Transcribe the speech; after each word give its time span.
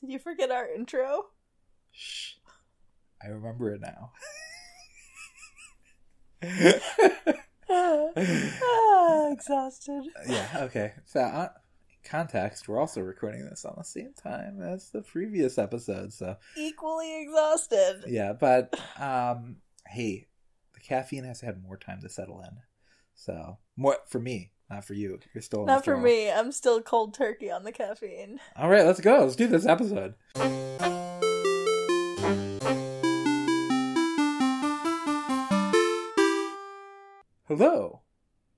Did 0.00 0.10
you 0.10 0.18
forget 0.18 0.50
our 0.50 0.66
intro? 0.68 1.26
Shh. 1.92 2.34
I 3.22 3.28
remember 3.28 3.74
it 3.74 3.80
now. 3.82 4.12
ah, 7.70 9.30
exhausted. 9.32 10.04
yeah, 10.28 10.48
okay. 10.62 10.92
So, 11.04 11.20
uh, 11.20 11.48
context, 12.04 12.68
we're 12.68 12.80
also 12.80 13.00
recording 13.02 13.44
this 13.44 13.64
on 13.64 13.74
the 13.76 13.84
same 13.84 14.12
time 14.14 14.62
as 14.62 14.90
the 14.90 15.02
previous 15.02 15.58
episode, 15.58 16.12
so 16.12 16.36
Equally 16.56 17.22
exhausted. 17.22 18.04
yeah, 18.08 18.32
but 18.32 18.74
um 18.98 19.56
hey, 19.86 20.26
the 20.74 20.80
caffeine 20.80 21.24
has 21.24 21.40
had 21.40 21.62
more 21.62 21.76
time 21.76 22.00
to 22.02 22.08
settle 22.08 22.40
in. 22.42 22.56
So, 23.14 23.58
more 23.76 23.98
for 24.08 24.18
me, 24.20 24.52
not 24.70 24.84
for 24.84 24.94
you. 24.94 25.18
You're 25.34 25.42
still 25.42 25.66
Not 25.66 25.84
for 25.84 25.96
me. 25.96 26.30
I'm 26.30 26.52
still 26.52 26.80
cold 26.80 27.12
turkey 27.14 27.50
on 27.50 27.64
the 27.64 27.72
caffeine. 27.72 28.40
All 28.56 28.68
right, 28.68 28.86
let's 28.86 29.00
go. 29.00 29.20
Let's 29.24 29.36
do 29.36 29.48
this 29.48 29.66
episode. 29.66 30.14
Hello. 37.48 38.00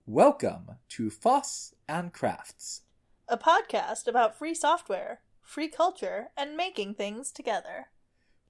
Welcome 0.06 0.72
to 0.90 1.08
Foss 1.10 1.74
and 1.88 2.12
Crafts. 2.12 2.82
A 3.28 3.38
podcast 3.38 4.06
about 4.06 4.36
free 4.36 4.54
software, 4.54 5.20
free 5.40 5.68
culture, 5.68 6.28
and 6.36 6.56
making 6.56 6.94
things 6.94 7.32
together. 7.32 7.86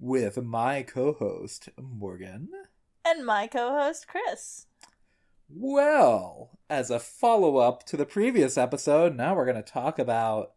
with 0.01 0.43
my 0.43 0.83
co-host 0.83 1.69
Morgan. 1.81 2.49
And 3.05 3.25
my 3.25 3.47
co 3.47 3.71
host, 3.71 4.09
Chris. 4.09 4.67
Well, 5.55 6.59
as 6.71 6.91
a 6.91 6.99
follow-up 6.99 7.85
to 7.87 7.97
the 7.97 8.07
previous 8.07 8.57
episode, 8.57 9.15
now 9.17 9.35
we're 9.35 9.45
going 9.45 9.63
to 9.63 9.73
talk 9.73 9.99
about 9.99 10.53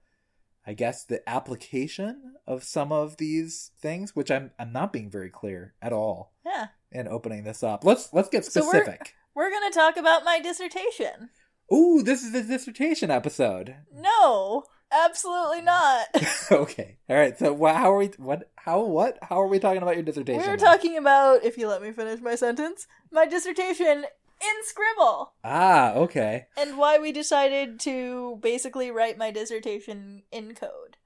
I 0.67 0.73
guess 0.73 1.03
the 1.03 1.27
application 1.29 2.33
of 2.47 2.63
some 2.63 2.91
of 2.91 3.17
these 3.17 3.69
things, 3.79 4.15
which 4.15 4.31
I'm 4.31 4.49
I'm 4.57 4.71
not 4.73 4.91
being 4.93 5.11
very 5.11 5.29
clear 5.29 5.75
at 5.81 5.93
all 5.93 6.33
Yeah. 6.45 6.67
in 6.91 7.07
opening 7.07 7.43
this 7.43 7.61
up. 7.61 7.83
Let's 7.83 8.11
let's 8.13 8.29
get 8.29 8.45
So 8.45 8.61
we're- 8.61 8.79
specific. 8.81 9.13
We're 9.35 9.49
going 9.51 9.69
to 9.69 9.77
talk 9.77 9.97
about 9.97 10.23
my 10.23 10.39
dissertation. 10.39 11.29
Ooh, 11.73 12.01
this 12.01 12.23
is 12.23 12.31
the 12.31 12.41
dissertation 12.41 13.11
episode. 13.11 13.75
No, 13.93 14.63
absolutely 14.91 15.61
not. 15.61 16.07
okay. 16.51 16.97
All 17.09 17.17
right. 17.17 17.37
So 17.37 17.51
wha- 17.53 17.73
how 17.73 17.91
are 17.93 17.97
we 17.97 18.07
what 18.17 18.49
how 18.55 18.81
what 18.85 19.19
how 19.21 19.41
are 19.41 19.47
we 19.47 19.59
talking 19.59 19.81
about 19.83 19.95
your 19.95 20.03
dissertation? 20.03 20.41
we 20.41 20.47
were 20.47 20.57
talking 20.57 20.97
about, 20.97 21.43
if 21.43 21.57
you 21.57 21.67
let 21.67 21.81
me 21.83 21.91
finish 21.91 22.21
my 22.21 22.35
sentence, 22.35 22.87
my 23.11 23.25
dissertation 23.27 24.05
in 24.41 24.63
Scribble. 24.63 25.33
Ah, 25.43 25.93
okay. 25.93 26.45
and 26.57 26.77
why 26.77 26.97
we 26.97 27.11
decided 27.11 27.79
to 27.81 28.37
basically 28.41 28.91
write 28.91 29.17
my 29.17 29.31
dissertation 29.31 30.23
in 30.31 30.53
code. 30.55 30.97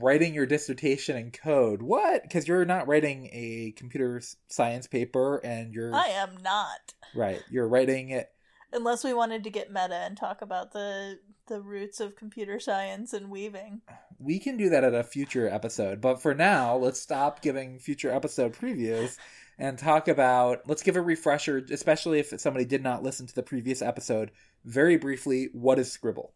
writing 0.00 0.34
your 0.34 0.46
dissertation 0.46 1.16
in 1.16 1.30
code. 1.30 1.82
What? 1.82 2.22
Because 2.22 2.48
you're 2.48 2.64
not 2.64 2.88
writing 2.88 3.28
a 3.32 3.72
computer 3.76 4.20
science 4.48 4.86
paper, 4.86 5.38
and 5.44 5.72
you're 5.74 5.94
I 5.94 6.08
am 6.08 6.36
not. 6.42 6.94
right. 7.14 7.42
You're 7.50 7.68
writing 7.68 8.10
it. 8.10 8.30
Unless 8.74 9.04
we 9.04 9.14
wanted 9.14 9.44
to 9.44 9.50
get 9.50 9.72
meta 9.72 9.94
and 9.94 10.16
talk 10.16 10.42
about 10.42 10.72
the 10.72 11.18
the 11.46 11.60
roots 11.60 12.00
of 12.00 12.16
computer 12.16 12.58
science 12.58 13.12
and 13.12 13.30
weaving. 13.30 13.82
We 14.18 14.38
can 14.38 14.56
do 14.56 14.70
that 14.70 14.84
at 14.84 14.94
a 14.94 15.04
future 15.04 15.48
episode, 15.48 16.00
but 16.00 16.22
for 16.22 16.34
now, 16.34 16.76
let's 16.76 17.00
stop 17.00 17.42
giving 17.42 17.78
future 17.78 18.10
episode 18.10 18.54
previews 18.54 19.18
and 19.58 19.78
talk 19.78 20.08
about. 20.08 20.66
Let's 20.66 20.82
give 20.82 20.96
a 20.96 21.02
refresher, 21.02 21.64
especially 21.70 22.18
if 22.18 22.32
somebody 22.40 22.64
did 22.64 22.82
not 22.82 23.02
listen 23.02 23.26
to 23.26 23.34
the 23.34 23.42
previous 23.42 23.82
episode. 23.82 24.30
Very 24.64 24.96
briefly, 24.96 25.50
what 25.52 25.78
is 25.78 25.92
Scribble? 25.92 26.32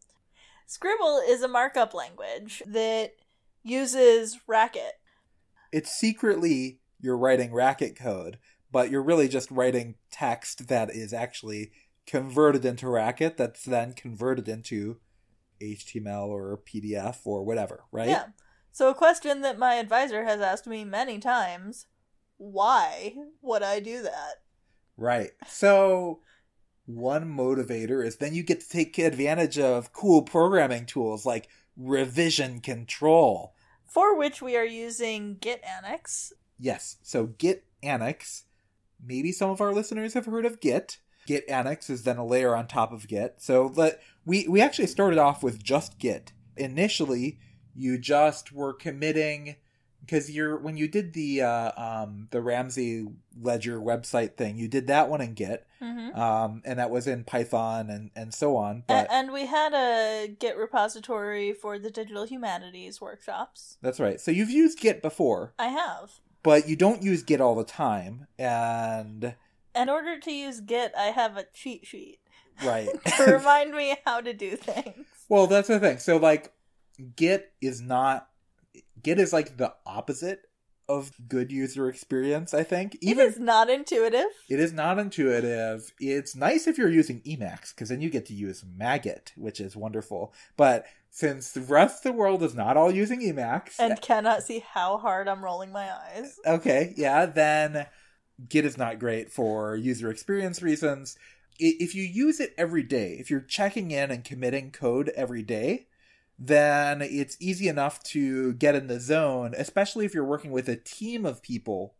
Scribble 0.66 1.22
is 1.26 1.42
a 1.42 1.48
markup 1.48 1.94
language 1.94 2.62
that 2.66 3.12
uses 3.62 4.38
Racket. 4.46 5.00
It's 5.72 5.92
secretly 5.92 6.80
you're 7.00 7.16
writing 7.16 7.52
racket 7.52 7.96
code, 7.96 8.38
but 8.70 8.90
you're 8.90 9.02
really 9.02 9.28
just 9.28 9.50
writing 9.50 9.94
text 10.10 10.68
that 10.68 10.90
is 10.90 11.12
actually 11.12 11.70
converted 12.08 12.64
into 12.64 12.88
racket 12.88 13.36
that's 13.36 13.64
then 13.64 13.92
converted 13.92 14.48
into 14.48 14.96
HTML 15.62 16.26
or 16.26 16.58
PDF 16.66 17.18
or 17.24 17.44
whatever, 17.44 17.84
right? 17.92 18.08
Yeah. 18.08 18.24
So 18.72 18.88
a 18.88 18.94
question 18.94 19.42
that 19.42 19.58
my 19.58 19.74
advisor 19.74 20.24
has 20.24 20.40
asked 20.40 20.66
me 20.66 20.84
many 20.84 21.18
times, 21.18 21.86
why 22.38 23.14
would 23.42 23.62
I 23.62 23.78
do 23.80 24.02
that? 24.02 24.36
Right. 24.96 25.32
So 25.46 26.20
one 26.86 27.26
motivator 27.26 28.04
is 28.04 28.16
then 28.16 28.34
you 28.34 28.42
get 28.42 28.60
to 28.60 28.68
take 28.68 28.96
advantage 28.96 29.58
of 29.58 29.92
cool 29.92 30.22
programming 30.22 30.86
tools 30.86 31.26
like 31.26 31.48
revision 31.76 32.60
control. 32.60 33.54
For 33.86 34.16
which 34.16 34.40
we 34.40 34.56
are 34.56 34.64
using 34.64 35.36
Git 35.38 35.62
Annex. 35.62 36.32
Yes. 36.58 36.96
So 37.02 37.26
Git 37.26 37.64
Annex. 37.82 38.44
Maybe 39.04 39.30
some 39.30 39.50
of 39.50 39.60
our 39.60 39.74
listeners 39.74 40.14
have 40.14 40.26
heard 40.26 40.46
of 40.46 40.60
Git. 40.60 40.98
Git 41.28 41.44
Annex 41.46 41.90
is 41.90 42.04
then 42.04 42.16
a 42.16 42.24
layer 42.24 42.56
on 42.56 42.66
top 42.66 42.90
of 42.90 43.06
Git. 43.06 43.34
So 43.36 43.70
let 43.76 44.00
we 44.24 44.48
we 44.48 44.62
actually 44.62 44.86
started 44.88 45.18
off 45.18 45.42
with 45.42 45.62
just 45.62 45.98
Git. 45.98 46.32
Initially, 46.56 47.38
you 47.74 47.98
just 47.98 48.50
were 48.50 48.72
committing 48.72 49.56
because 50.00 50.30
you're 50.30 50.56
when 50.56 50.78
you 50.78 50.88
did 50.88 51.12
the 51.12 51.42
uh, 51.42 51.72
um, 51.76 52.28
the 52.30 52.40
Ramsey 52.40 53.06
Ledger 53.38 53.78
website 53.78 54.36
thing, 54.38 54.56
you 54.56 54.68
did 54.68 54.86
that 54.86 55.10
one 55.10 55.20
in 55.20 55.34
Git, 55.34 55.66
Mm-hmm. 55.82 56.18
um, 56.18 56.62
and 56.64 56.78
that 56.78 56.88
was 56.90 57.06
in 57.06 57.24
Python 57.24 57.90
and 57.90 58.10
and 58.16 58.32
so 58.32 58.56
on. 58.56 58.84
But 58.88 59.06
and 59.12 59.30
we 59.32 59.44
had 59.46 59.74
a 59.74 60.28
Git 60.28 60.56
repository 60.56 61.52
for 61.52 61.78
the 61.78 61.90
digital 61.90 62.24
humanities 62.24 63.00
workshops. 63.02 63.76
that's 63.82 64.00
right. 64.00 64.18
So 64.18 64.30
you've 64.30 64.50
used 64.50 64.80
Git 64.80 65.02
before, 65.02 65.52
I 65.58 65.68
have. 65.68 66.20
but 66.42 66.66
you 66.68 66.74
don't 66.74 67.02
use 67.02 67.22
Git 67.22 67.40
all 67.42 67.54
the 67.54 67.64
time, 67.64 68.26
and 68.38 69.34
In 69.78 69.88
order 69.88 70.18
to 70.18 70.32
use 70.32 70.60
Git, 70.60 70.92
I 70.98 71.06
have 71.06 71.36
a 71.36 71.44
cheat 71.54 71.86
sheet 71.86 72.18
right. 72.64 72.88
to 73.16 73.24
remind 73.32 73.72
me 73.72 73.96
how 74.04 74.20
to 74.20 74.32
do 74.32 74.56
things. 74.56 75.06
Well, 75.28 75.46
that's 75.46 75.68
the 75.68 75.78
thing. 75.78 75.98
So 75.98 76.16
like 76.16 76.52
Git 77.16 77.52
is 77.60 77.80
not 77.80 78.28
Git 79.02 79.18
is 79.18 79.32
like 79.32 79.56
the 79.56 79.74
opposite 79.86 80.42
of 80.88 81.12
good 81.28 81.52
user 81.52 81.88
experience, 81.88 82.54
I 82.54 82.62
think. 82.62 82.96
Even 83.02 83.26
it 83.26 83.28
is 83.28 83.38
not 83.38 83.68
intuitive. 83.68 84.24
it 84.48 84.58
is 84.58 84.72
not 84.72 84.98
intuitive. 84.98 85.92
It's 86.00 86.34
nice 86.34 86.66
if 86.66 86.78
you're 86.78 86.88
using 86.88 87.20
Emacs 87.20 87.74
because 87.74 87.90
then 87.90 88.00
you 88.00 88.08
get 88.08 88.24
to 88.26 88.34
use 88.34 88.64
Magit, 88.64 89.32
which 89.36 89.60
is 89.60 89.76
wonderful. 89.76 90.32
But 90.56 90.86
since 91.10 91.52
the 91.52 91.60
rest 91.60 92.06
of 92.06 92.12
the 92.12 92.18
world 92.18 92.42
is 92.42 92.54
not 92.54 92.76
all 92.78 92.90
using 92.90 93.20
Emacs, 93.20 93.74
And 93.78 94.00
cannot 94.00 94.42
see 94.42 94.64
how 94.72 94.96
hard 94.96 95.28
I'm 95.28 95.44
rolling 95.44 95.72
my 95.72 95.90
eyes. 95.92 96.38
okay, 96.46 96.94
yeah, 96.96 97.26
then 97.26 97.86
Git 98.46 98.64
is 98.64 98.78
not 98.78 98.98
great 98.98 99.32
for 99.32 99.76
user 99.76 100.10
experience 100.10 100.62
reasons. 100.62 101.16
If 101.58 101.94
you 101.94 102.04
use 102.04 102.38
it 102.38 102.54
every 102.56 102.84
day, 102.84 103.16
if 103.18 103.30
you're 103.30 103.40
checking 103.40 103.90
in 103.90 104.10
and 104.10 104.22
committing 104.22 104.70
code 104.70 105.10
every 105.16 105.42
day, 105.42 105.88
then 106.38 107.02
it's 107.02 107.36
easy 107.40 107.66
enough 107.66 108.00
to 108.04 108.52
get 108.54 108.76
in 108.76 108.86
the 108.86 109.00
zone, 109.00 109.54
especially 109.56 110.04
if 110.04 110.14
you're 110.14 110.24
working 110.24 110.52
with 110.52 110.68
a 110.68 110.76
team 110.76 111.26
of 111.26 111.42
people 111.42 111.96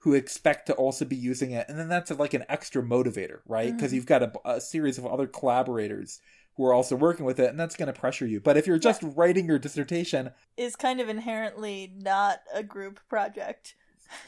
who 0.00 0.14
expect 0.14 0.66
to 0.66 0.74
also 0.74 1.04
be 1.06 1.16
using 1.16 1.52
it. 1.52 1.66
And 1.68 1.78
then 1.78 1.88
that's 1.88 2.10
like 2.10 2.34
an 2.34 2.44
extra 2.48 2.82
motivator, 2.82 3.40
right? 3.46 3.74
Because 3.74 3.92
Mhm. 3.92 3.94
you've 3.96 4.06
got 4.06 4.22
a, 4.22 4.32
a 4.44 4.60
series 4.60 4.98
of 4.98 5.06
other 5.06 5.26
collaborators 5.26 6.20
who 6.56 6.66
are 6.66 6.74
also 6.74 6.96
working 6.96 7.24
with 7.24 7.38
it, 7.38 7.48
and 7.48 7.58
that's 7.58 7.76
going 7.76 7.90
to 7.92 7.98
pressure 7.98 8.26
you. 8.26 8.40
But 8.40 8.56
if 8.58 8.66
you're 8.66 8.78
just 8.78 9.02
writing 9.02 9.46
your 9.46 9.58
dissertation, 9.58 10.32
Is 10.58 10.76
kind 10.76 11.00
of 11.00 11.08
inherently 11.08 11.90
not 11.96 12.40
a 12.52 12.62
group 12.62 13.00
project. 13.08 13.76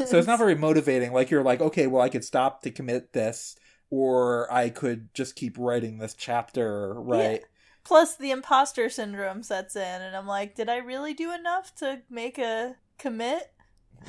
So 0.04 0.19
it's 0.19 0.26
not 0.26 0.38
very 0.38 0.54
motivating 0.54 1.12
like 1.12 1.31
you're 1.31 1.43
like 1.43 1.60
okay 1.60 1.87
well 1.87 2.03
i 2.03 2.09
could 2.09 2.25
stop 2.25 2.62
to 2.62 2.70
commit 2.70 3.12
this 3.12 3.56
or 3.91 4.53
i 4.53 4.69
could 4.69 5.12
just 5.15 5.37
keep 5.37 5.56
writing 5.59 5.98
this 5.98 6.15
chapter 6.15 6.94
right 6.94 7.43
Plus, 7.84 8.16
the 8.16 8.31
imposter 8.31 8.88
syndrome 8.88 9.43
sets 9.43 9.75
in, 9.75 9.82
and 9.82 10.15
I'm 10.15 10.28
like, 10.28 10.54
did 10.54 10.69
I 10.69 10.76
really 10.76 11.15
do 11.15 11.32
enough 11.32 11.75
to 11.78 12.03
make 12.09 12.38
a 12.38 12.76
commit? 12.97 13.50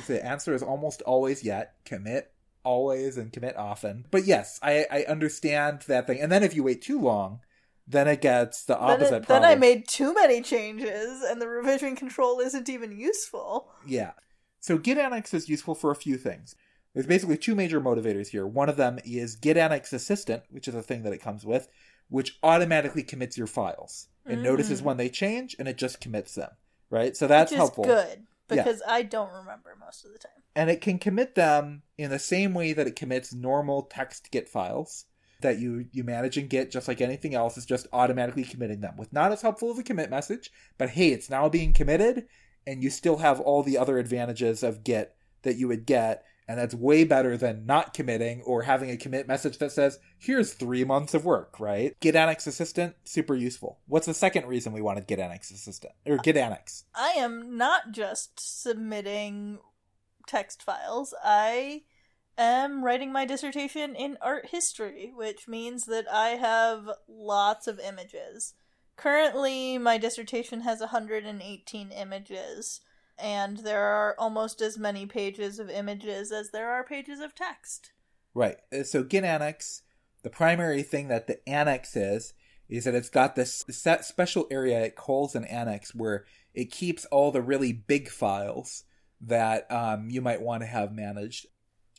the 0.08 0.24
answer 0.26 0.54
is 0.54 0.64
almost 0.64 1.02
always 1.04 1.44
yet 1.44 1.76
commit 1.86 2.32
always 2.64 3.18
and 3.18 3.34
commit 3.34 3.56
often 3.58 4.06
but 4.10 4.26
yes 4.26 4.58
i 4.64 4.86
i 4.90 5.04
understand 5.04 5.82
that 5.88 6.08
thing 6.08 6.20
and 6.20 6.32
then 6.32 6.44
if 6.44 6.56
you 6.56 6.64
wait 6.64 6.82
too 6.82 7.00
long 7.00 7.40
then 7.86 8.08
it 8.08 8.22
gets 8.22 8.64
the 8.64 8.74
Then, 8.74 8.82
opposite 8.82 9.16
it, 9.24 9.28
then 9.28 9.44
I 9.44 9.56
made 9.56 9.90
too 9.90 10.14
many 10.14 10.42
changes, 10.42 11.22
and 11.22 11.42
the 11.42 11.50
revision 11.50 11.98
control 11.98 12.40
isn't 12.40 12.70
even 12.70 12.98
useful. 12.98 13.74
Yeah. 13.86 14.12
So 14.64 14.78
Git 14.78 14.98
Annex 14.98 15.34
is 15.34 15.50
useful 15.50 15.76
for 15.76 15.92
a 15.92 15.96
few 15.96 16.16
things. 16.16 16.56
There's 16.94 17.06
basically 17.06 17.36
two 17.38 17.54
major 17.54 17.82
motivators 17.82 18.28
here. 18.30 18.48
One 18.48 18.70
of 18.70 18.78
them 18.78 18.98
is 19.04 19.36
Git 19.36 19.58
Annex 19.58 19.92
Assistant, 19.92 20.44
which 20.50 20.70
is 20.70 20.76
a 20.76 20.82
thing 20.82 21.04
that 21.04 21.12
it 21.12 21.18
comes 21.18 21.44
with, 21.44 21.68
which 22.08 22.40
automatically 22.42 23.04
commits 23.04 23.38
your 23.38 23.48
files. 23.48 24.08
It 24.26 24.38
Mm. 24.40 24.44
notices 24.44 24.82
when 24.82 24.96
they 24.96 25.10
change 25.10 25.54
and 25.60 25.68
it 25.68 25.76
just 25.78 26.00
commits 26.00 26.34
them. 26.36 26.52
Right? 26.90 27.18
So 27.18 27.28
that's 27.28 27.52
helpful. 27.52 27.84
good 27.84 28.26
Yeah. 28.50 28.64
because 28.64 28.82
I 28.88 29.02
don't 29.02 29.34
remember 29.34 29.76
most 29.78 30.06
of 30.06 30.14
the 30.14 30.18
time. 30.20 30.44
And 30.56 30.70
it 30.70 30.80
can 30.80 30.98
commit 30.98 31.36
them 31.36 31.82
in 31.98 32.10
the 32.10 32.20
same 32.20 32.54
way 32.54 32.72
that 32.72 32.88
it 32.88 32.96
commits 32.96 33.34
normal 33.34 33.82
text 33.82 34.32
Git 34.32 34.48
files 34.48 35.06
that 35.42 35.60
you 35.60 35.88
you 35.92 36.06
manage 36.06 36.38
in 36.38 36.48
Git 36.48 36.72
just 36.72 36.88
like 36.88 37.02
anything 37.02 37.36
else 37.36 37.58
is 37.58 37.66
just 37.66 37.88
automatically 37.92 38.46
committing 38.46 38.80
them 38.80 38.96
with 38.96 39.12
not 39.12 39.34
as 39.34 39.42
helpful 39.42 39.72
of 39.72 39.78
a 39.80 39.84
commit 39.84 40.10
message, 40.10 40.52
but 40.78 40.92
hey, 40.92 41.10
it's 41.10 41.30
now 41.30 41.50
being 41.50 41.74
committed 41.74 42.28
and 42.66 42.84
you 42.84 42.90
still 42.90 43.18
have 43.18 43.40
all 43.40 43.64
the 43.64 43.78
other 43.78 43.98
advantages 43.98 44.64
of 44.64 44.84
Git 44.84 45.16
that 45.44 45.58
you 45.58 45.68
would 45.68 45.86
get. 45.86 46.26
And 46.46 46.60
that's 46.60 46.76
way 46.76 47.06
better 47.06 47.38
than 47.38 47.66
not 47.66 47.94
committing 47.94 48.42
or 48.42 48.64
having 48.64 48.90
a 48.90 48.98
commit 48.98 49.30
message 49.30 49.60
that 49.60 49.72
says, 49.72 50.00
here's 50.18 50.54
three 50.54 50.84
months 50.84 51.14
of 51.14 51.24
work, 51.24 51.58
right? 51.58 51.98
Git 52.02 52.18
Annex 52.18 52.46
Assistant, 52.48 52.96
super 53.06 53.34
useful. 53.34 53.80
What's 53.88 54.08
the 54.08 54.14
second 54.14 54.48
reason 54.48 54.74
we 54.74 54.82
wanted 54.82 55.08
Git 55.08 55.20
Annex 55.20 55.52
Assistant? 55.52 55.94
Or 56.06 56.18
Git 56.18 56.36
Annex? 56.36 56.84
I 56.94 57.12
am 57.12 57.58
not 57.58 57.92
just 57.92 58.34
submitting 58.62 59.60
text 60.28 60.62
files. 60.62 61.14
I 61.24 61.84
am 62.38 62.84
writing 62.84 63.14
my 63.14 63.26
dissertation 63.26 63.96
in 63.96 64.18
art 64.22 64.48
history, 64.52 65.14
which 65.16 65.48
means 65.48 65.86
that 65.86 66.12
I 66.12 66.30
have 66.32 66.90
lots 67.08 67.68
of 67.68 67.80
images. 67.80 68.54
Currently, 68.96 69.78
my 69.78 69.98
dissertation 69.98 70.62
has 70.62 70.80
118 70.80 71.92
images, 71.92 72.82
and 73.18 73.58
there 73.58 73.84
are 73.84 74.16
almost 74.18 74.62
as 74.62 74.78
many 74.78 75.06
pages 75.06 75.60
of 75.60 75.70
images 75.70 76.32
as 76.32 76.52
there 76.52 76.70
are 76.70 76.84
pages 76.84 77.20
of 77.20 77.36
text. 77.36 77.92
Right. 78.34 78.58
Uh, 78.72 78.84
So 78.84 79.04
Git 79.04 79.24
Annex, 79.24 79.82
the 80.22 80.30
primary 80.30 80.84
thing 80.84 81.08
that 81.08 81.28
the 81.28 81.48
annex 81.48 81.96
is, 81.96 82.34
is 82.70 82.86
that 82.86 82.96
it's 82.96 83.10
got 83.10 83.36
this 83.36 83.64
special 84.02 84.48
area 84.50 84.82
it 84.82 84.96
calls 84.96 85.36
an 85.36 85.46
annex 85.46 85.94
where 85.94 86.26
it 86.54 86.72
keeps 86.72 87.06
all 87.06 87.32
the 87.32 87.42
really 87.42 87.74
big 87.74 88.10
files 88.10 88.84
that 89.22 89.72
um, 89.72 90.10
you 90.10 90.22
might 90.22 90.42
want 90.42 90.62
to 90.62 90.68
have 90.68 90.92
managed. 90.92 91.48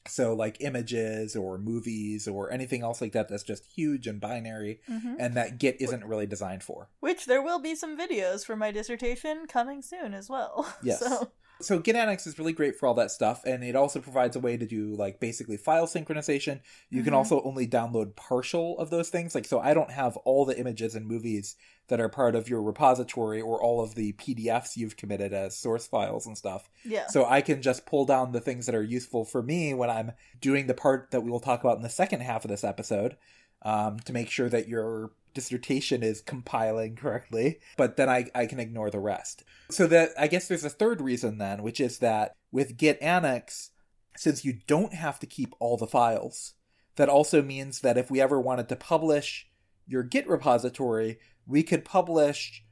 So 0.06 0.35
like 0.35 0.59
images 0.61 1.35
or 1.35 1.56
movies 1.59 2.29
or 2.29 2.51
anything 2.53 2.83
else 2.83 3.01
like 3.01 3.12
that 3.12 3.29
that's 3.29 3.43
just 3.43 3.65
huge 3.75 4.06
and 4.06 4.21
binary 4.21 4.81
Mm-hmm. 4.91 5.15
and 5.19 5.35
that 5.35 5.59
Git 5.59 5.81
isn't 5.81 6.05
really 6.05 6.27
designed 6.27 6.62
for. 6.62 6.91
Which 7.01 7.25
there 7.27 7.43
will 7.43 7.59
be 7.59 7.75
some 7.75 7.97
videos 7.99 8.45
for 8.45 8.55
my 8.56 8.71
dissertation 8.71 9.47
coming 9.47 9.81
soon 9.83 10.12
as 10.15 10.29
well. 10.29 10.67
Yes. 10.83 11.01
So, 11.01 11.31
So 11.61 11.79
Git 11.79 11.95
Annex 11.97 12.27
is 12.27 12.39
really 12.39 12.53
great 12.53 12.77
for 12.77 12.87
all 12.87 12.95
that 12.95 13.12
stuff, 13.12 13.43
and 13.47 13.62
it 13.62 13.77
also 13.77 14.01
provides 14.01 14.35
a 14.37 14.41
way 14.41 14.56
to 14.56 14.67
do 14.67 14.95
like 14.97 15.21
basically 15.21 15.56
file 15.56 15.87
synchronization. 15.87 16.61
You 16.91 17.03
can 17.05 17.12
Mhm. 17.15 17.17
also 17.17 17.41
only 17.43 17.67
download 17.67 18.17
partial 18.17 18.77
of 18.79 18.91
those 18.91 19.09
things. 19.09 19.35
Like 19.35 19.47
so 19.47 19.61
I 19.61 19.73
don't 19.73 19.91
have 19.93 20.17
all 20.19 20.45
the 20.45 20.59
images 20.59 20.95
and 20.97 21.06
movies 21.06 21.56
that 21.89 22.01
are 22.01 22.09
part 22.09 22.35
of 22.35 22.49
your 22.49 22.63
repository 22.63 23.41
or 23.41 23.63
all 23.63 23.83
of 23.83 23.95
the 23.95 24.13
PDFs 24.15 24.77
you've 24.77 24.97
committed 24.97 25.33
as 25.33 25.57
source 25.57 25.87
files 25.87 26.27
and 26.27 26.37
stuff. 26.37 26.71
yeah. 26.85 27.07
So 27.09 27.27
I 27.27 27.43
can 27.43 27.61
just 27.61 27.87
pull 27.87 28.07
down 28.07 28.33
the 28.33 28.41
things 28.41 28.67
that 28.67 28.75
are 28.75 28.83
useful 28.83 29.25
for 29.25 29.43
me 29.43 29.75
when 29.75 29.91
I'm 29.91 30.13
doing 30.41 30.67
the 30.67 30.75
part 30.75 31.11
that 31.11 31.21
we 31.21 31.31
will 31.31 31.41
talk 31.41 31.61
about 31.61 31.77
in 31.77 31.83
the 31.83 31.91
second 31.91 32.21
half 32.21 32.45
of 32.45 32.51
this 32.51 32.65
episode 32.65 33.17
um, 33.63 33.99
to 34.01 34.13
make 34.13 34.31
sure 34.31 34.49
that 34.49 34.69
your 34.69 35.11
dissertation 35.35 36.03
is 36.03 36.21
compiling 36.23 36.97
correctly. 36.97 37.59
But 37.77 37.97
then 37.97 38.09
I, 38.09 38.31
I 38.35 38.47
can 38.47 38.61
ignore 38.61 38.91
the 38.91 39.01
rest. 39.01 39.45
So 39.71 39.87
that 39.89 40.11
I 40.19 40.29
guess 40.29 40.49
there's 40.49 40.65
a 40.65 40.71
third 40.71 41.01
reason 41.01 41.39
then, 41.39 41.63
which 41.63 41.81
is 41.81 41.99
that 41.99 42.35
with 42.53 42.77
Git 42.77 43.01
Annex, 43.03 43.71
since 44.17 44.45
you 44.45 44.59
don't 44.67 44.95
have 44.95 45.19
to 45.19 45.27
keep 45.27 45.55
all 45.59 45.77
the 45.77 45.87
files, 45.87 46.55
that 46.97 47.09
also 47.09 47.43
means 47.43 47.81
that 47.81 47.99
if 47.99 48.11
we 48.11 48.21
ever 48.21 48.41
wanted 48.41 48.69
to 48.69 48.77
publish 48.77 49.49
your 49.87 50.03
Git 50.03 50.29
repository, 50.29 51.19
we 51.46 51.62
could 51.62 51.85
publish 51.85 52.64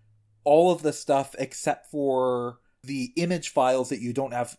all 0.44 0.72
of 0.72 0.82
the 0.82 0.92
stuff 0.92 1.34
except 1.38 1.90
for 1.90 2.58
the 2.82 3.12
image 3.16 3.50
files 3.50 3.88
that 3.90 4.00
you 4.00 4.12
don't 4.12 4.32
have 4.32 4.56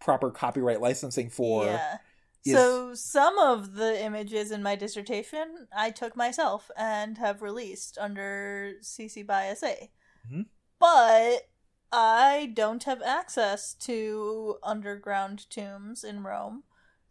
proper 0.00 0.30
copyright 0.30 0.80
licensing 0.80 1.28
for. 1.30 1.66
yeah. 1.66 1.98
is- 2.46 2.54
So 2.54 2.94
some 2.94 3.38
of 3.38 3.74
the 3.74 4.02
images 4.02 4.50
in 4.50 4.62
my 4.62 4.74
dissertation 4.76 5.66
I 5.76 5.90
took 5.90 6.16
myself 6.16 6.70
and 6.76 7.18
have 7.18 7.42
released 7.42 7.98
under 7.98 8.74
CC 8.80 9.22
by 9.26 9.46
SA. 9.48 9.90
Mhm. 10.30 10.46
But 10.78 11.48
I 11.92 12.52
don't 12.54 12.84
have 12.84 13.02
access 13.02 13.74
to 13.74 14.58
underground 14.62 15.50
tombs 15.50 16.04
in 16.04 16.22
Rome, 16.22 16.62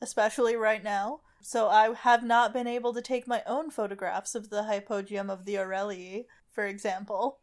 especially 0.02 0.56
right 0.56 0.84
now. 0.84 1.22
So 1.42 1.68
I 1.70 1.94
have 1.94 2.24
not 2.24 2.54
been 2.54 2.68
able 2.68 2.94
to 2.94 3.02
take 3.02 3.28
my 3.28 3.44
own 3.46 3.70
photographs 3.70 4.34
of 4.36 4.50
the 4.50 4.64
Hypogeum 4.64 5.30
of 5.30 5.46
the 5.46 5.56
Aurelii, 5.56 6.26
for 6.58 6.66
example. 6.66 7.38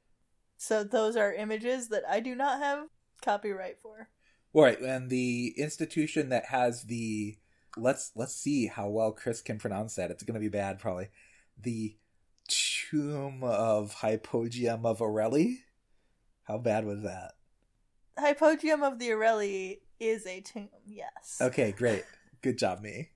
So 0.56 0.82
those 0.82 1.14
are 1.14 1.32
images 1.32 1.88
that 1.90 2.02
I 2.10 2.18
do 2.18 2.34
not 2.34 2.58
have 2.58 2.88
copyright 3.22 3.78
for. 3.80 4.08
Right, 4.52 4.80
and 4.80 5.08
the 5.08 5.54
institution 5.56 6.30
that 6.30 6.46
has 6.46 6.82
the 6.82 7.38
let's 7.76 8.10
let's 8.16 8.34
see 8.34 8.66
how 8.66 8.88
well 8.88 9.12
Chris 9.12 9.40
can 9.40 9.60
pronounce 9.60 9.94
that. 9.94 10.10
It's 10.10 10.24
going 10.24 10.34
to 10.34 10.40
be 10.40 10.48
bad 10.48 10.80
probably. 10.80 11.10
The 11.56 11.96
Tomb 12.48 13.44
of 13.44 13.94
Hypogeum 13.94 14.84
of 14.84 14.98
Aureli. 14.98 15.58
How 16.42 16.58
bad 16.58 16.84
was 16.84 17.02
that? 17.02 17.34
Hypogeum 18.18 18.82
of 18.82 18.98
the 18.98 19.10
Aurelii 19.10 19.78
is 20.00 20.26
a 20.26 20.40
tomb, 20.40 20.70
yes. 20.84 21.38
Okay, 21.40 21.70
great. 21.70 22.04
Good 22.42 22.58
job, 22.58 22.80
me. 22.80 23.10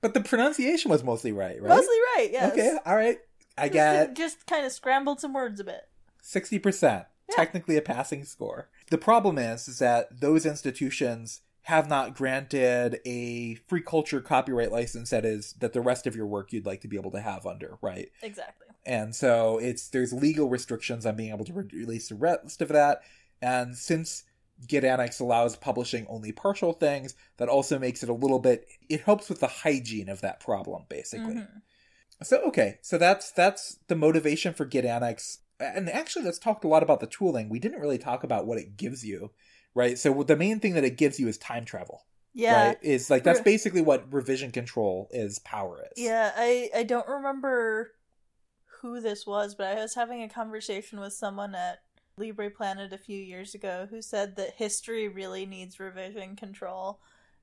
But 0.00 0.14
the 0.14 0.20
pronunciation 0.20 0.90
was 0.90 1.04
mostly 1.04 1.30
right, 1.30 1.62
right? 1.62 1.68
Mostly 1.68 1.96
right, 2.16 2.28
yes. 2.32 2.52
Okay, 2.52 2.76
all 2.84 2.96
right. 2.96 3.18
I 3.62 3.68
Just- 3.68 4.06
got 4.08 4.14
just 4.16 4.46
kind 4.46 4.66
of 4.66 4.72
scrambled 4.72 5.20
some 5.20 5.32
words 5.32 5.60
a 5.60 5.64
bit. 5.64 5.88
60%. 6.22 7.06
Yeah. 7.28 7.36
Technically 7.36 7.76
a 7.76 7.82
passing 7.82 8.24
score. 8.24 8.68
The 8.90 8.98
problem 8.98 9.38
is, 9.38 9.68
is 9.68 9.78
that 9.78 10.20
those 10.20 10.44
institutions 10.44 11.40
have 11.66 11.88
not 11.88 12.14
granted 12.16 13.00
a 13.06 13.54
free 13.68 13.80
culture 13.82 14.20
copyright 14.20 14.72
license 14.72 15.10
that 15.10 15.24
is 15.24 15.52
that 15.60 15.72
the 15.72 15.80
rest 15.80 16.06
of 16.08 16.16
your 16.16 16.26
work 16.26 16.52
you'd 16.52 16.66
like 16.66 16.80
to 16.80 16.88
be 16.88 16.96
able 16.96 17.12
to 17.12 17.20
have 17.20 17.46
under, 17.46 17.78
right? 17.80 18.10
Exactly. 18.22 18.66
And 18.84 19.14
so 19.14 19.58
it's 19.58 19.88
there's 19.88 20.12
legal 20.12 20.48
restrictions 20.48 21.06
on 21.06 21.14
being 21.14 21.32
able 21.32 21.44
to 21.44 21.52
release 21.52 22.08
the 22.08 22.16
rest 22.16 22.60
of 22.60 22.68
that. 22.68 23.02
And 23.40 23.76
since 23.76 24.24
Git 24.66 24.82
Annex 24.84 25.20
allows 25.20 25.54
publishing 25.54 26.04
only 26.08 26.32
partial 26.32 26.72
things, 26.72 27.14
that 27.36 27.48
also 27.48 27.78
makes 27.78 28.02
it 28.02 28.08
a 28.08 28.12
little 28.14 28.40
bit 28.40 28.66
it 28.88 29.02
helps 29.02 29.28
with 29.28 29.38
the 29.38 29.46
hygiene 29.46 30.08
of 30.08 30.20
that 30.22 30.40
problem, 30.40 30.84
basically. 30.88 31.34
Mhm. 31.36 31.62
So 32.22 32.42
okay, 32.48 32.78
so 32.82 32.98
that's 32.98 33.30
that's 33.32 33.78
the 33.88 33.96
motivation 33.96 34.54
for 34.54 34.64
Git 34.64 34.84
Annex, 34.84 35.38
and 35.60 35.88
actually, 35.90 36.24
let's 36.24 36.38
talk 36.38 36.64
a 36.64 36.68
lot 36.68 36.82
about 36.82 37.00
the 37.00 37.06
tooling. 37.06 37.48
We 37.48 37.58
didn't 37.58 37.80
really 37.80 37.98
talk 37.98 38.24
about 38.24 38.46
what 38.46 38.58
it 38.58 38.76
gives 38.76 39.04
you, 39.04 39.30
right? 39.74 39.98
So 39.98 40.22
the 40.22 40.36
main 40.36 40.60
thing 40.60 40.74
that 40.74 40.84
it 40.84 40.96
gives 40.96 41.18
you 41.20 41.28
is 41.28 41.38
time 41.38 41.64
travel, 41.64 42.06
Yeah. 42.34 42.68
right? 42.68 42.78
Is 42.82 43.10
like 43.10 43.24
that's 43.24 43.40
basically 43.40 43.82
what 43.82 44.12
revision 44.12 44.50
control 44.50 45.08
is 45.12 45.38
power 45.40 45.84
is. 45.92 46.02
Yeah, 46.04 46.32
I 46.36 46.70
I 46.74 46.82
don't 46.82 47.08
remember 47.08 47.92
who 48.80 49.00
this 49.00 49.26
was, 49.26 49.54
but 49.54 49.66
I 49.66 49.80
was 49.80 49.94
having 49.94 50.22
a 50.22 50.28
conversation 50.28 50.98
with 51.00 51.12
someone 51.12 51.54
at 51.54 51.78
Libre 52.16 52.50
Planet 52.50 52.92
a 52.92 52.98
few 52.98 53.18
years 53.18 53.54
ago 53.54 53.86
who 53.88 54.02
said 54.02 54.36
that 54.36 54.54
history 54.56 55.08
really 55.08 55.46
needs 55.46 55.80
revision 55.80 56.36
control. 56.36 57.00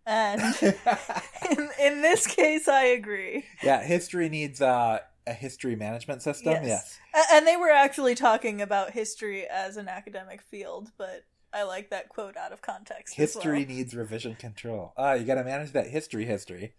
And 0.10 0.42
in, 1.52 1.70
in 1.80 2.02
this 2.02 2.26
case, 2.26 2.68
I 2.68 2.84
agree. 2.86 3.46
yeah, 3.62 3.84
history 3.84 4.28
needs 4.28 4.60
uh, 4.60 5.00
a 5.28 5.34
history 5.34 5.76
management 5.76 6.24
system. 6.24 6.54
Yes. 6.64 7.00
Yes. 7.14 7.28
And 7.32 7.46
they 7.46 7.56
were 7.56 7.70
actually 7.70 8.16
talking 8.16 8.62
about 8.62 8.92
history 8.92 9.46
as 9.48 9.78
an 9.78 9.88
academic 9.88 10.42
field, 10.42 10.92
but 10.98 11.26
I 11.54 11.64
like 11.64 11.92
that 11.92 12.10
quote 12.10 12.36
out 12.36 12.52
of 12.52 12.62
context. 12.62 13.16
History 13.16 13.60
well. 13.60 13.68
needs 13.68 13.96
revision 13.96 14.36
control. 14.36 14.94
Ah, 14.98 15.14
you 15.14 15.26
got 15.26 15.36
to 15.36 15.44
manage 15.44 15.72
that 15.74 15.88
history 15.88 16.26
history. 16.26 16.74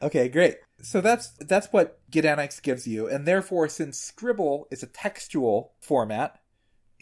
Okay, 0.00 0.28
great. 0.28 0.58
So 0.80 1.00
that's 1.00 1.32
that's 1.40 1.72
what 1.72 1.98
Git 2.10 2.24
Annex 2.24 2.60
gives 2.60 2.86
you, 2.86 3.08
and 3.08 3.26
therefore, 3.26 3.68
since 3.68 3.98
Scribble 3.98 4.68
is 4.70 4.84
a 4.84 4.86
textual 4.86 5.72
format, 5.80 6.38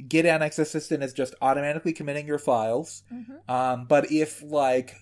Git 0.09 0.25
Annex 0.25 0.59
Assistant 0.59 1.03
is 1.03 1.13
just 1.13 1.35
automatically 1.43 1.93
committing 1.93 2.27
your 2.27 2.39
files. 2.39 3.03
Mhm. 3.13 3.51
Um, 3.51 3.87
but 3.87 4.11
if 4.11 4.43
like 4.43 4.95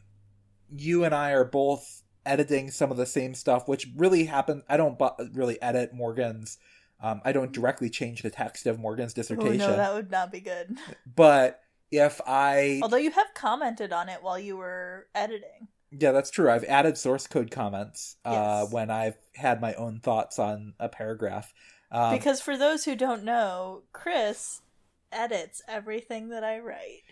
you 0.76 1.04
and 1.04 1.14
I 1.14 1.30
are 1.32 1.44
both 1.44 2.02
editing 2.26 2.70
some 2.70 2.90
of 2.90 2.96
the 2.96 3.06
same 3.06 3.34
stuff, 3.34 3.68
which 3.68 3.88
really 3.96 4.24
happens, 4.24 4.62
I 4.68 4.76
don't 4.76 4.98
bu- 4.98 5.28
really 5.32 5.60
edit 5.62 5.92
Morgan's. 5.94 6.58
Um, 7.00 7.20
I 7.24 7.32
don't 7.32 7.52
directly 7.52 7.90
change 7.90 8.22
the 8.22 8.30
text 8.30 8.66
of 8.66 8.78
Morgan's 8.78 9.12
dissertation. 9.12 9.60
Oh 9.60 9.68
no, 9.70 9.76
that 9.76 9.94
would 9.94 10.10
not 10.10 10.32
be 10.32 10.40
good. 10.40 10.78
but 11.14 11.60
if 11.90 12.20
I 12.26 12.80
Although 12.82 12.96
you 12.96 13.10
have 13.10 13.34
commented 13.34 13.92
on 13.92 14.08
it 14.08 14.22
while 14.22 14.38
you 14.38 14.56
were 14.56 15.06
editing. 15.14 15.68
Yeah, 15.90 16.10
that's 16.12 16.30
true. 16.30 16.50
I've 16.50 16.64
added 16.64 16.96
source 16.98 17.26
code 17.28 17.50
comments 17.52 18.16
uh, 18.24 18.62
Yes. 18.64 18.72
when 18.72 18.90
I've 18.90 19.16
had 19.36 19.60
my 19.60 19.74
own 19.74 20.00
thoughts 20.00 20.38
on 20.38 20.74
a 20.80 20.88
paragraph. 20.88 21.52
Um, 21.92 22.16
because 22.16 22.40
for 22.40 22.56
those 22.56 22.84
who 22.84 22.96
don't 22.96 23.22
know, 23.22 23.82
Chris 23.92 24.62
edits 25.12 25.62
everything 25.68 26.30
that 26.30 26.42
I 26.42 26.58
write 26.58 27.02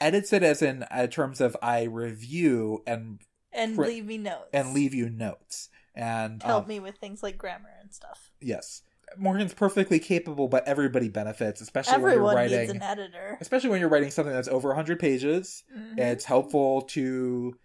edits 0.00 0.32
it 0.32 0.42
as 0.42 0.62
in 0.62 0.84
uh, 0.90 1.06
terms 1.06 1.40
of 1.40 1.56
I 1.62 1.84
review 1.84 2.82
and 2.86 3.20
and 3.52 3.76
leave 3.76 4.06
me 4.06 4.18
notes 4.18 4.48
and 4.52 4.72
leave 4.72 4.94
you 4.94 5.08
notes 5.10 5.68
and 5.94 6.42
help 6.42 6.64
um, 6.64 6.68
me 6.68 6.78
with 6.80 6.96
things 6.98 7.22
like 7.22 7.36
grammar 7.36 7.70
and 7.80 7.92
stuff. 7.92 8.30
Yes, 8.40 8.82
Morgan's 9.16 9.54
perfectly 9.54 9.98
capable, 9.98 10.46
but 10.48 10.66
everybody 10.68 11.08
benefits, 11.08 11.60
especially 11.60 11.94
Everyone 11.94 12.34
when 12.34 12.48
you're 12.50 12.58
needs 12.58 12.68
writing. 12.70 12.76
an 12.76 12.82
editor. 12.82 13.38
Especially 13.40 13.70
when 13.70 13.80
you're 13.80 13.88
writing 13.88 14.10
something 14.12 14.32
that's 14.32 14.46
over 14.48 14.68
100 14.68 15.00
pages, 15.00 15.64
Mhm. 15.76 15.98
it's 15.98 16.24
helpful 16.24 16.82
to 16.82 17.58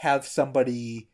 have 0.00 0.26
somebody 0.26 1.10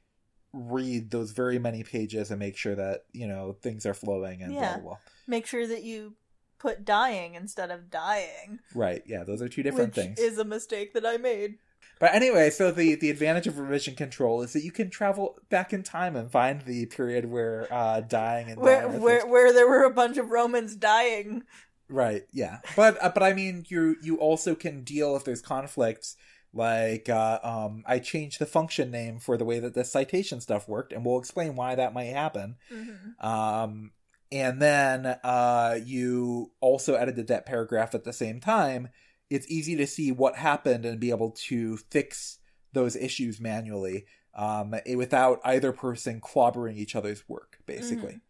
read 0.52 1.10
those 1.10 1.30
very 1.32 1.58
many 1.58 1.84
pages 1.84 2.30
and 2.30 2.38
make 2.40 2.56
sure 2.56 2.74
that 2.74 3.02
you 3.12 3.26
know 3.28 3.52
things 3.62 3.86
are 3.86 3.94
flowing 3.94 4.42
and 4.42 4.52
blah 4.52 4.72
blah 4.72 4.78
blah. 4.82 4.96
Make 5.26 5.46
sure 5.46 5.66
that 5.66 5.82
you 5.84 6.14
put 6.60 6.84
dying 6.84 7.34
instead 7.34 7.72
of 7.72 7.90
dying. 7.90 8.60
Right. 8.74 9.02
Yeah, 9.06 9.24
those 9.24 9.42
are 9.42 9.48
two 9.48 9.64
different 9.64 9.96
which 9.96 10.04
things. 10.04 10.20
is 10.20 10.38
a 10.38 10.44
mistake 10.44 10.94
that 10.94 11.04
I 11.04 11.16
made. 11.16 11.54
But 11.98 12.14
anyway, 12.14 12.50
so 12.50 12.70
the 12.70 12.94
the 12.94 13.10
advantage 13.10 13.46
of 13.46 13.58
revision 13.58 13.94
control 13.96 14.40
is 14.42 14.52
that 14.52 14.62
you 14.64 14.70
can 14.72 14.88
travel 14.90 15.36
back 15.50 15.72
in 15.72 15.82
time 15.82 16.14
and 16.16 16.30
find 16.30 16.62
the 16.62 16.86
period 16.86 17.26
where 17.26 17.66
uh, 17.70 18.00
dying 18.00 18.48
and 18.50 18.58
Where 18.60 18.86
dying 18.88 19.00
where 19.02 19.26
where 19.26 19.52
there 19.52 19.68
were 19.68 19.84
a 19.84 19.90
bunch 19.90 20.16
of 20.16 20.30
Romans 20.30 20.76
dying. 20.76 21.42
right, 21.88 22.22
yeah. 22.32 22.58
But 22.76 22.96
uh, 23.02 23.10
but 23.12 23.22
I 23.22 23.32
mean, 23.34 23.64
you 23.68 23.96
you 24.02 24.16
also 24.16 24.54
can 24.54 24.82
deal 24.82 25.14
if 25.16 25.24
there's 25.24 25.42
conflicts. 25.42 26.16
Like 26.54 27.08
uh, 27.08 27.38
um, 27.42 27.84
I 27.86 27.98
changed 27.98 28.38
the 28.40 28.46
function 28.46 28.90
name 28.90 29.18
for 29.20 29.36
the 29.36 29.44
way 29.44 29.58
that 29.60 29.74
the 29.74 29.84
citation 29.84 30.40
stuff 30.40 30.66
worked, 30.68 30.92
and 30.92 31.04
we'll 31.04 31.18
explain 31.18 31.54
why 31.54 31.74
that 31.74 31.92
might 31.94 32.04
happen. 32.06 32.56
Mhm. 32.72 33.22
Um, 33.24 33.92
and 34.32 34.60
then 34.62 35.06
uh, 35.24 35.78
you 35.84 36.52
also 36.60 36.94
edited 36.94 37.28
that 37.28 37.46
paragraph 37.46 37.94
at 37.94 38.04
the 38.04 38.12
same 38.12 38.40
time. 38.40 38.88
It's 39.28 39.50
easy 39.50 39.76
to 39.76 39.86
see 39.86 40.12
what 40.12 40.36
happened 40.36 40.84
and 40.84 41.00
be 41.00 41.10
able 41.10 41.32
to 41.48 41.76
fix 41.76 42.38
those 42.72 42.96
issues 42.96 43.40
manually 43.40 44.06
um, 44.34 44.74
eh, 44.86 44.94
without 44.94 45.40
either 45.44 45.72
person 45.72 46.20
clobbering 46.20 46.76
each 46.76 46.94
other's 46.94 47.28
work, 47.28 47.58
basically. 47.66 48.20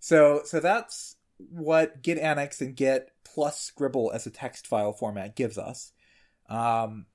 So, 0.00 0.42
so 0.44 0.60
that's 0.60 1.16
what 1.38 2.02
Git 2.02 2.18
Annex 2.18 2.60
and 2.60 2.76
Git 2.76 3.10
plus 3.24 3.60
Scribble 3.60 4.10
as 4.12 4.26
a 4.26 4.30
text 4.30 4.66
file 4.66 4.92
format 4.92 5.36
gives 5.36 5.58
us. 5.58 5.92
Um, 6.48 7.06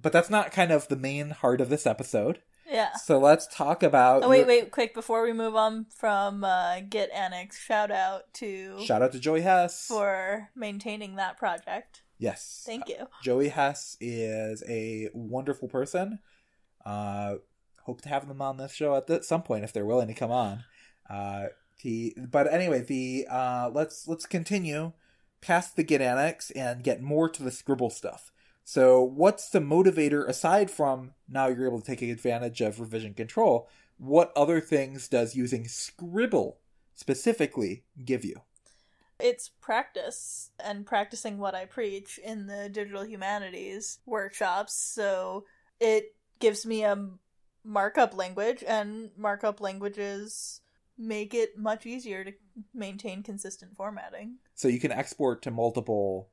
but 0.00 0.12
that's 0.12 0.30
not 0.30 0.52
kind 0.52 0.70
of 0.70 0.88
the 0.88 0.96
main 0.96 1.30
heart 1.30 1.60
of 1.60 1.68
this 1.68 1.86
episode. 1.86 2.42
Yeah. 2.68 2.94
So 2.96 3.18
let's 3.18 3.46
talk 3.46 3.82
about. 3.82 4.22
Oh 4.24 4.28
wait, 4.28 4.38
your- 4.38 4.46
wait, 4.48 4.70
quick 4.70 4.92
before 4.94 5.22
we 5.22 5.32
move 5.32 5.54
on 5.54 5.86
from 5.96 6.42
uh, 6.44 6.80
Git 6.88 7.10
Annex, 7.14 7.58
shout 7.58 7.90
out 7.90 8.32
to 8.34 8.78
Shout 8.84 9.02
out 9.02 9.12
to 9.12 9.18
Joey 9.20 9.42
Hess. 9.42 9.86
for 9.86 10.48
maintaining 10.56 11.16
that 11.16 11.36
project. 11.38 12.02
yes. 12.18 12.62
Thank 12.66 12.88
you. 12.88 13.06
Joey 13.22 13.48
Hess 13.48 13.96
is 14.00 14.62
a 14.68 15.08
wonderful 15.14 15.68
person. 15.68 16.18
Uh, 16.84 17.36
hope 17.84 18.00
to 18.02 18.08
have 18.08 18.26
them 18.28 18.42
on 18.42 18.56
this 18.56 18.72
show 18.72 18.96
at 18.96 19.06
th- 19.06 19.22
some 19.22 19.42
point 19.42 19.64
if 19.64 19.72
they're 19.72 19.86
willing 19.86 20.08
to 20.08 20.14
come 20.14 20.32
on. 20.32 20.64
Uh, 21.08 21.46
he, 21.76 22.16
but 22.16 22.52
anyway, 22.52 22.80
the 22.80 23.26
uh, 23.30 23.70
let's 23.72 24.08
let's 24.08 24.26
continue 24.26 24.92
past 25.40 25.76
the 25.76 25.84
Git 25.84 26.00
Annex 26.00 26.50
and 26.52 26.82
get 26.82 27.00
more 27.02 27.28
to 27.28 27.42
the 27.42 27.50
Scribble 27.52 27.90
stuff. 27.90 28.32
So, 28.68 29.00
what's 29.00 29.48
the 29.48 29.60
motivator 29.60 30.26
aside 30.26 30.72
from 30.72 31.12
now 31.28 31.46
you're 31.46 31.68
able 31.68 31.80
to 31.80 31.86
take 31.86 32.02
advantage 32.02 32.60
of 32.60 32.80
revision 32.80 33.14
control? 33.14 33.68
What 33.96 34.32
other 34.34 34.60
things 34.60 35.06
does 35.06 35.36
using 35.36 35.68
Scribble 35.68 36.58
specifically 36.96 37.84
give 38.04 38.24
you? 38.24 38.40
It's 39.20 39.48
practice 39.48 40.50
and 40.58 40.84
practicing 40.84 41.38
what 41.38 41.54
I 41.54 41.66
preach 41.66 42.18
in 42.18 42.48
the 42.48 42.68
digital 42.68 43.06
humanities 43.06 44.00
workshops. 44.04 44.74
So 44.74 45.44
it 45.78 46.16
gives 46.40 46.66
me 46.66 46.82
a 46.82 47.10
markup 47.62 48.16
language, 48.16 48.64
and 48.66 49.10
markup 49.16 49.60
languages 49.60 50.60
make 50.98 51.34
it 51.34 51.56
much 51.56 51.86
easier 51.86 52.24
to 52.24 52.32
maintain 52.74 53.22
consistent 53.22 53.76
formatting. 53.76 54.38
So 54.56 54.66
you 54.66 54.80
can 54.80 54.90
export 54.90 55.42
to 55.42 55.52
multiple 55.52 56.30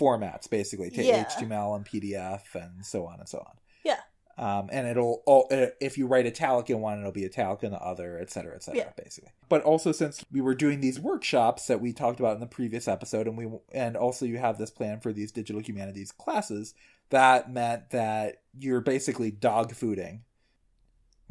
formats, 0.00 0.48
basically, 0.50 0.90
to 0.90 1.02
Yeah. 1.02 1.24
HTML 1.24 1.74
and 1.76 1.84
PDF 1.86 2.54
and 2.54 2.84
so 2.84 3.06
on 3.06 3.20
and 3.20 3.28
so 3.28 3.38
on. 3.38 3.56
Yeah. 3.84 4.00
Um, 4.36 4.68
and 4.70 4.86
it'll, 4.86 5.22
all, 5.26 5.48
uh, 5.50 5.66
if 5.80 5.98
you 5.98 6.06
write 6.06 6.24
italic 6.26 6.70
in 6.70 6.80
one, 6.80 7.00
it'll 7.00 7.10
be 7.10 7.24
italic 7.24 7.64
in 7.64 7.72
the 7.72 7.80
other, 7.80 8.18
et 8.20 8.30
cetera, 8.30 8.54
et 8.54 8.62
cetera, 8.62 8.78
Yeah. 8.82 8.92
basically. 8.96 9.32
But 9.48 9.62
also, 9.64 9.90
since 9.90 10.24
we 10.30 10.40
were 10.40 10.54
doing 10.54 10.80
these 10.80 11.00
workshops 11.00 11.66
that 11.66 11.80
we 11.80 11.92
talked 11.92 12.20
about 12.20 12.34
in 12.34 12.40
the 12.40 12.46
previous 12.46 12.86
episode, 12.86 13.26
and 13.26 13.36
we, 13.36 13.48
and 13.72 13.96
also 13.96 14.26
you 14.26 14.38
have 14.38 14.56
this 14.56 14.70
plan 14.70 15.00
for 15.00 15.12
these 15.12 15.32
digital 15.32 15.60
humanities 15.60 16.12
classes, 16.12 16.72
that 17.10 17.50
meant 17.52 17.90
that 17.90 18.42
you're 18.56 18.80
basically 18.80 19.32
dog 19.32 19.72
fooding. 19.74 20.20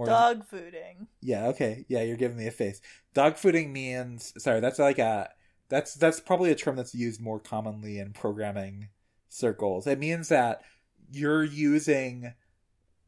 Dog 0.03 0.45
fooding. 0.47 1.07
yeah, 1.21 1.47
okay. 1.47 1.85
Yeah, 1.87 2.03
you're 2.03 2.17
giving 2.17 2.37
me 2.37 2.45
a 2.47 2.51
face. 2.51 2.81
Dog 3.15 3.33
fooding 3.35 3.71
means 3.71 4.31
sorry, 4.37 4.59
that's 4.59 4.77
like 4.79 4.99
a 4.99 5.29
that's 5.69 5.93
that's 5.95 6.19
probably 6.19 6.51
a 6.51 6.55
term 6.55 6.75
that's 6.75 6.95
used 6.95 7.21
more 7.21 7.39
commonly 7.39 7.99
in 7.99 8.13
programming 8.13 8.89
circles. 9.29 9.87
It 9.87 9.99
means 9.99 10.29
that 10.29 10.61
you're 11.11 11.43
using 11.43 12.33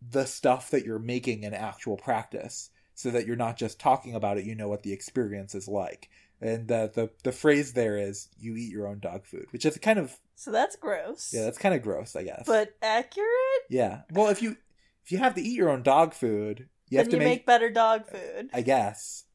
the 0.02 0.26
stuff 0.26 0.70
that 0.72 0.86
you're 0.86 1.00
making 1.00 1.44
in 1.44 1.54
actual 1.54 1.98
practice 1.98 2.70
so 2.96 3.10
that 3.12 3.26
you're 3.26 3.36
not 3.36 3.58
just 3.58 3.80
talking 3.80 4.16
about 4.16 4.38
it, 4.38 4.46
you 4.46 4.56
know 4.56 4.68
what 4.68 4.84
the 4.84 4.94
experience 4.94 5.56
is 5.56 5.68
like. 5.68 6.10
And 6.42 6.68
the 6.68 6.90
the, 6.94 7.10
the 7.24 7.32
phrase 7.32 7.74
there 7.74 7.98
is 7.98 8.30
you 8.38 8.56
eat 8.56 8.72
your 8.72 8.88
own 8.88 9.00
dog 9.00 9.26
food, 9.26 9.48
which 9.52 9.66
is 9.66 9.78
kind 9.78 10.00
of 10.00 10.18
So 10.36 10.52
that's 10.52 10.76
gross. 10.76 11.32
yeah, 11.34 11.44
that's 11.44 11.58
kind 11.58 11.76
of 11.76 11.82
gross, 11.82 12.16
I 12.16 12.24
guess. 12.24 12.44
but 12.46 12.74
accurate. 12.82 13.28
yeah. 13.70 14.02
Well, 14.12 14.30
if 14.30 14.42
you 14.42 14.56
if 15.04 15.12
you 15.12 15.18
have 15.18 15.36
to 15.36 15.42
eat 15.42 15.56
your 15.58 15.70
own 15.70 15.84
dog 15.84 16.14
food, 16.14 16.68
you 16.90 16.98
have 16.98 17.08
to 17.10 17.14
you 17.16 17.20
make 17.20 17.28
make 17.28 17.46
better 17.46 17.70
dog 17.70 18.06
food. 18.08 18.50
I 18.54 18.62
guess. 18.62 19.26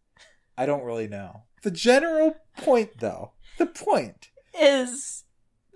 I 0.57 0.67
don't 0.67 0.85
really 0.85 1.09
know. 1.09 1.43
The 1.65 1.71
general 1.71 2.37
point, 2.59 2.99
though, 3.01 3.33
the 3.57 3.65
point, 3.65 4.29
Is 4.59 5.25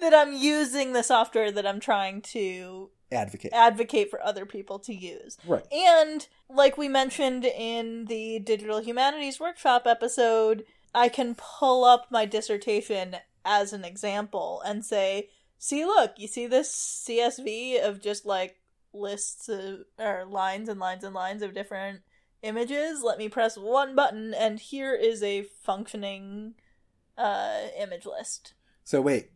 that 0.01 0.13
I'm 0.13 0.35
using 0.35 0.93
the 0.93 1.03
software 1.03 1.51
that 1.51 1.67
I'm 1.67 1.81
trying 1.81 2.21
to 2.23 2.91
advocate. 3.11 3.55
advocate 3.55 4.11
for 4.11 4.23
other 4.23 4.45
people 4.45 4.79
to 4.81 4.95
use. 4.95 5.39
Right. 5.47 5.67
And 5.73 6.29
like 6.51 6.77
we 6.77 6.89
mentioned 6.89 7.47
in 7.47 8.05
the 8.05 8.39
Digital 8.39 8.81
Humanities 8.83 9.41
Workshop 9.41 9.87
episode, 9.87 10.65
I 10.95 11.09
can 11.09 11.35
pull 11.35 11.85
up 11.85 12.09
my 12.11 12.27
dissertation 12.27 13.17
as 13.47 13.73
an 13.73 13.83
example 13.83 14.63
and 14.67 14.85
say, 14.85 15.31
see, 15.57 15.87
look, 15.87 16.13
you 16.19 16.29
see 16.29 16.47
this 16.47 16.71
CSV 17.09 17.83
of 17.83 18.03
just 18.03 18.27
like 18.27 18.57
lists 18.93 19.49
of, 19.49 19.81
or 19.99 20.27
lines 20.29 20.69
and 20.69 20.79
lines 20.79 21.03
and 21.03 21.15
lines 21.15 21.41
of 21.41 21.55
different 21.55 22.03
images? 22.43 23.03
Let 23.03 23.19
me 23.19 23.29
press 23.29 23.57
one 23.57 23.95
button, 23.95 24.35
and 24.35 24.59
here 24.59 24.95
is 24.95 25.23
a 25.23 25.45
functioning 25.63 26.55
uh, 27.17 27.63
image 27.79 28.07
list. 28.07 28.55
So 28.85 29.01
wait, 29.01 29.31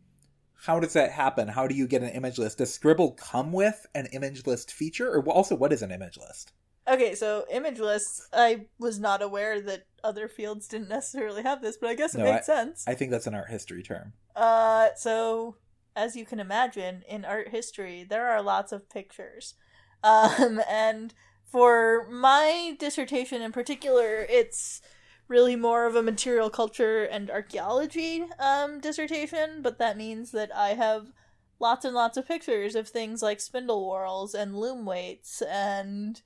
how 0.63 0.79
does 0.79 0.93
that 0.93 1.11
happen? 1.11 1.49
How 1.49 1.67
do 1.67 1.75
you 1.75 1.87
get 1.87 2.03
an 2.03 2.09
image 2.09 2.37
list? 2.37 2.57
Does 2.57 2.73
Scribble 2.73 3.11
come 3.11 3.51
with 3.51 3.85
an 3.93 4.07
image 4.07 4.47
list 4.47 4.71
feature, 4.71 5.09
or 5.11 5.27
also 5.29 5.55
what 5.55 5.73
is 5.73 5.81
an 5.81 5.91
image 5.91 6.17
list? 6.17 6.53
Okay, 6.87 7.15
so 7.15 7.45
image 7.49 7.79
lists, 7.79 8.27
I 8.33 8.65
was 8.77 8.99
not 8.99 9.21
aware 9.21 9.61
that 9.61 9.85
other 10.03 10.27
fields 10.27 10.67
didn't 10.67 10.89
necessarily 10.89 11.43
have 11.43 11.61
this, 11.61 11.77
but 11.77 11.89
I 11.89 11.95
guess 11.95 12.13
it 12.13 12.19
No, 12.19 12.25
makes 12.31 12.45
sense. 12.45 12.83
I 12.87 12.93
think 12.93 13.11
that's 13.11 13.27
an 13.27 13.35
art 13.35 13.49
history 13.49 13.83
term. 13.83 14.13
Uh, 14.35 14.89
so 14.97 15.55
as 15.95 16.15
you 16.15 16.25
can 16.25 16.39
imagine, 16.39 17.03
in 17.07 17.23
art 17.23 17.49
history, 17.49 18.03
there 18.03 18.27
are 18.29 18.41
lots 18.41 18.71
of 18.71 18.89
pictures. 18.89 19.55
Um, 20.05 20.59
and 20.69 21.13
for 21.53 22.07
my 22.09 22.75
dissertation 22.79 23.43
in 23.43 23.51
particular, 23.51 24.25
it's 24.27 24.81
really 25.27 25.55
more 25.55 25.85
of 25.85 25.95
a 25.95 26.01
material 26.01 26.49
culture 26.49 27.03
and 27.03 27.29
archaeology 27.29 28.25
um, 28.39 28.79
dissertation, 28.79 29.61
but 29.61 29.77
that 29.77 29.95
means 29.95 30.31
that 30.31 30.49
I 30.55 30.69
have 30.69 31.13
lots 31.59 31.85
and 31.85 31.93
lots 31.93 32.17
of 32.17 32.27
pictures 32.27 32.73
of 32.73 32.87
things 32.87 33.21
like 33.21 33.39
spindle 33.39 33.81
whorls 33.81 34.33
and 34.33 34.57
loom 34.57 34.83
weights 34.83 35.43
and 35.43 36.23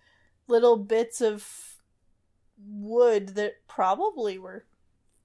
little 0.47 0.77
bits 0.77 1.19
of 1.19 1.75
wood 2.57 3.35
that 3.35 3.67
probably 3.67 4.37
were 4.37 4.63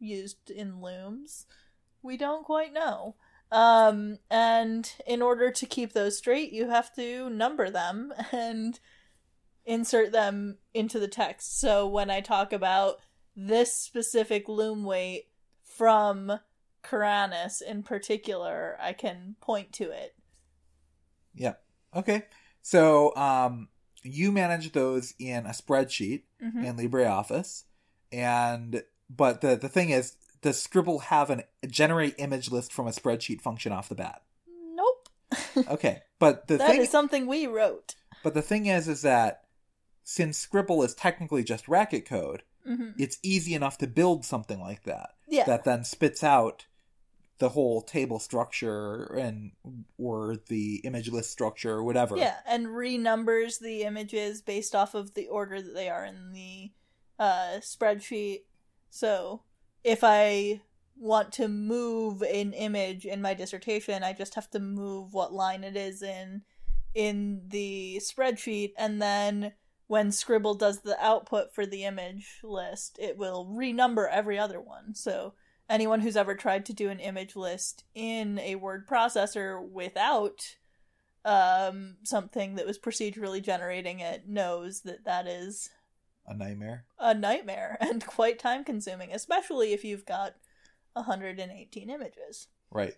used 0.01 0.51
in 0.51 0.81
looms. 0.81 1.47
We 2.03 2.17
don't 2.17 2.45
quite 2.45 2.73
know. 2.73 3.15
Um, 3.53 4.19
and 4.29 4.93
in 5.07 5.23
order 5.23 5.53
to 5.53 5.65
keep 5.65 5.93
those 5.93 6.19
straight, 6.19 6.53
you 6.53 6.71
have 6.71 6.93
to 6.97 7.31
number 7.31 7.71
them 7.71 8.13
and 8.33 8.81
insert 9.65 10.13
them 10.13 10.59
into 10.75 10.99
the 10.99 11.09
text. 11.09 11.61
So 11.61 11.87
when 11.87 12.11
I 12.11 12.21
talk 12.21 12.53
about 12.53 12.97
this 13.37 13.73
specific 13.75 14.49
loom 14.49 14.85
weight 14.85 15.27
from 15.63 16.41
Karanis 16.83 17.63
in 17.63 17.83
particular, 17.83 18.77
I 18.81 18.93
can 18.93 19.37
point 19.41 19.73
to 19.75 19.91
it. 19.91 20.15
Yeah. 21.35 21.55
Okay. 21.95 22.25
So 22.63 23.15
um, 23.17 23.69
you 24.03 24.33
manage 24.33 24.73
those 24.73 25.15
in 25.19 25.47
a 25.47 25.51
spreadsheet 25.51 26.23
Mhm. 26.43 26.65
in 26.65 26.77
LibreOffice, 26.77 27.65
and 28.11 28.83
but 29.09 29.41
the 29.41 29.57
the 29.57 29.69
thing 29.69 29.91
is, 29.91 30.17
does 30.43 30.61
Scribble 30.61 30.99
have 31.01 31.31
an 31.31 31.43
generate 31.69 32.17
image 32.19 32.51
list 32.51 32.73
from 32.73 32.87
a 32.87 32.91
spreadsheet 32.91 33.41
function 33.41 33.73
off 33.73 33.89
the 33.89 33.95
bat? 33.95 34.23
Nope. 34.75 35.09
Okay, 35.69 36.03
but 36.19 36.49
the 36.49 36.57
That 36.59 36.71
is 36.73 36.77
thing 36.79 36.87
something 36.91 37.27
we 37.27 37.47
wrote. 37.47 37.95
But 38.23 38.35
the 38.35 38.43
thing 38.43 38.67
is, 38.67 38.89
is 38.89 39.03
that 39.03 39.42
since 40.05 40.39
Scribble 40.39 40.83
is 40.83 40.95
technically 40.95 41.45
just 41.45 41.69
racket 41.69 42.07
code, 42.07 42.43
hmm 42.67 42.91
it's 42.99 43.19
easy 43.23 43.55
enough 43.55 43.79
to 43.79 43.87
build 43.87 44.25
something 44.25 44.61
like 44.61 44.83
that 44.85 45.11
Yeah. 45.27 45.47
that 45.47 45.65
then 45.65 45.83
spits 45.83 46.23
out 46.23 46.67
the 47.39 47.49
whole 47.49 47.83
table 47.83 48.19
structure 48.19 49.05
and 49.05 49.53
or 49.99 50.37
the 50.49 50.77
image 50.85 51.11
list 51.11 51.31
structure 51.31 51.73
or 51.73 51.83
whatever. 51.83 52.17
Yeah, 52.17 52.37
and 52.47 52.67
renumbers 52.69 53.59
the 53.59 53.83
images 53.83 54.43
based 54.43 54.75
off 54.75 54.95
of 54.95 55.15
the 55.15 55.27
order 55.29 55.61
that 55.61 55.75
they 55.75 55.89
are 55.89 56.05
in 56.05 56.33
the 56.33 56.73
uh, 57.19 57.59
spreadsheet. 57.61 58.41
So 58.91 59.43
if 59.83 60.05
I 60.05 60.61
want 60.97 61.33
to 61.33 61.49
move 61.49 62.23
an 62.23 62.53
image 62.53 63.07
in 63.07 63.23
my 63.23 63.35
dissertation, 63.35 64.05
I 64.05 64.13
just 64.13 64.35
have 64.35 64.51
to 64.51 64.61
move 64.61 65.13
what 65.15 65.33
line 65.33 65.65
it 65.65 65.77
is 65.77 66.03
in 66.03 66.43
in 66.95 67.43
the 67.49 68.01
spreadsheet 68.03 68.73
and 68.77 69.01
then 69.01 69.53
when 69.87 70.13
Scribble 70.13 70.55
does 70.55 70.81
the 70.81 71.03
output 71.05 71.55
for 71.55 71.67
the 71.67 71.85
image 71.85 72.41
list, 72.43 72.99
it 73.01 73.17
will 73.17 73.47
renumber 73.47 74.09
every 74.11 74.39
other 74.39 74.61
one. 74.61 74.95
So 74.95 75.35
anyone 75.69 76.01
who's 76.01 76.17
ever 76.17 76.35
tried 76.35 76.67
to 76.67 76.73
do 76.73 76.89
an 76.89 77.01
image 77.01 77.37
list 77.37 77.85
in 77.95 78.39
a 78.39 78.57
word 78.57 78.87
processor 78.89 79.63
without 79.63 80.57
um, 81.25 81.97
something 82.03 82.57
that 82.57 82.67
was 82.67 82.79
procedurally 82.79 83.43
generating 83.43 84.01
it 84.01 84.29
knows 84.29 84.83
that 84.83 85.05
that 85.05 85.27
is 85.27 85.71
a 86.27 86.35
nightmare. 86.35 86.85
A 86.99 87.15
nightmare 87.15 87.77
and 87.81 88.05
quite 88.07 88.39
time 88.39 88.65
consuming, 88.65 89.13
especially 89.13 89.73
if 89.73 89.85
you've 89.85 90.07
got 90.07 90.35
118 90.95 91.91
images. 91.91 92.49
Right. 92.71 92.95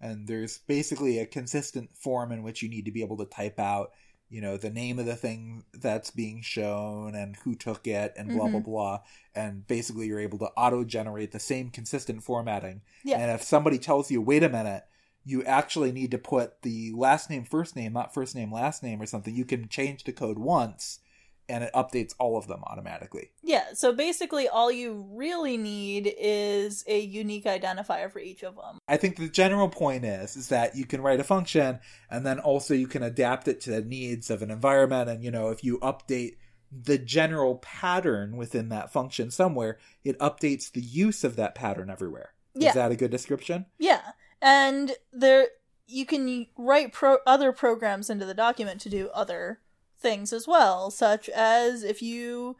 And 0.00 0.28
there's 0.28 0.58
basically 0.58 1.18
a 1.18 1.26
consistent 1.26 1.96
form 1.96 2.30
in 2.30 2.42
which 2.42 2.62
you 2.62 2.68
need 2.68 2.84
to 2.84 2.92
be 2.92 3.02
able 3.02 3.16
to 3.16 3.24
type 3.24 3.58
out, 3.58 3.90
you 4.30 4.40
know, 4.40 4.56
the 4.56 4.70
name 4.70 4.98
of 4.98 5.06
the 5.06 5.16
thing 5.16 5.64
that's 5.72 6.10
being 6.10 6.42
shown 6.42 7.14
and 7.14 7.36
who 7.36 7.54
took 7.54 7.86
it 7.86 8.12
and 8.16 8.28
blah, 8.28 8.44
mm-hmm. 8.44 8.58
blah, 8.58 8.60
blah. 8.60 9.00
And 9.34 9.66
basically 9.66 10.06
you're 10.06 10.20
able 10.20 10.38
to 10.38 10.50
auto 10.56 10.84
generate 10.84 11.32
the 11.32 11.40
same 11.40 11.70
consistent 11.70 12.22
formatting. 12.22 12.82
Yeah. 13.04 13.18
And 13.18 13.30
if 13.30 13.42
somebody 13.42 13.78
tells 13.78 14.10
you, 14.10 14.20
wait 14.20 14.42
a 14.42 14.48
minute, 14.48 14.84
you 15.24 15.44
actually 15.44 15.92
need 15.92 16.10
to 16.10 16.18
put 16.18 16.62
the 16.62 16.92
last 16.94 17.30
name, 17.30 17.44
first 17.44 17.76
name, 17.76 17.92
not 17.92 18.14
first 18.14 18.34
name, 18.34 18.52
last 18.52 18.82
name 18.82 19.00
or 19.00 19.06
something, 19.06 19.34
you 19.34 19.44
can 19.44 19.68
change 19.68 20.04
the 20.04 20.12
code 20.12 20.38
once 20.38 21.00
and 21.48 21.64
it 21.64 21.72
updates 21.74 22.14
all 22.18 22.36
of 22.36 22.46
them 22.46 22.62
automatically. 22.64 23.30
Yeah, 23.42 23.72
so 23.74 23.92
basically 23.92 24.48
all 24.48 24.70
you 24.70 25.06
really 25.10 25.56
need 25.56 26.12
is 26.18 26.84
a 26.86 27.00
unique 27.00 27.44
identifier 27.44 28.10
for 28.10 28.18
each 28.18 28.42
of 28.42 28.56
them. 28.56 28.78
I 28.88 28.96
think 28.96 29.16
the 29.16 29.28
general 29.28 29.68
point 29.68 30.04
is 30.04 30.36
is 30.36 30.48
that 30.48 30.76
you 30.76 30.84
can 30.84 31.00
write 31.00 31.20
a 31.20 31.24
function 31.24 31.80
and 32.10 32.26
then 32.26 32.38
also 32.38 32.74
you 32.74 32.86
can 32.86 33.02
adapt 33.02 33.48
it 33.48 33.60
to 33.62 33.70
the 33.70 33.82
needs 33.82 34.30
of 34.30 34.42
an 34.42 34.50
environment 34.50 35.08
and 35.08 35.24
you 35.24 35.30
know 35.30 35.48
if 35.48 35.64
you 35.64 35.78
update 35.78 36.36
the 36.70 36.98
general 36.98 37.56
pattern 37.56 38.36
within 38.36 38.68
that 38.68 38.92
function 38.92 39.30
somewhere, 39.30 39.78
it 40.04 40.18
updates 40.18 40.70
the 40.70 40.82
use 40.82 41.24
of 41.24 41.36
that 41.36 41.54
pattern 41.54 41.88
everywhere. 41.90 42.34
Yeah. 42.54 42.68
Is 42.68 42.74
that 42.74 42.92
a 42.92 42.96
good 42.96 43.10
description? 43.10 43.66
Yeah. 43.78 44.02
And 44.42 44.92
there 45.12 45.48
you 45.86 46.04
can 46.04 46.46
write 46.56 46.92
pro- 46.92 47.18
other 47.26 47.52
programs 47.52 48.10
into 48.10 48.26
the 48.26 48.34
document 48.34 48.80
to 48.82 48.90
do 48.90 49.08
other 49.14 49.60
things 49.98 50.32
as 50.32 50.46
well, 50.46 50.90
such 50.90 51.28
as 51.30 51.82
if 51.82 52.02
you 52.02 52.56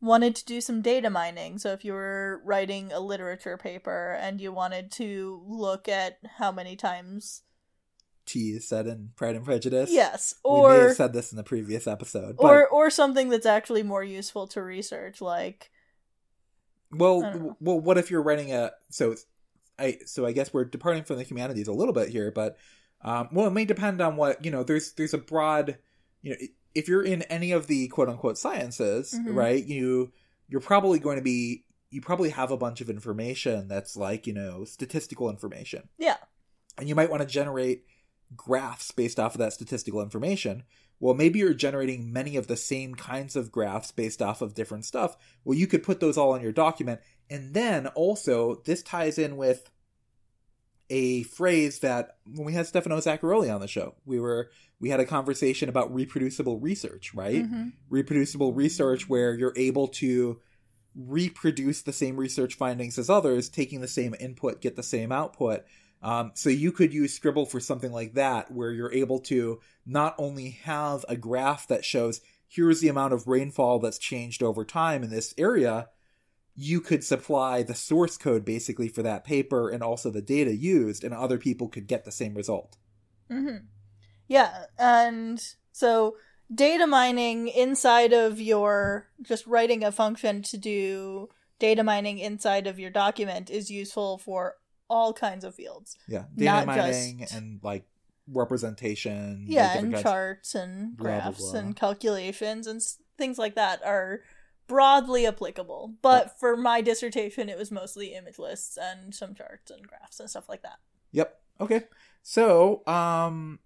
wanted 0.00 0.36
to 0.36 0.44
do 0.44 0.60
some 0.60 0.80
data 0.80 1.10
mining. 1.10 1.58
So 1.58 1.72
if 1.72 1.84
you 1.84 1.92
were 1.92 2.40
writing 2.44 2.92
a 2.92 3.00
literature 3.00 3.56
paper 3.56 4.16
and 4.20 4.40
you 4.40 4.52
wanted 4.52 4.90
to 4.92 5.42
look 5.46 5.88
at 5.88 6.18
how 6.38 6.52
many 6.52 6.76
times 6.76 7.42
T 8.28 8.50
is 8.50 8.68
said 8.68 8.86
in 8.86 9.10
Pride 9.16 9.36
and 9.36 9.44
Prejudice. 9.44 9.90
Yes, 9.90 10.34
or 10.44 10.68
we 10.68 10.76
may 10.76 10.82
have 10.84 10.96
said 10.96 11.12
this 11.14 11.32
in 11.32 11.36
the 11.36 11.42
previous 11.42 11.86
episode, 11.86 12.36
but... 12.36 12.46
or 12.46 12.68
or 12.68 12.90
something 12.90 13.30
that's 13.30 13.46
actually 13.46 13.82
more 13.82 14.04
useful 14.04 14.46
to 14.48 14.62
research, 14.62 15.20
like. 15.20 15.70
Well, 16.90 17.56
well, 17.60 17.80
what 17.80 17.98
if 17.98 18.10
you're 18.10 18.22
writing 18.22 18.52
a 18.52 18.72
so, 18.90 19.14
I 19.78 19.98
so 20.04 20.26
I 20.26 20.32
guess 20.32 20.52
we're 20.52 20.64
departing 20.64 21.04
from 21.04 21.16
the 21.16 21.22
humanities 21.22 21.68
a 21.68 21.72
little 21.72 21.94
bit 21.94 22.10
here, 22.10 22.30
but 22.30 22.58
um, 23.02 23.28
well, 23.32 23.46
it 23.46 23.52
may 23.52 23.64
depend 23.64 24.00
on 24.00 24.16
what 24.16 24.44
you 24.44 24.50
know. 24.50 24.62
There's 24.62 24.92
there's 24.92 25.14
a 25.14 25.18
broad, 25.18 25.78
you 26.20 26.30
know, 26.30 26.36
if 26.74 26.88
you're 26.88 27.02
in 27.02 27.22
any 27.22 27.52
of 27.52 27.66
the 27.66 27.88
quote 27.88 28.08
unquote 28.08 28.38
sciences, 28.38 29.14
mm-hmm. 29.14 29.34
right, 29.34 29.64
you 29.64 30.12
you're 30.48 30.60
probably 30.60 30.98
going 30.98 31.16
to 31.16 31.22
be 31.22 31.64
you 31.90 32.00
probably 32.00 32.30
have 32.30 32.50
a 32.50 32.56
bunch 32.56 32.80
of 32.80 32.90
information 32.90 33.68
that's 33.68 33.96
like, 33.96 34.26
you 34.26 34.32
know, 34.32 34.64
statistical 34.64 35.30
information. 35.30 35.88
Yeah. 35.98 36.16
And 36.76 36.88
you 36.88 36.94
might 36.94 37.10
want 37.10 37.22
to 37.22 37.28
generate 37.28 37.84
graphs 38.36 38.90
based 38.90 39.18
off 39.18 39.34
of 39.34 39.38
that 39.38 39.54
statistical 39.54 40.02
information. 40.02 40.64
Well, 41.00 41.14
maybe 41.14 41.38
you're 41.38 41.54
generating 41.54 42.12
many 42.12 42.36
of 42.36 42.46
the 42.46 42.56
same 42.56 42.94
kinds 42.94 43.36
of 43.36 43.52
graphs 43.52 43.92
based 43.92 44.20
off 44.20 44.42
of 44.42 44.54
different 44.54 44.84
stuff. 44.84 45.16
Well, 45.44 45.56
you 45.56 45.66
could 45.66 45.82
put 45.82 46.00
those 46.00 46.18
all 46.18 46.34
in 46.34 46.42
your 46.42 46.52
document. 46.52 47.00
And 47.30 47.54
then 47.54 47.86
also, 47.88 48.62
this 48.64 48.82
ties 48.82 49.18
in 49.18 49.36
with 49.36 49.70
a 50.90 51.24
phrase 51.24 51.80
that 51.80 52.16
when 52.34 52.46
we 52.46 52.52
had 52.52 52.66
Stefano 52.66 52.98
Zacchiroli 52.98 53.54
on 53.54 53.60
the 53.60 53.68
show, 53.68 53.94
we 54.04 54.18
were 54.20 54.50
we 54.80 54.90
had 54.90 55.00
a 55.00 55.04
conversation 55.04 55.68
about 55.68 55.92
reproducible 55.92 56.58
research, 56.60 57.12
right? 57.14 57.44
Mm-hmm. 57.44 57.68
Reproducible 57.90 58.52
research 58.52 59.08
where 59.08 59.34
you're 59.34 59.54
able 59.56 59.88
to 59.88 60.40
reproduce 60.94 61.82
the 61.82 61.92
same 61.92 62.16
research 62.16 62.54
findings 62.54 62.98
as 62.98 63.10
others, 63.10 63.48
taking 63.48 63.80
the 63.80 63.88
same 63.88 64.14
input, 64.18 64.60
get 64.60 64.76
the 64.76 64.82
same 64.82 65.12
output. 65.12 65.64
Um, 66.00 66.32
so 66.34 66.48
you 66.48 66.70
could 66.70 66.94
use 66.94 67.12
Scribble 67.12 67.46
for 67.46 67.60
something 67.60 67.92
like 67.92 68.14
that, 68.14 68.52
where 68.52 68.70
you're 68.70 68.92
able 68.92 69.18
to 69.20 69.60
not 69.84 70.14
only 70.18 70.50
have 70.62 71.04
a 71.08 71.16
graph 71.16 71.66
that 71.68 71.84
shows 71.84 72.20
here's 72.46 72.80
the 72.80 72.88
amount 72.88 73.12
of 73.12 73.26
rainfall 73.26 73.78
that's 73.78 73.98
changed 73.98 74.42
over 74.42 74.64
time 74.64 75.02
in 75.02 75.10
this 75.10 75.34
area, 75.36 75.88
you 76.60 76.80
could 76.80 77.04
supply 77.04 77.62
the 77.62 77.74
source 77.74 78.18
code 78.18 78.44
basically 78.44 78.88
for 78.88 79.00
that 79.00 79.24
paper 79.24 79.70
and 79.70 79.80
also 79.80 80.10
the 80.10 80.20
data 80.20 80.52
used, 80.52 81.04
and 81.04 81.14
other 81.14 81.38
people 81.38 81.68
could 81.68 81.86
get 81.86 82.04
the 82.04 82.10
same 82.10 82.34
result. 82.34 82.76
Mm-hmm. 83.30 83.58
Yeah, 84.26 84.64
and 84.76 85.40
so 85.70 86.16
data 86.52 86.88
mining 86.88 87.46
inside 87.46 88.12
of 88.12 88.40
your 88.40 89.06
just 89.22 89.46
writing 89.46 89.84
a 89.84 89.92
function 89.92 90.42
to 90.42 90.56
do 90.56 91.28
data 91.60 91.84
mining 91.84 92.18
inside 92.18 92.66
of 92.66 92.80
your 92.80 92.90
document 92.90 93.50
is 93.50 93.70
useful 93.70 94.18
for 94.18 94.56
all 94.90 95.12
kinds 95.12 95.44
of 95.44 95.54
fields. 95.54 95.96
Yeah, 96.08 96.24
data 96.34 96.66
mining 96.66 97.20
just... 97.20 97.34
and 97.34 97.60
like 97.62 97.84
representation. 98.26 99.44
Yeah, 99.46 99.78
and 99.78 99.96
charts 99.96 100.56
and 100.56 100.96
graphs 100.96 101.38
blah, 101.38 101.46
blah, 101.46 101.52
blah. 101.52 101.60
and 101.60 101.76
calculations 101.76 102.66
and 102.66 102.82
things 103.16 103.38
like 103.38 103.54
that 103.54 103.80
are 103.84 104.22
broadly 104.68 105.26
applicable. 105.26 105.94
But 106.02 106.26
yeah. 106.26 106.32
for 106.38 106.56
my 106.56 106.80
dissertation, 106.80 107.48
it 107.48 107.58
was 107.58 107.72
mostly 107.72 108.14
image 108.14 108.38
lists 108.38 108.78
and 108.80 109.14
some 109.14 109.34
charts 109.34 109.70
and 109.70 109.86
graphs 109.86 110.20
and 110.20 110.30
stuff 110.30 110.48
like 110.48 110.62
that. 110.62 110.78
Yep. 111.12 111.40
Okay. 111.60 111.82
So, 112.22 112.86
um, 112.86 113.58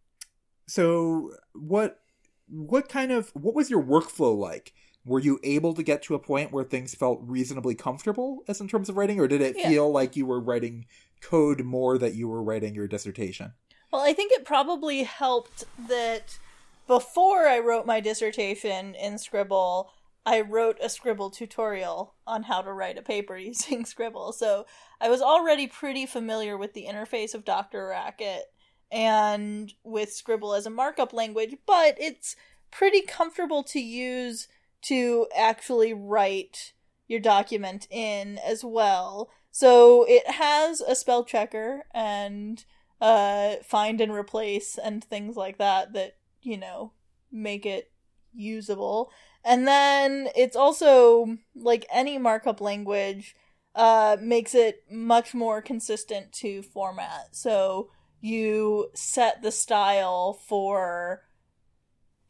so 0.66 1.32
what, 1.52 2.00
what 2.48 2.88
kind 2.88 3.12
of, 3.12 3.30
what 3.34 3.54
was 3.54 3.68
your 3.68 3.82
workflow 3.82 4.36
like? 4.36 4.72
Were 5.04 5.18
you 5.18 5.40
able 5.42 5.74
to 5.74 5.82
get 5.82 6.02
to 6.04 6.14
a 6.14 6.20
point 6.20 6.52
where 6.52 6.62
things 6.62 6.94
felt 6.94 7.18
reasonably 7.22 7.74
comfortable 7.74 8.44
as 8.46 8.60
in 8.60 8.68
terms 8.68 8.88
of 8.88 8.96
writing, 8.96 9.18
or 9.18 9.26
did 9.26 9.40
it 9.40 9.56
yeah. 9.58 9.68
feel 9.68 9.90
like 9.90 10.14
you 10.14 10.26
were 10.26 10.38
writing 10.38 10.86
code 11.20 11.64
more 11.64 11.98
that 11.98 12.14
you 12.14 12.28
were 12.28 12.42
writing 12.42 12.74
your 12.74 12.86
dissertation? 12.86 13.52
Well, 13.92 14.02
I 14.02 14.12
think 14.12 14.30
it 14.32 14.44
probably 14.44 15.02
helped 15.02 15.64
that 15.88 16.38
before 16.86 17.48
I 17.48 17.58
wrote 17.58 17.84
my 17.84 17.98
dissertation 17.98 18.94
in 18.94 19.18
Scribble, 19.18 19.90
I 20.24 20.40
wrote 20.40 20.78
a 20.80 20.88
Scribble 20.88 21.30
tutorial 21.30 22.14
on 22.26 22.44
how 22.44 22.62
to 22.62 22.72
write 22.72 22.98
a 22.98 23.02
paper 23.02 23.36
using 23.38 23.84
Scribble. 23.84 24.32
So 24.32 24.66
I 25.00 25.08
was 25.08 25.22
already 25.22 25.66
pretty 25.66 26.06
familiar 26.06 26.56
with 26.56 26.74
the 26.74 26.86
interface 26.86 27.34
of 27.34 27.44
DrRacket 27.44 28.42
and 28.90 29.72
with 29.82 30.12
Scribble 30.12 30.54
as 30.54 30.66
a 30.66 30.70
markup 30.70 31.12
language, 31.12 31.56
but 31.66 31.96
it's 31.98 32.36
pretty 32.70 33.02
comfortable 33.02 33.62
to 33.64 33.80
use 33.80 34.48
to 34.82 35.26
actually 35.36 35.94
write 35.94 36.72
your 37.08 37.20
document 37.20 37.86
in 37.90 38.38
as 38.38 38.64
well. 38.64 39.30
So 39.50 40.04
it 40.08 40.28
has 40.28 40.80
a 40.80 40.94
spell 40.94 41.24
checker 41.24 41.84
and 41.92 42.64
uh, 43.00 43.56
find 43.64 44.00
and 44.00 44.12
replace 44.12 44.78
and 44.78 45.02
things 45.02 45.36
like 45.36 45.58
that 45.58 45.92
that, 45.92 46.16
you 46.42 46.56
know, 46.56 46.92
make 47.30 47.66
it 47.66 47.90
usable. 48.34 49.10
And 49.44 49.66
then 49.66 50.28
it's 50.36 50.56
also 50.56 51.38
like 51.54 51.86
any 51.90 52.18
markup 52.18 52.60
language 52.60 53.34
uh, 53.74 54.16
makes 54.20 54.54
it 54.54 54.84
much 54.90 55.34
more 55.34 55.60
consistent 55.62 56.32
to 56.32 56.62
format. 56.62 57.28
So 57.32 57.90
you 58.20 58.90
set 58.94 59.42
the 59.42 59.50
style 59.50 60.32
for 60.32 61.22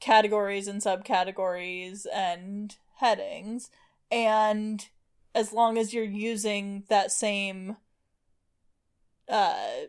categories 0.00 0.66
and 0.66 0.80
subcategories 0.80 2.06
and 2.12 2.74
headings. 2.96 3.70
And 4.10 4.86
as 5.34 5.52
long 5.52 5.78
as 5.78 5.92
you're 5.92 6.04
using 6.04 6.84
that 6.88 7.12
same 7.12 7.76
uh, 9.28 9.86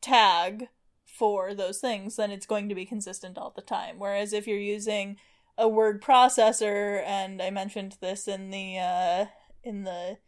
tag 0.00 0.68
for 1.04 1.54
those 1.54 1.78
things, 1.78 2.16
then 2.16 2.30
it's 2.30 2.46
going 2.46 2.68
to 2.68 2.74
be 2.74 2.86
consistent 2.86 3.36
all 3.36 3.52
the 3.54 3.62
time. 3.62 3.98
Whereas 3.98 4.32
if 4.32 4.46
you're 4.46 4.58
using 4.58 5.16
a 5.62 5.68
word 5.68 6.02
processor, 6.02 7.04
and 7.06 7.40
I 7.40 7.50
mentioned 7.50 7.96
this 8.00 8.26
in 8.26 8.50
the 8.50 8.78
uh, 8.78 9.26
in 9.62 9.84
the 9.84 10.18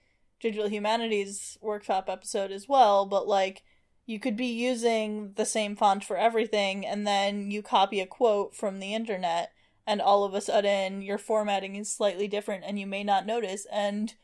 digital 0.40 0.68
humanities 0.68 1.58
workshop 1.60 2.08
episode 2.08 2.52
as 2.52 2.68
well. 2.68 3.04
But 3.04 3.26
like, 3.26 3.64
you 4.06 4.20
could 4.20 4.36
be 4.36 4.46
using 4.46 5.32
the 5.34 5.44
same 5.44 5.74
font 5.74 6.04
for 6.04 6.16
everything, 6.16 6.86
and 6.86 7.04
then 7.04 7.50
you 7.50 7.62
copy 7.62 8.00
a 8.00 8.06
quote 8.06 8.54
from 8.54 8.78
the 8.78 8.94
internet, 8.94 9.50
and 9.84 10.00
all 10.00 10.22
of 10.22 10.34
a 10.34 10.40
sudden 10.40 11.02
your 11.02 11.18
formatting 11.18 11.74
is 11.74 11.92
slightly 11.92 12.28
different, 12.28 12.62
and 12.64 12.78
you 12.78 12.86
may 12.86 13.02
not 13.02 13.26
notice. 13.26 13.66
And 13.72 14.14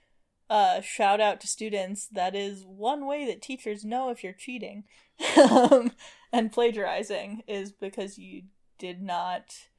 uh, 0.48 0.80
shout 0.80 1.20
out 1.20 1.40
to 1.40 1.48
students. 1.48 2.06
That 2.06 2.36
is 2.36 2.64
one 2.64 3.04
way 3.04 3.26
that 3.26 3.42
teachers 3.42 3.84
know 3.84 4.10
if 4.10 4.22
you're 4.22 4.32
cheating 4.32 4.84
um, 5.36 5.90
and 6.32 6.52
plagiarizing 6.52 7.42
is 7.48 7.72
because 7.72 8.16
you 8.16 8.42
did 8.78 9.02
not. 9.02 9.69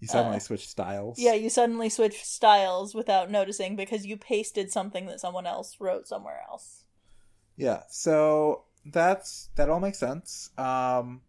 You 0.00 0.08
suddenly 0.08 0.36
Uh, 0.36 0.40
switch 0.40 0.68
styles. 0.68 1.18
Yeah, 1.18 1.32
you 1.32 1.48
suddenly 1.48 1.88
switch 1.88 2.22
styles 2.24 2.94
without 2.94 3.30
noticing 3.30 3.76
because 3.76 4.04
you 4.04 4.16
pasted 4.16 4.70
something 4.70 5.06
that 5.06 5.20
someone 5.20 5.46
else 5.46 5.76
wrote 5.80 6.06
somewhere 6.06 6.40
else. 6.50 6.84
Yeah, 7.56 7.82
so 7.88 8.64
that's 8.84 9.48
that 9.56 9.70
all 9.70 9.80
makes 9.80 9.98
sense. 9.98 10.50
Um 10.58 11.22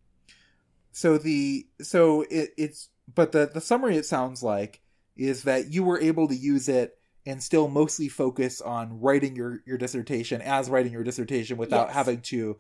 so 0.92 1.18
the 1.18 1.68
so 1.82 2.24
it, 2.24 2.52
it's 2.58 2.90
but 3.14 3.32
the 3.32 3.50
the 3.54 3.62
summary 3.62 3.96
it 3.98 4.06
sounds 4.06 4.44
like 4.44 4.82
is 5.16 5.44
that 5.44 5.72
you 5.72 5.84
were 5.84 6.00
able 6.00 6.28
to 6.28 6.36
use 6.36 6.68
it 6.68 6.98
and 7.26 7.42
still 7.42 7.68
mostly 7.68 8.10
focus 8.10 8.62
on 8.62 9.00
writing 9.00 9.36
your 9.36 9.62
your 9.66 9.78
dissertation 9.78 10.42
as 10.42 10.70
writing 10.70 10.92
your 10.92 11.04
dissertation 11.04 11.58
without 11.58 11.88
Yes. 11.88 11.96
having 11.96 12.22
to 12.22 12.58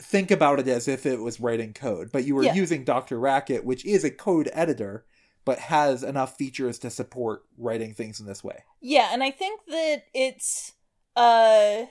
think 0.00 0.30
about 0.30 0.58
it 0.60 0.68
as 0.68 0.88
if 0.88 1.06
it 1.06 1.20
was 1.20 1.40
writing 1.40 1.72
code. 1.72 2.10
But 2.12 2.24
you 2.24 2.34
were 2.34 2.44
Yeah. 2.44 2.54
using 2.54 2.84
DrRacket, 2.84 3.64
which 3.64 3.84
is 3.84 4.04
a 4.04 4.10
code 4.10 4.50
editor, 4.52 5.04
but 5.44 5.58
has 5.58 6.02
enough 6.02 6.36
features 6.36 6.78
to 6.80 6.90
support 6.90 7.44
writing 7.58 7.94
things 7.94 8.20
in 8.20 8.26
this 8.26 8.42
way. 8.42 8.64
Yeah, 8.80 9.10
and 9.12 9.22
I 9.22 9.30
think 9.30 9.66
that 9.66 10.04
it's 10.14 10.72
uh 11.16 11.86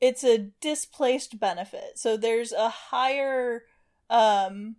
it's 0.00 0.24
a 0.24 0.38
displaced 0.60 1.40
benefit. 1.40 1.98
So 1.98 2.16
there's 2.16 2.52
a 2.52 2.68
higher 2.68 3.64
um 4.10 4.76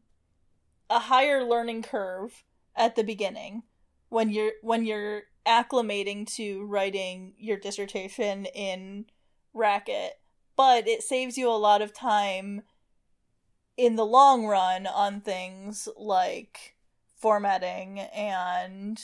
a 0.90 1.00
higher 1.00 1.44
learning 1.44 1.82
curve 1.84 2.44
at 2.76 2.96
the 2.96 3.04
beginning 3.04 3.64
when 4.10 4.30
you're 4.30 4.54
when 4.62 4.86
you're 4.86 5.24
acclimating 5.46 6.28
to 6.36 6.66
writing 6.66 7.34
your 7.38 7.58
dissertation 7.58 8.46
in 8.48 9.06
Racket, 9.54 10.20
but 10.58 10.88
it 10.88 11.02
saves 11.04 11.38
you 11.38 11.50
a 11.50 11.54
lot 11.56 11.82
of 11.82 11.94
time 11.94 12.64
in 13.78 13.96
the 13.96 14.06
long 14.06 14.46
run 14.46 14.88
on 14.88 15.22
things 15.22 15.88
like 15.96 16.76
formatting 17.16 18.00
and 18.00 19.00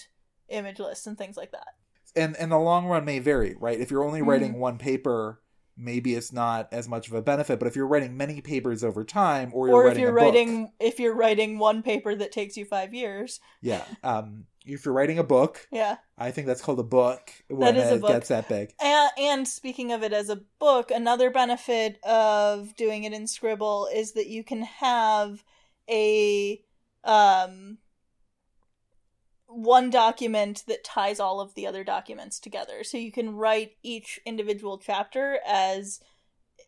image 0.49 0.79
lists 0.79 1.07
and 1.07 1.17
things 1.17 1.37
like 1.37 1.51
that. 1.51 1.67
and 2.15 2.35
and 2.37 2.51
the 2.51 2.57
long 2.59 2.85
run 2.85 3.05
may 3.05 3.17
vary, 3.17 3.55
right? 3.59 3.79
If 3.79 3.89
you're 3.89 4.03
only 4.03 4.21
Mhm. 4.21 4.27
writing 4.27 4.59
one 4.59 4.77
paper, 4.77 5.41
maybe 5.75 6.13
it's 6.13 6.31
not 6.31 6.71
as 6.71 6.87
much 6.87 7.07
of 7.07 7.13
a 7.13 7.23
benefit. 7.23 7.57
But 7.57 7.67
if 7.67 7.75
you're 7.75 7.87
writing 7.87 8.15
many 8.15 8.39
papers 8.39 8.83
over 8.83 9.03
time, 9.03 9.49
or 9.55 9.67
you're 9.67 9.75
or 9.77 9.81
if 9.83 9.87
writing 9.87 10.01
you're 10.03 10.11
a 10.11 10.13
book, 10.13 10.21
writing 10.21 10.71
if 10.79 10.99
you're 10.99 11.15
writing 11.15 11.57
one 11.57 11.81
paper 11.81 12.13
that 12.13 12.31
takes 12.31 12.55
you 12.55 12.65
five 12.65 12.93
years 12.93 13.39
yeah, 13.61 13.83
um, 14.03 14.45
if 14.65 14.85
you're 14.85 14.93
writing 14.93 15.19
a 15.19 15.23
book, 15.23 15.67
yeah 15.71 15.97
I 16.17 16.31
think 16.31 16.47
that's 16.47 16.61
called 16.61 16.79
a 16.79 16.83
book 16.83 17.31
when 17.49 17.75
is 17.75 17.91
a 17.91 17.95
it 17.95 18.01
book. 18.01 18.11
gets 18.11 18.29
that 18.29 18.47
big. 18.47 18.73
and, 18.81 19.11
and 19.17 19.47
speaking 19.47 19.91
of 19.91 20.03
it 20.03 20.13
as 20.13 20.29
a 20.29 20.41
book 20.59 20.91
another 20.91 21.29
benefit 21.29 21.99
of 22.03 22.75
doing 22.75 23.03
it 23.03 23.13
in 23.13 23.27
scribble 23.27 23.89
is 23.93 24.13
that 24.13 24.27
you 24.27 24.43
can 24.43 24.61
have 24.63 25.43
a 25.89 26.61
um 27.03 27.77
one 29.47 29.89
document 29.89 30.63
that 30.67 30.83
ties 30.83 31.19
all 31.19 31.39
of 31.39 31.53
the 31.53 31.67
other 31.67 31.83
documents 31.83 32.39
together 32.39 32.83
so 32.83 32.97
you 32.97 33.11
can 33.11 33.35
write 33.35 33.73
each 33.83 34.19
individual 34.25 34.77
chapter 34.77 35.39
as 35.45 35.99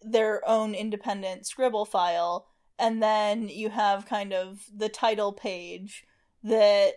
their 0.04 0.48
own 0.48 0.76
independent 0.76 1.48
scribble 1.48 1.86
file 1.86 2.48
and 2.78 3.02
then 3.02 3.48
you 3.48 3.70
have 3.70 4.06
kind 4.06 4.34
of 4.34 4.66
the 4.76 4.90
title 4.90 5.32
page 5.34 6.04
that 6.44 6.96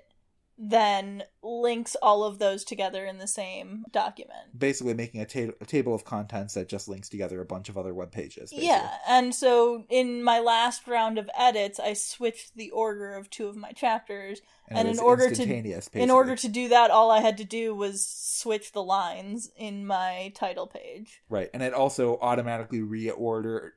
then 0.61 1.23
links 1.41 1.95
all 2.03 2.25
of 2.25 2.41
those 2.41 2.65
together 2.65 3.07
in 3.07 3.19
the 3.19 3.29
same 3.29 3.85
document. 3.93 4.59
Basically, 4.59 4.93
making 4.93 5.21
a, 5.21 5.25
ta- 5.27 5.53
a 5.61 5.65
table 5.65 5.95
of 5.95 6.05
contents 6.05 6.55
that 6.55 6.69
just 6.69 6.89
links 6.89 7.09
together 7.09 7.41
a 7.41 7.45
bunch 7.47 7.69
of 7.69 7.79
other 7.79 7.95
web 7.95 8.11
pages. 8.11 8.51
basically. 8.51 8.67
Yeah, 8.67 8.91
and 9.09 9.33
so 9.35 9.85
in 9.89 10.23
my 10.23 10.41
last 10.41 10.87
round 10.89 11.17
of 11.17 11.31
edits, 11.39 11.79
I 11.79 11.93
switched 11.93 12.57
the 12.57 12.71
order 12.71 13.15
of 13.15 13.31
two 13.31 13.47
of 13.47 13.55
my 13.57 13.71
chapters. 13.71 14.41
and, 14.69 14.81
and 14.81 14.89
in 14.89 14.99
order 14.99 15.25
to- 15.25 15.29
instantaneous, 15.31 15.89
In 15.95 16.11
order 16.11 16.35
to 16.35 16.49
do 16.49 16.69
that, 16.69 16.91
all 16.91 17.11
I 17.13 17.21
had 17.21 17.37
to 17.39 17.45
do 17.45 17.73
was 17.75 18.05
switch 18.05 18.73
the 18.73 18.83
lines 18.83 19.49
in 19.57 19.87
my 19.87 20.33
title 20.35 20.67
page. 20.67 21.21
Right, 21.29 21.51
and 21.55 21.63
it 21.63 21.73
also 21.73 22.19
automatically 22.21 22.81
reorder 22.81 23.71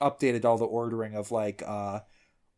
updated 0.00 0.44
all 0.44 0.56
the 0.56 0.64
ordering 0.64 1.14
of 1.14 1.30
like 1.30 1.62
uh 1.66 2.00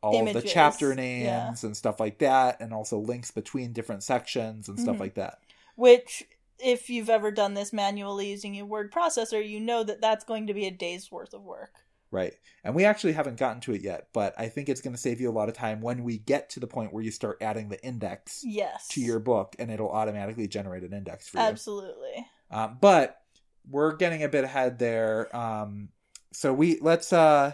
all 0.03 0.27
of 0.27 0.35
the 0.35 0.43
chapter 0.43 0.95
names 0.95 1.25
yeah. 1.25 1.55
and 1.63 1.77
stuff 1.77 2.01
like 2.01 2.19
that, 2.19 2.61
and 2.61 2.73
also 2.73 2.99
links 2.99 3.31
between 3.31 3.73
different 3.73 4.03
sections 4.03 4.69
and 4.69 4.79
stuff 4.79 4.97
Mhm. 4.97 5.01
like 5.01 5.15
that. 5.15 5.39
Which, 5.77 6.25
if 6.59 6.91
you've 6.91 7.11
ever 7.11 7.31
done 7.31 7.55
this 7.55 7.73
manually 7.73 8.31
using 8.31 8.59
a 8.59 8.65
word 8.65 8.93
processor, 8.93 9.47
you 9.47 9.61
know 9.61 9.83
that 9.85 10.01
that's 10.01 10.25
going 10.25 10.47
to 10.49 10.55
be 10.55 10.67
a 10.67 10.71
day's 10.71 11.11
worth 11.11 11.35
of 11.35 11.43
work. 11.43 11.73
Right, 12.11 12.35
and 12.63 12.75
we 12.75 12.85
actually 12.85 13.15
haven't 13.15 13.39
gotten 13.39 13.63
to 13.63 13.73
it 13.73 13.81
yet, 13.81 14.09
but 14.13 14.35
I 14.37 14.49
think 14.49 14.69
it's 14.69 14.83
going 14.83 14.95
to 14.95 15.01
save 15.01 15.19
you 15.19 15.31
a 15.31 15.33
lot 15.33 15.49
of 15.49 15.55
time 15.55 15.81
when 15.81 16.05
we 16.05 16.19
get 16.19 16.51
to 16.51 16.61
the 16.61 16.67
point 16.67 16.93
where 16.93 17.03
you 17.03 17.11
start 17.11 17.39
adding 17.41 17.71
the 17.71 17.83
index 17.83 18.43
Yes. 18.45 18.87
to 18.89 19.01
your 19.01 19.19
book, 19.19 19.57
and 19.59 19.71
it'll 19.71 19.89
automatically 19.91 20.47
generate 20.47 20.83
an 20.83 20.93
index 20.93 21.29
for 21.29 21.39
you. 21.39 21.45
Absolutely. 21.45 22.27
Um, 22.51 22.77
but 22.81 23.19
we're 23.67 23.97
getting 23.97 24.23
a 24.23 24.29
bit 24.29 24.45
ahead 24.45 24.79
there. 24.79 25.35
Um, 25.35 25.89
so 26.33 26.53
we 26.53 26.79
let's 26.81 27.13
uh 27.13 27.53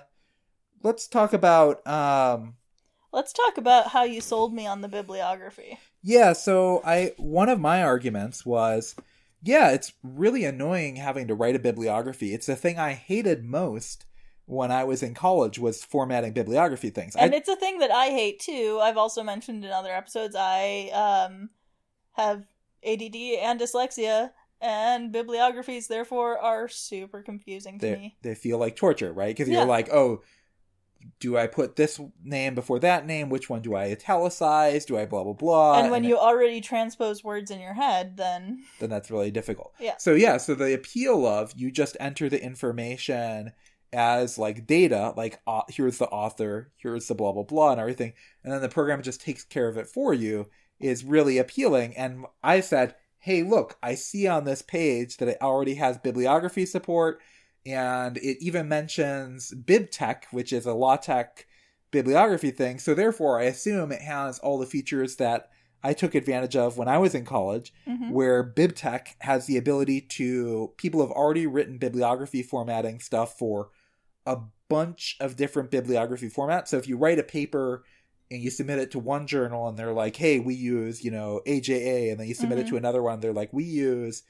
let's 0.83 1.07
talk 1.09 1.33
about 1.33 1.87
um 1.87 2.55
Let's 3.11 3.33
talk 3.33 3.57
about 3.57 3.89
how 3.89 4.05
you 4.05 4.21
sold 4.21 4.53
me 4.53 4.67
on 4.67 4.83
the 4.83 4.89
bibliography. 4.89 5.79
Yeah, 6.03 6.35
so 6.35 6.83
I 6.85 7.13
one 7.17 7.49
of 7.49 7.59
my 7.61 7.83
arguments 7.83 8.45
was 8.45 8.95
yeah, 9.43 9.71
it's 9.71 9.93
really 10.03 10.45
annoying 10.45 10.97
having 10.97 11.27
to 11.29 11.35
write 11.35 11.57
a 11.57 11.61
bibliography. 11.61 12.35
It's 12.35 12.47
the 12.47 12.57
thing 12.57 12.79
I 12.79 12.93
hated 12.93 13.45
most 13.45 14.05
when 14.47 14.71
I 14.73 14.85
was 14.85 15.03
in 15.03 15.15
college 15.15 15.59
was 15.59 15.85
formatting 15.85 16.33
bibliography 16.33 16.91
things. 16.91 17.15
and 17.17 17.35
I, 17.35 17.37
it's 17.37 17.49
a 17.49 17.57
thing 17.57 17.79
that 17.79 17.91
I 17.91 18.07
hate 18.07 18.41
too. 18.41 18.79
I've 18.83 18.97
also 18.97 19.23
mentioned 19.23 19.65
in 19.65 19.71
other 19.71 19.93
episodes 19.93 20.35
I 20.39 20.91
um 20.93 21.51
have 22.13 22.45
ADD 22.85 23.15
and 23.43 23.59
dyslexia, 23.61 24.31
and 24.61 25.13
bibliographies 25.13 25.89
therefore 25.89 26.39
are 26.39 26.69
super 26.69 27.23
confusing 27.23 27.79
to 27.81 27.97
me. 27.97 28.17
they 28.23 28.35
feel 28.35 28.59
like 28.59 28.77
torture, 28.77 29.13
right? 29.13 29.35
Because 29.35 29.49
Yeah. 29.49 29.59
you're 29.59 29.67
like, 29.69 29.89
oh, 29.93 30.23
do 31.21 31.37
I 31.37 31.47
put 31.47 31.77
this 31.77 32.01
name 32.23 32.55
before 32.55 32.79
that 32.81 33.07
name? 33.07 33.29
Which 33.29 33.51
one 33.51 33.63
do 33.63 33.75
I 33.75 33.87
italicize? 33.87 34.85
Do 34.85 34.99
I 34.99 35.07
blah 35.07 35.25
blah 35.25 35.33
blah? 35.33 35.81
and 35.81 35.91
when 35.91 36.05
you 36.05 36.19
already 36.19 36.61
transpose 36.61 37.25
words 37.25 37.51
in 37.51 37.61
your 37.61 37.75
head, 37.75 38.17
then 38.17 38.65
then 38.81 38.91
that's 38.91 39.11
really 39.11 39.31
difficult. 39.31 39.73
Yeah. 39.79 39.97
So 39.99 40.15
yeah, 40.15 40.37
so 40.37 40.55
the 40.55 40.75
appeal 40.75 41.27
of 41.27 41.53
you 41.57 41.71
just 41.71 41.97
enter 42.01 42.29
the 42.29 42.43
information 42.43 43.53
as 43.93 44.39
like 44.39 44.67
data, 44.67 45.15
like 45.17 45.41
uh, 45.47 45.63
here's 45.69 45.99
the 45.99 46.09
author, 46.09 46.73
here's 46.77 47.09
the 47.09 47.15
blah 47.15 47.33
blah 47.33 47.43
blah 47.43 47.73
and 47.73 47.81
everything, 47.81 48.13
and 48.45 48.53
then 48.53 48.61
the 48.61 48.69
program 48.69 49.03
just 49.03 49.21
takes 49.21 49.45
care 49.45 49.69
of 49.69 49.77
it 49.77 49.87
for 49.87 50.13
you 50.15 50.47
is 50.81 51.05
really 51.05 51.39
appealing. 51.39 51.97
And 51.97 52.25
I 52.43 52.61
said, 52.61 52.95
hey, 53.19 53.43
look, 53.43 53.77
I 53.83 53.95
see 53.95 54.27
on 54.27 54.45
this 54.45 54.63
page 54.63 55.17
that 55.17 55.29
it 55.29 55.39
already 55.43 55.75
has 55.75 55.99
bibliography 55.99 56.67
support, 56.67 57.21
and 57.69 58.17
it 58.19 58.39
even 58.41 58.69
mentions 58.69 59.53
BibTeX, 59.53 60.25
which 60.31 60.53
is 60.53 60.67
a 60.67 60.75
LaTeX 60.75 61.45
bibliography 61.91 62.51
thing. 62.51 62.79
So 62.79 62.95
therefore, 62.95 63.39
I 63.41 63.45
assume 63.45 63.93
it 63.93 64.03
has 64.03 64.39
all 64.39 64.59
the 64.59 64.67
features 64.67 65.17
that 65.17 65.49
I 65.83 65.93
took 65.93 66.15
advantage 66.15 66.57
of 66.57 66.77
when 66.77 66.89
I 66.89 66.99
was 66.99 67.15
in 67.15 67.25
college 67.25 67.73
Mhm. 67.87 68.11
where 68.11 68.43
BibTeX 68.45 69.15
has 69.21 69.47
the 69.47 69.57
ability 69.57 70.01
to 70.03 70.73
people 70.77 71.01
have 71.01 71.13
already 71.13 71.47
written 71.47 71.79
bibliography 71.79 72.43
formatting 72.43 73.01
stuff 73.01 73.39
for 73.39 73.71
a 74.27 74.39
bunch 74.69 75.17
of 75.21 75.37
different 75.37 75.71
bibliography 75.71 76.29
formats. 76.29 76.69
So 76.69 76.77
if 76.79 76.89
you 76.89 76.97
write 76.97 77.19
a 77.19 77.23
paper 77.23 77.85
and 78.31 78.43
you 78.43 78.51
submit 78.51 78.81
it 78.81 78.91
to 78.91 78.99
one 78.99 79.27
journal 79.27 79.67
and 79.69 79.79
they're 79.79 79.95
like, 79.95 80.17
"Hey, 80.17 80.39
we 80.41 80.55
use, 80.55 81.03
you 81.03 81.11
know, 81.11 81.41
AJA," 81.47 82.11
and 82.11 82.21
then 82.21 82.27
you 82.27 82.35
submit 82.35 82.59
it 82.59 82.67
Mhm. 82.67 82.71
to 82.71 82.77
another 82.77 83.03
one, 83.03 83.21
they're 83.21 83.33
like, 83.33 83.53
"We 83.53 83.65
use 83.65 84.25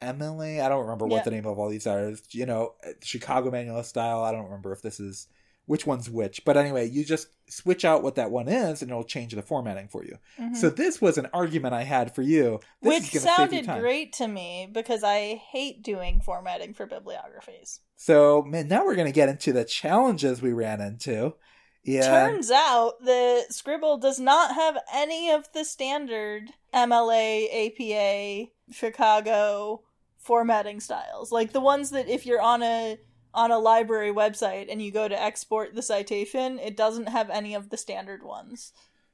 MLA." 0.00 0.60
I 0.60 0.68
don't 0.68 0.82
remember 0.82 1.06
Yeah. 1.06 1.14
what 1.14 1.24
the 1.24 1.30
name 1.30 1.46
of 1.46 1.58
all 1.58 1.68
these 1.68 1.86
are. 1.86 2.12
You 2.30 2.46
know, 2.46 2.74
Chicago 3.02 3.50
Manual 3.50 3.78
of 3.78 3.86
Style. 3.86 4.22
I 4.22 4.32
don't 4.32 4.44
remember 4.44 4.72
if 4.72 4.82
this 4.82 5.00
is 5.00 5.28
which 5.66 5.84
one's 5.84 6.08
which. 6.08 6.44
But 6.44 6.56
anyway, 6.56 6.88
you 6.88 7.04
just 7.04 7.26
switch 7.48 7.84
out 7.84 8.02
what 8.04 8.14
that 8.14 8.30
one 8.30 8.48
is 8.48 8.82
and 8.82 8.90
it'll 8.90 9.02
change 9.02 9.34
the 9.34 9.42
formatting 9.42 9.88
for 9.88 10.04
you. 10.04 10.16
Mhm. 10.38 10.54
So 10.56 10.70
this 10.70 11.00
was 11.00 11.18
an 11.18 11.26
argument 11.32 11.74
I 11.74 11.82
had 11.82 12.14
for 12.14 12.22
you. 12.22 12.60
This 12.80 13.12
which 13.12 13.12
gonna 13.24 13.36
sounded 13.36 13.80
great 13.80 14.12
to 14.14 14.28
me 14.28 14.68
because 14.70 15.02
I 15.02 15.34
hate 15.34 15.82
doing 15.82 16.20
formatting 16.20 16.72
for 16.72 16.86
bibliographies. 16.86 17.80
So 17.96 18.42
man, 18.42 18.68
now 18.68 18.84
we're 18.84 18.94
going 18.94 19.06
to 19.08 19.12
get 19.12 19.28
into 19.28 19.52
the 19.52 19.64
challenges 19.64 20.40
we 20.40 20.52
ran 20.52 20.80
into. 20.80 21.34
Yeah, 21.82 22.02
Turns 22.28 22.50
out 22.50 22.94
that 23.04 23.46
Scribble 23.52 23.96
does 23.98 24.18
not 24.18 24.54
have 24.54 24.76
any 24.92 25.30
of 25.30 25.48
the 25.52 25.64
standard 25.64 26.50
MLA, 26.74 27.48
APA, 27.48 28.50
Chicago 28.72 29.82
formatting 30.26 30.80
styles. 30.80 31.30
Like 31.30 31.52
the 31.52 31.60
ones 31.60 31.90
that 31.90 32.08
if 32.08 32.26
you're 32.26 32.42
on 32.42 32.62
a 32.62 32.98
on 33.32 33.52
a 33.52 33.58
library 33.58 34.12
website 34.12 34.66
and 34.70 34.82
you 34.82 34.90
go 34.90 35.06
to 35.06 35.22
export 35.22 35.74
the 35.74 35.82
citation, 35.82 36.58
it 36.58 36.76
doesn't 36.76 37.08
have 37.08 37.30
any 37.30 37.54
of 37.54 37.70
the 37.70 37.76
standard 37.76 38.22
ones. 38.22 38.72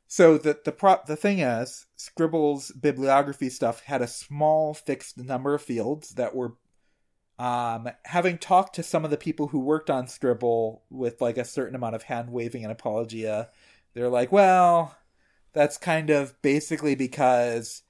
So 0.08 0.38
the 0.38 0.58
the 0.64 0.72
prop 0.72 1.06
the 1.06 1.16
thing 1.16 1.40
is, 1.40 1.86
Scribble's 1.96 2.70
bibliography 2.72 3.50
stuff 3.50 3.82
had 3.84 4.00
a 4.00 4.06
small 4.06 4.74
fixed 4.74 5.18
number 5.18 5.54
of 5.54 5.62
fields 5.62 6.10
that 6.14 6.34
were 6.34 6.54
um 7.38 7.88
having 8.04 8.38
talked 8.38 8.74
to 8.76 8.82
some 8.82 9.04
of 9.04 9.10
the 9.10 9.16
people 9.16 9.48
who 9.48 9.58
worked 9.58 9.90
on 9.90 10.06
Scribble 10.06 10.82
with 10.90 11.20
like 11.20 11.36
a 11.36 11.44
certain 11.44 11.74
amount 11.74 11.94
of 11.94 12.04
hand 12.04 12.30
waving 12.30 12.62
and 12.62 12.72
apologia, 12.72 13.50
they're 13.92 14.08
like, 14.08 14.32
well, 14.32 14.96
that's 15.52 15.76
kind 15.76 16.10
of 16.10 16.40
basically 16.42 16.94
because 16.94 17.82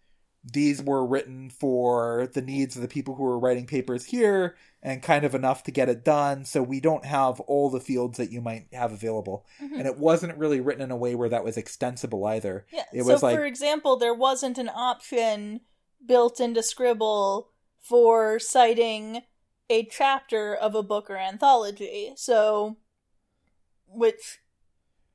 these 0.45 0.83
were 0.83 1.07
written 1.07 1.51
for 1.51 2.29
the 2.35 2.43
needs 2.43 2.75
of 2.75 2.83
the 2.83 2.89
people 2.89 3.15
who 3.15 3.23
were 3.23 3.39
writing 3.39 3.67
papers 3.67 4.05
here 4.07 4.57
and 4.83 5.01
kind 5.03 5.25
of 5.25 5.35
enough 5.37 5.63
to 5.63 5.71
get 5.71 5.89
it 5.89 6.05
done 6.05 6.45
so 6.45 6.61
we 6.63 6.81
don't 6.81 7.05
have 7.05 7.39
all 7.41 7.71
the 7.71 7.79
fields 7.79 8.19
that 8.19 8.33
you 8.33 8.41
might 8.41 8.67
have 8.73 8.91
available 8.93 9.47
Mhm. 9.61 9.79
and 9.79 9.87
it 9.87 9.99
wasn't 9.99 10.37
really 10.37 10.61
written 10.61 10.83
in 10.83 10.91
a 10.91 10.97
way 10.97 11.15
where 11.15 11.29
that 11.29 11.45
was 11.45 11.57
extensible 11.57 12.25
either 12.27 12.67
Yeah. 12.73 12.85
It 12.93 13.05
so, 13.05 13.13
was 13.13 13.23
like- 13.23 13.37
for 13.37 13.45
example, 13.45 13.97
there 13.97 14.15
wasn't 14.15 14.59
an 14.59 14.69
option 14.69 15.61
built 16.05 16.41
into 16.41 16.63
Scribble 16.63 17.53
for 17.79 18.41
citing 18.41 19.23
a 19.71 19.85
chapter 19.85 20.55
of 20.55 20.75
a 20.75 20.83
book 20.83 21.09
or 21.09 21.17
anthology. 21.17 22.13
So, 22.17 22.79
which 23.87 24.41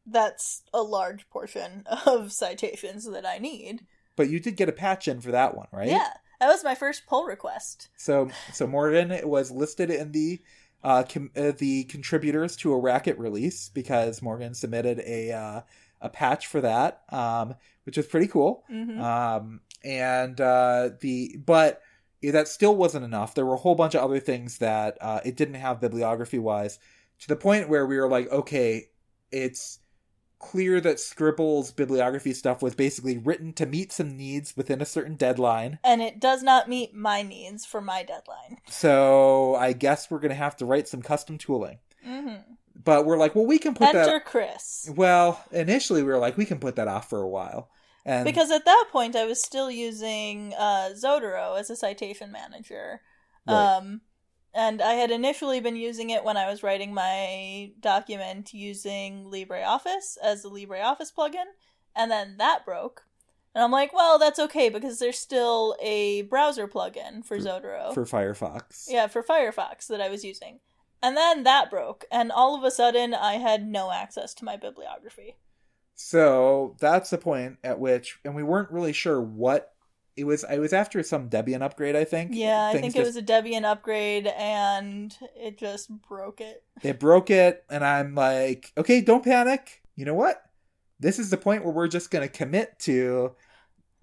that's 0.06 0.64
a 0.74 0.82
large 0.82 1.30
portion 1.30 1.84
of 2.06 2.32
citations 2.32 3.06
that 3.10 3.26
I 3.26 3.38
need. 3.40 3.86
But 4.18 4.30
you 4.30 4.42
did 4.42 4.58
get 4.58 4.68
a 4.68 4.74
patch 4.74 5.08
in 5.08 5.22
for 5.22 5.32
that 5.32 5.56
one 5.56 5.68
right 5.72 5.88
Yeah. 5.88 6.10
That 6.42 6.48
was 6.50 6.64
my 6.64 6.76
first 6.76 7.08
pull 7.08 7.24
request. 7.26 7.88
so 7.96 8.30
so 8.54 8.68
morgan 8.68 9.12
it 9.12 9.28
was 9.30 9.50
listed 9.50 9.90
in 9.90 10.12
the 10.12 10.42
uh, 10.84 11.04
com- 11.12 11.32
uh 11.36 11.52
the 11.58 11.86
contributors 11.86 12.56
to 12.58 12.72
a 12.74 12.80
racket 12.80 13.18
release 13.18 13.70
because 13.70 14.22
morgan 14.22 14.54
submitted 14.54 15.00
a 15.00 15.32
uh 15.32 15.62
a 16.02 16.10
patch 16.10 16.46
for 16.46 16.62
that 16.62 17.02
um 17.10 17.56
which 17.86 17.98
was 17.98 18.06
pretty 18.06 18.28
cool 18.28 18.64
hmm 18.68 19.02
um 19.02 19.62
and 19.84 20.40
uh 20.42 20.90
the 21.02 21.36
but 21.44 21.82
that 22.22 22.48
still 22.48 22.76
wasn't 22.76 23.04
enough 23.06 23.34
there 23.34 23.46
were 23.46 23.56
a 23.56 23.58
whole 23.66 23.74
bunch 23.76 23.96
of 23.96 24.04
other 24.04 24.20
things 24.20 24.60
that 24.60 24.98
uh 25.02 25.20
it 25.26 25.36
didn't 25.36 25.56
have 25.56 25.82
bibliography 25.82 26.38
wise 26.40 26.78
to 27.20 27.28
the 27.28 27.36
point 27.36 27.68
where 27.70 27.86
we 27.88 27.98
were 27.98 28.08
like 28.10 28.30
okay 28.32 28.90
it's 29.32 29.80
clear 30.40 30.80
that 30.82 31.00
scribble's 31.00 31.72
bibliography 31.72 32.34
stuff 32.34 32.62
was 32.62 32.76
basically 32.76 33.18
written 33.18 33.54
to 33.54 33.66
meet 33.66 33.92
some 33.92 34.16
needs 34.16 34.56
within 34.56 34.82
a 34.82 34.86
certain 34.86 35.16
deadline 35.16 35.80
and 35.84 36.02
it 36.02 36.20
does 36.20 36.44
not 36.44 36.70
meet 36.70 36.94
my 36.94 37.22
needs 37.22 37.66
for 37.66 37.82
my 37.82 38.04
deadline. 38.04 38.58
so 38.68 39.56
i 39.56 39.74
guess 39.74 40.12
we're 40.12 40.20
gonna 40.20 40.34
have 40.36 40.56
to 40.56 40.66
write 40.66 40.88
some 40.88 41.02
custom 41.02 41.38
tooling 41.38 41.80
hmm 42.04 42.36
but 42.84 43.06
we're 43.06 43.18
like 43.18 43.36
well 43.36 43.46
we 43.46 43.58
can 43.58 43.74
put 43.74 43.88
Enter 43.88 44.06
that 44.06 44.26
Chris. 44.26 44.90
well 44.96 45.44
initially 45.52 46.04
we 46.04 46.10
were 46.10 46.20
like 46.20 46.38
we 46.38 46.46
can 46.46 46.60
put 46.60 46.76
that 46.76 46.88
off 46.88 47.10
for 47.10 47.22
a 47.22 47.28
while 47.28 47.70
and 48.08 48.24
Because 48.24 48.52
at 48.52 48.64
that 48.64 48.86
point, 48.90 49.18
I 49.18 49.26
was 49.26 49.44
still 49.44 49.70
using 49.70 50.54
uh, 50.58 50.92
Zotero 50.96 51.60
as 51.60 51.70
a 51.70 51.76
citation 51.76 52.32
manager. 52.32 53.02
Right. 53.46 53.76
Um, 53.76 54.00
and 54.58 54.82
I 54.82 54.94
had 54.94 55.12
initially 55.12 55.60
been 55.60 55.76
using 55.76 56.10
it 56.10 56.24
when 56.24 56.36
I 56.36 56.50
was 56.50 56.64
writing 56.64 56.92
my 56.92 57.70
document 57.80 58.56
using 58.56 59.26
LibreOffice 59.26 60.18
as 60.22 60.42
the 60.42 60.50
LibreOffice 60.50 61.14
plugin, 61.16 61.46
and 61.96 62.10
then 62.10 62.38
that 62.40 62.66
broke. 62.66 63.04
And 63.54 63.64
I'm 63.64 63.72
like, 63.72 63.94
well, 63.94 64.18
that's 64.18 64.40
okay 64.40 64.70
because 64.70 64.98
there's 64.98 65.20
still 65.20 65.76
a 65.80 66.24
browser 66.24 66.68
plugin 66.68 67.24
for 67.24 67.38
Zotero. 67.38 67.94
for 67.94 68.04
firefox 68.04 68.86
yeah, 68.88 69.06
for 69.06 69.22
Firefox 69.22 69.86
that 69.88 70.02
I 70.02 70.10
was 70.10 70.24
using. 70.24 70.60
And 71.04 71.16
then 71.16 71.44
that 71.44 71.70
broke, 71.70 72.06
and 72.12 72.32
all 72.32 72.58
of 72.58 72.64
a 72.64 72.72
sudden 72.72 73.14
I 73.14 73.34
had 73.34 73.68
no 73.68 73.92
access 73.92 74.34
to 74.36 74.46
my 74.46 74.58
bibliography. 74.58 75.38
So 75.94 76.76
that's 76.80 77.12
the 77.12 77.20
point 77.20 77.58
at 77.64 77.80
which, 77.80 78.20
and 78.26 78.36
we 78.36 78.42
weren't 78.42 78.72
really 78.72 78.94
sure 78.94 79.22
what 79.22 79.74
it 80.18 80.24
was. 80.26 80.44
I 80.44 80.58
was 80.58 80.74
after 80.74 81.02
some 81.04 81.30
Debian 81.30 81.62
upgrade, 81.62 81.96
I 81.96 82.04
think. 82.04 82.32
Yeah, 82.34 82.68
I 82.68 82.72
Things 82.74 82.82
think 82.82 82.96
it 82.96 83.00
just- 83.06 83.16
was 83.16 83.18
a 83.18 83.22
Debian 83.22 83.64
upgrade 83.64 84.28
and 84.28 85.16
it 85.36 85.58
just 85.58 85.90
broke 86.08 86.42
it. 86.42 86.64
It 86.84 87.00
broke 87.00 87.30
it, 87.30 87.64
and 87.70 87.86
I'm 87.86 88.16
like, 88.16 88.74
okay, 88.78 89.02
don't 89.02 89.24
panic. 89.24 89.82
You 89.96 90.06
know 90.06 90.14
what? 90.14 90.42
This 91.00 91.20
is 91.20 91.30
the 91.30 91.38
point 91.38 91.64
where 91.64 91.74
we're 91.74 91.88
just 91.88 92.10
going 92.12 92.28
to 92.28 92.32
commit 92.32 92.80
to 92.80 93.36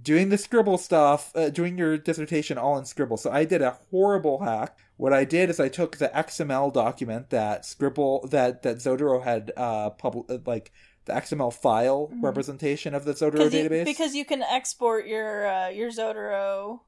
doing 0.00 0.28
the 0.28 0.38
Scribble 0.38 0.78
stuff, 0.78 1.32
uh, 1.34 1.48
doing 1.50 1.76
your 1.78 1.96
dissertation 1.98 2.58
all 2.58 2.78
in 2.78 2.84
Scribble. 2.84 3.16
So 3.16 3.30
I 3.30 3.44
did 3.44 3.62
a 3.62 3.78
horrible 3.90 4.42
hack. 4.44 4.78
What 4.96 5.12
I 5.12 5.24
did 5.24 5.50
is 5.50 5.58
I 5.58 5.68
took 5.68 5.96
the 5.96 6.08
XML 6.14 6.72
document 6.72 7.30
that 7.30 7.64
Scribble 7.64 8.26
that 8.28 8.62
that 8.62 8.76
Zotero 8.76 9.22
had 9.24 9.50
uh 9.56 9.90
public 9.90 10.46
like 10.46 10.70
the 11.06 11.12
XML 11.14 11.50
file 11.52 12.08
Mhm. 12.12 12.22
representation 12.22 12.94
of 12.94 13.04
the 13.04 13.12
Zotero 13.12 13.44
you- 13.52 13.68
database. 13.68 13.84
because 13.84 14.14
you 14.14 14.24
can 14.24 14.42
export 14.42 15.06
your 15.06 15.46
uh, 15.46 15.68
your 15.68 15.90
Zotero, 15.90 16.80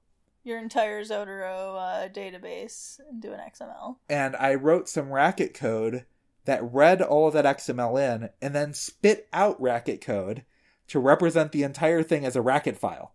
your 0.44 0.58
entire 0.58 1.02
Zotero 1.04 1.76
uh, 1.76 2.08
database 2.08 2.98
into 3.10 3.32
an 3.32 3.40
XML. 3.40 3.96
and 4.08 4.34
I 4.36 4.54
wrote 4.54 4.88
some 4.88 5.10
racket 5.12 5.54
code 5.54 6.06
that 6.44 6.62
read 6.62 7.02
all 7.02 7.26
of 7.26 7.34
that 7.34 7.44
XML 7.44 7.96
in 7.96 8.30
and 8.40 8.54
then 8.54 8.72
spit 8.72 9.28
out 9.32 9.60
racket 9.60 10.00
code 10.00 10.44
to 10.88 11.00
represent 11.00 11.50
the 11.52 11.64
entire 11.64 12.02
thing 12.04 12.24
as 12.24 12.36
a 12.36 12.40
racket 12.42 12.76
file. 12.78 13.12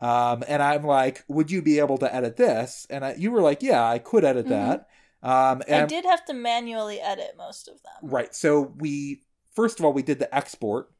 Um, 0.00 0.42
and 0.48 0.62
I'm 0.62 0.82
like, 0.84 1.22
would 1.28 1.50
you 1.50 1.60
be 1.60 1.78
able 1.78 1.98
to 1.98 2.12
edit 2.14 2.38
this? 2.38 2.86
And 2.88 3.04
I, 3.04 3.14
you 3.18 3.30
were 3.30 3.42
like, 3.42 3.62
yeah, 3.62 3.86
I 3.86 3.98
could 3.98 4.24
edit 4.24 4.48
that. 4.48 4.88
Um, 5.22 5.62
and 5.68 5.82
I 5.82 5.86
did 5.86 6.06
have 6.06 6.24
to 6.24 6.32
manually 6.32 6.98
edit 6.98 7.34
most 7.36 7.68
of 7.68 7.74
them. 7.82 8.10
Right. 8.10 8.34
So 8.34 8.72
we 8.78 9.20
first 9.54 9.78
of 9.78 9.84
all 9.84 9.92
we 9.92 10.02
did 10.02 10.18
the 10.18 10.34
export, 10.34 10.90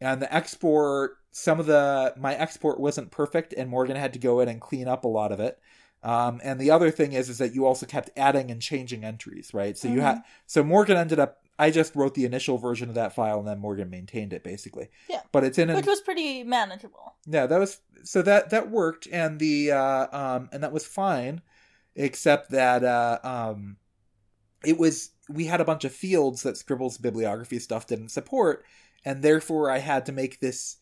and 0.00 0.20
the 0.22 0.32
export 0.34 1.16
some 1.32 1.60
of 1.60 1.66
the 1.66 2.12
my 2.16 2.34
export 2.34 2.80
wasn't 2.80 3.10
perfect, 3.10 3.52
and 3.52 3.70
Morgan 3.70 3.96
had 3.96 4.12
to 4.14 4.18
go 4.18 4.40
in 4.40 4.48
and 4.48 4.60
clean 4.60 4.88
up 4.88 5.04
a 5.04 5.08
lot 5.08 5.32
of 5.32 5.40
it. 5.40 5.58
Um, 6.02 6.40
and 6.42 6.58
the 6.58 6.70
other 6.70 6.90
thing 6.90 7.12
is 7.12 7.28
is 7.28 7.38
that 7.38 7.54
you 7.54 7.66
also 7.66 7.86
kept 7.86 8.10
adding 8.16 8.50
and 8.50 8.60
changing 8.62 9.04
entries, 9.04 9.52
right? 9.52 9.76
So 9.76 9.86
you 9.88 9.98
Mhm. 9.98 10.02
had 10.02 10.22
so 10.46 10.62
Morgan 10.64 10.96
ended 10.96 11.18
up. 11.18 11.36
I 11.58 11.70
just 11.70 11.94
wrote 11.94 12.14
the 12.14 12.24
initial 12.24 12.56
version 12.56 12.88
of 12.88 12.94
that 12.94 13.12
file, 13.14 13.38
and 13.38 13.46
then 13.46 13.58
Morgan 13.58 13.90
maintained 13.90 14.32
it 14.32 14.42
basically. 14.42 14.88
Yeah. 15.10 15.20
But 15.30 15.44
it's 15.44 15.58
in 15.58 15.68
an 15.68 15.76
Which 15.76 15.86
was 15.86 16.00
pretty 16.00 16.42
manageable. 16.42 17.16
yeah, 17.26 17.44
that 17.46 17.60
was 17.60 17.80
so 18.02 18.22
that 18.22 18.48
that 18.48 18.70
worked, 18.70 19.06
and 19.12 19.38
the 19.38 19.72
uh, 19.72 20.06
um, 20.18 20.48
and 20.52 20.62
that 20.62 20.72
was 20.72 20.86
fine, 20.86 21.42
except 21.94 22.50
that 22.52 22.82
uh, 22.82 23.18
um, 23.22 23.76
it 24.64 24.78
was 24.78 25.10
we 25.32 25.46
had 25.46 25.60
a 25.60 25.64
bunch 25.64 25.84
of 25.84 25.92
fields 25.92 26.42
that 26.42 26.56
Scribble's 26.56 26.98
bibliography 26.98 27.58
stuff 27.58 27.86
didn't 27.86 28.10
support, 28.10 28.64
and 29.04 29.22
therefore 29.22 29.70
I 29.70 29.78
had 29.78 30.06
to 30.06 30.12
make 30.12 30.40
this. 30.40 30.76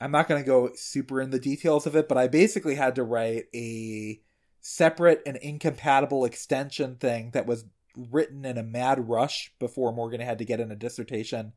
I'm 0.00 0.10
not 0.10 0.28
going 0.28 0.42
to 0.42 0.46
go 0.46 0.70
super 0.74 1.20
in 1.20 1.30
the 1.30 1.38
details 1.38 1.86
of 1.86 1.94
it, 1.94 2.08
but 2.08 2.18
I 2.18 2.26
basically 2.26 2.74
had 2.74 2.96
to 2.96 3.04
write 3.04 3.44
a 3.54 4.20
separate 4.60 5.22
and 5.26 5.36
incompatible 5.36 6.24
extension 6.24 6.96
thing 6.96 7.30
that 7.32 7.46
was 7.46 7.64
written 7.96 8.44
in 8.44 8.58
a 8.58 8.62
mad 8.62 9.08
rush 9.08 9.52
before 9.58 9.92
Morgan 9.92 10.20
had 10.20 10.38
to 10.38 10.44
get 10.44 10.60
in 10.60 10.72
a 10.72 10.76
dissertation 10.76 11.52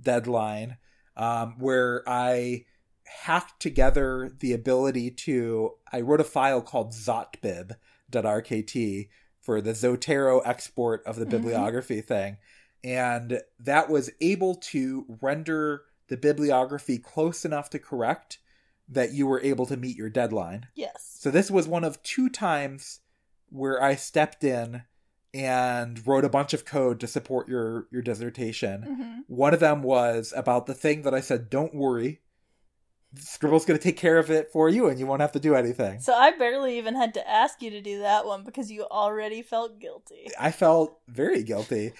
deadline, 0.00 0.76
um, 1.16 1.56
where 1.58 2.04
I 2.06 2.66
hacked 3.04 3.60
together 3.60 4.30
the 4.38 4.52
ability 4.52 5.10
to 5.10 5.72
I 5.92 6.02
wrote 6.02 6.20
a 6.20 6.24
file 6.24 6.62
called 6.62 6.92
zotbib.rkt 6.92 9.08
for 9.48 9.62
the 9.62 9.70
Zotero 9.72 10.42
export 10.44 11.02
of 11.06 11.16
the 11.16 11.24
Mhm. 11.24 11.30
bibliography 11.30 12.02
thing. 12.02 12.36
And 12.84 13.40
that 13.58 13.88
was 13.88 14.10
able 14.20 14.56
to 14.56 15.06
render 15.22 15.84
the 16.08 16.18
bibliography 16.18 16.98
close 16.98 17.46
enough 17.46 17.70
to 17.70 17.78
correct 17.78 18.40
that 18.90 19.12
you 19.14 19.26
were 19.26 19.40
able 19.40 19.64
to 19.64 19.78
meet 19.78 19.96
your 19.96 20.10
deadline. 20.10 20.66
Yes. 20.74 21.16
So 21.18 21.30
this 21.30 21.50
was 21.50 21.66
one 21.66 21.82
of 21.82 22.02
two 22.02 22.28
times 22.28 23.00
where 23.48 23.82
I 23.82 23.94
stepped 23.94 24.44
in 24.44 24.82
and 25.32 26.06
wrote 26.06 26.26
a 26.26 26.28
bunch 26.28 26.52
of 26.52 26.66
code 26.66 27.00
to 27.00 27.06
support 27.06 27.48
your 27.48 27.86
your 27.90 28.02
dissertation. 28.02 28.82
hmm 28.82 29.20
One 29.34 29.54
of 29.54 29.60
them 29.60 29.82
was 29.82 30.34
about 30.36 30.66
the 30.66 30.74
thing 30.74 31.02
that 31.02 31.14
I 31.14 31.20
said, 31.22 31.48
don't 31.48 31.74
worry. 31.74 32.20
Scribble's 33.16 33.64
going 33.64 33.78
to 33.78 33.82
take 33.82 33.96
care 33.96 34.18
of 34.18 34.30
it 34.30 34.50
for 34.52 34.68
you 34.68 34.88
and 34.88 34.98
you 34.98 35.06
won't 35.06 35.20
have 35.22 35.32
to 35.32 35.40
do 35.40 35.54
anything. 35.54 36.00
So 36.00 36.12
I 36.12 36.32
barely 36.32 36.76
even 36.78 36.94
had 36.94 37.14
to 37.14 37.28
ask 37.28 37.62
you 37.62 37.70
to 37.70 37.80
do 37.80 38.00
that 38.00 38.26
one 38.26 38.44
because 38.44 38.70
you 38.70 38.84
already 38.84 39.42
felt 39.42 39.78
guilty. 39.80 40.28
I 40.38 40.50
felt 40.50 40.98
very 41.08 41.42
guilty. 41.42 41.92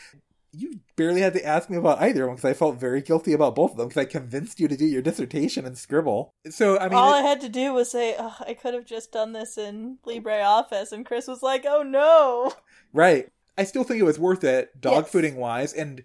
You 0.53 0.81
barely 0.97 1.21
had 1.21 1.35
to 1.35 1.44
ask 1.44 1.68
me 1.71 1.77
about 1.77 2.01
either 2.01 2.27
one 2.27 2.37
because 2.37 2.51
I 2.51 2.55
felt 2.55 2.81
very 2.81 3.01
guilty 3.03 3.33
about 3.33 3.55
both 3.55 3.73
of 3.73 3.77
them 3.77 3.88
because 3.88 4.01
I 4.01 4.07
convinced 4.07 4.59
you 4.61 4.68
to 4.68 4.77
do 4.77 4.87
your 4.87 5.03
dissertation 5.03 5.66
in 5.66 5.75
Scribble. 5.75 6.35
So, 6.51 6.79
I 6.79 6.88
mean, 6.88 6.99
All 6.99 7.12
I 7.14 7.21
had 7.21 7.40
to 7.42 7.49
do 7.51 7.73
was 7.75 7.90
say, 7.90 8.14
oh, 8.18 8.37
I 8.47 8.55
could 8.55 8.75
have 8.75 8.87
just 8.87 9.12
done 9.12 9.33
this 9.33 9.59
in 9.59 9.99
LibreOffice, 10.07 10.90
and 10.92 11.05
Chris 11.07 11.27
was 11.27 11.42
like, 11.42 11.64
oh 11.68 11.83
no. 11.83 12.53
right. 12.92 13.29
I 13.59 13.64
still 13.64 13.85
think 13.85 14.01
it 14.01 14.05
was 14.05 14.18
worth 14.18 14.42
it, 14.44 14.81
dog 14.81 15.05
Yes. 15.05 15.12
fooding 15.12 15.35
wise, 15.37 15.73
and 15.75 16.03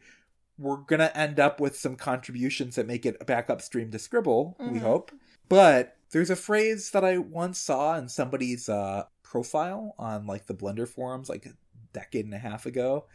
we're 0.57 0.77
going 0.77 0.99
to 0.99 1.15
end 1.17 1.39
up 1.39 1.59
with 1.59 1.77
some 1.77 1.95
contributions 1.95 2.75
that 2.75 2.87
make 2.87 3.05
it 3.05 3.25
back 3.25 3.49
upstream 3.49 3.91
to 3.91 3.99
Scribble, 3.99 4.55
we 4.59 4.79
Mhm. 4.79 4.81
hope. 4.81 5.11
But 5.49 5.97
there's 6.11 6.29
a 6.29 6.35
phrase 6.35 6.91
that 6.91 7.03
I 7.03 7.17
once 7.17 7.57
saw 7.59 7.97
in 7.97 8.07
somebody's 8.09 8.69
uh, 8.69 9.05
profile 9.23 9.95
on 9.97 10.27
like 10.27 10.45
the 10.45 10.53
Blender 10.53 10.87
forums 10.87 11.27
like 11.29 11.45
a 11.45 11.53
decade 11.91 12.25
and 12.25 12.33
a 12.33 12.39
half 12.39 12.65
ago 12.65 13.05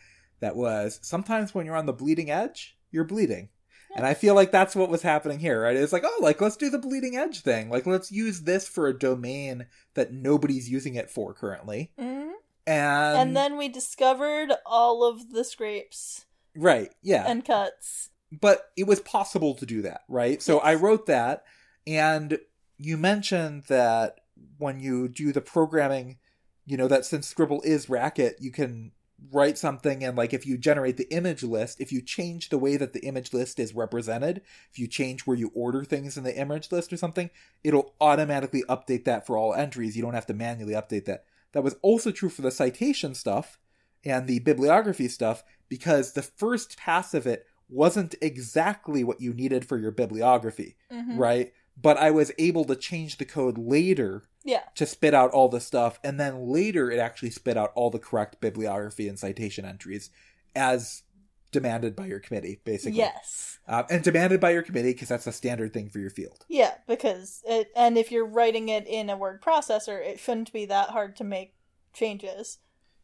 that 0.41 0.57
was 0.57 0.99
sometimes 1.03 1.55
when 1.55 1.65
you're 1.67 1.77
on 1.77 1.87
the 1.87 1.93
bleeding 1.93 2.31
edge, 2.31 2.77
you're 2.91 3.05
bleeding. 3.05 3.49
And 3.97 4.05
I 4.05 4.15
feel 4.15 4.35
like 4.35 4.53
that's 4.53 4.77
what 4.77 4.91
was 4.91 5.03
happening 5.03 5.39
here, 5.39 5.63
right? 5.63 5.75
It's 5.75 5.93
like, 5.95 6.05
oh, 6.05 6.19
like 6.21 6.41
let's 6.41 6.57
do 6.57 6.69
the 6.71 6.79
bleeding 6.79 7.17
edge 7.17 7.41
thing. 7.41 7.71
Like 7.71 7.87
let's 7.87 8.13
use 8.13 8.43
this 8.43 8.69
for 8.69 8.87
a 8.87 8.97
domain 8.99 9.67
that 9.95 10.13
nobody's 10.13 10.69
using 10.69 10.95
it 10.95 11.11
for 11.11 11.33
currently. 11.33 11.91
Mhm. 11.99 12.33
And 12.67 13.17
and 13.19 13.37
then 13.37 13.57
we 13.57 13.69
discovered 13.69 14.53
all 14.67 15.03
of 15.05 15.31
the 15.31 15.43
scrapes 15.43 16.27
right, 16.59 16.93
yeah. 17.03 17.25
and 17.27 17.45
cuts. 17.45 18.11
but 18.31 18.71
it 18.77 18.87
was 18.87 19.01
possible 19.01 19.55
to 19.55 19.67
do 19.67 19.83
that, 19.83 20.03
right? 20.09 20.43
So 20.43 20.57
Yes. 20.57 20.63
I 20.65 20.75
wrote 20.75 21.07
that, 21.07 21.45
and 21.87 22.39
you 22.77 22.97
mentioned 22.97 23.65
that 23.69 24.21
when 24.59 24.81
you 24.81 25.09
do 25.09 25.33
the 25.33 25.41
programming, 25.41 26.19
you 26.67 26.77
know, 26.77 26.89
that 26.89 27.05
since 27.05 27.27
Scribble 27.27 27.63
is 27.63 27.89
Racket, 27.89 28.37
you 28.41 28.53
can 28.53 28.93
write 29.33 29.59
something 29.59 30.05
and 30.05 30.17
like 30.17 30.33
if 30.33 30.47
you 30.47 30.57
generate 30.57 30.97
the 30.97 31.13
image 31.13 31.43
list, 31.43 31.81
if 31.81 31.91
you 31.91 32.01
change 32.01 32.49
the 32.49 32.59
way 32.59 32.77
that 32.77 32.93
the 32.93 33.05
image 33.05 33.33
list 33.33 33.59
is 33.59 33.75
represented, 33.75 34.43
if 34.71 34.79
you 34.79 34.87
change 34.87 35.27
where 35.27 35.37
you 35.37 35.51
order 35.55 35.85
things 35.85 36.17
in 36.17 36.25
the 36.25 36.39
image 36.39 36.71
list 36.71 36.93
or 36.93 36.97
something, 36.97 37.31
it'll 37.65 37.95
automatically 38.01 38.63
update 38.69 39.05
that 39.05 39.27
for 39.27 39.37
all 39.37 39.55
entries. 39.55 39.97
You 39.97 40.03
don't 40.03 40.15
have 40.15 40.27
to 40.27 40.35
manually 40.35 40.75
update 40.75 41.07
that. 41.07 41.25
That 41.53 41.65
was 41.65 41.77
also 41.83 42.11
true 42.11 42.29
for 42.29 42.43
the 42.43 42.51
citation 42.51 43.15
stuff 43.15 43.59
and 44.05 44.29
the 44.29 44.39
bibliography 44.41 45.09
stuff 45.09 45.43
because 45.69 46.13
the 46.13 46.23
first 46.23 46.77
pass 46.77 47.15
of 47.15 47.27
it 47.27 47.47
wasn't 47.69 48.15
exactly 48.23 49.05
what 49.05 49.21
you 49.21 49.35
needed 49.35 49.65
for 49.67 49.77
your 49.79 49.91
bibliography, 49.91 50.77
Mhm. 50.91 51.19
right? 51.19 51.53
But 51.81 51.97
I 51.99 52.11
was 52.11 52.33
able 52.39 52.65
to 52.65 52.75
change 52.77 53.19
the 53.19 53.25
code 53.25 53.59
later 53.59 54.25
Yeah. 54.43 54.65
to 54.75 54.87
spit 54.87 55.15
out 55.15 55.31
all 55.33 55.49
the 55.49 55.61
stuff, 55.61 56.01
and 56.03 56.19
then 56.19 56.49
later 56.49 56.91
it 56.91 56.99
actually 56.99 57.31
spit 57.31 57.57
out 57.57 57.73
all 57.75 57.91
the 57.91 57.99
correct 57.99 58.41
bibliography 58.41 59.07
and 59.09 59.19
citation 59.19 59.65
entries 59.65 60.11
as 60.57 61.03
demanded 61.51 61.95
by 61.97 62.07
your 62.07 62.21
committee, 62.21 62.61
basically. 62.65 62.99
Yes. 62.99 63.59
Um, 63.67 63.85
and 63.91 64.03
demanded 64.03 64.41
by 64.41 64.51
your 64.51 64.63
committee 64.63 64.93
because 64.93 65.09
that's 65.09 65.27
a 65.27 65.33
standard 65.33 65.73
thing 65.73 65.89
for 65.89 65.99
your 65.99 66.11
field. 66.11 66.45
Yeah, 66.49 66.75
because 66.87 67.43
it, 67.47 67.71
and 67.77 67.97
if 67.97 68.11
you're 68.11 68.27
writing 68.27 68.69
it 68.69 68.87
in 68.87 69.09
a 69.09 69.17
word 69.17 69.41
processor, 69.43 69.99
it 70.05 70.19
shouldn't 70.19 70.53
be 70.53 70.65
that 70.67 70.91
hard 70.91 71.17
to 71.17 71.25
make 71.25 71.55
changes. 71.93 72.59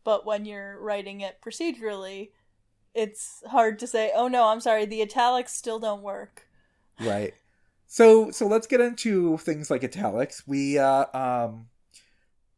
But 0.04 0.26
when 0.26 0.44
you're 0.44 0.78
writing 0.80 1.20
it 1.22 1.40
procedurally, 1.42 2.32
it's 2.94 3.42
hard 3.46 3.78
to 3.80 3.86
say, 3.86 4.12
"Oh 4.14 4.28
no, 4.28 4.48
I'm 4.48 4.60
sorry, 4.60 4.86
the 4.86 5.02
italics 5.02 5.54
still 5.54 5.78
don't 5.78 6.02
work." 6.02 6.46
right. 7.00 7.34
So 7.86 8.30
so 8.30 8.46
let's 8.46 8.66
get 8.66 8.80
into 8.80 9.36
things 9.38 9.70
like 9.70 9.84
italics. 9.84 10.46
We 10.46 10.78
uh 10.78 11.06
um 11.14 11.66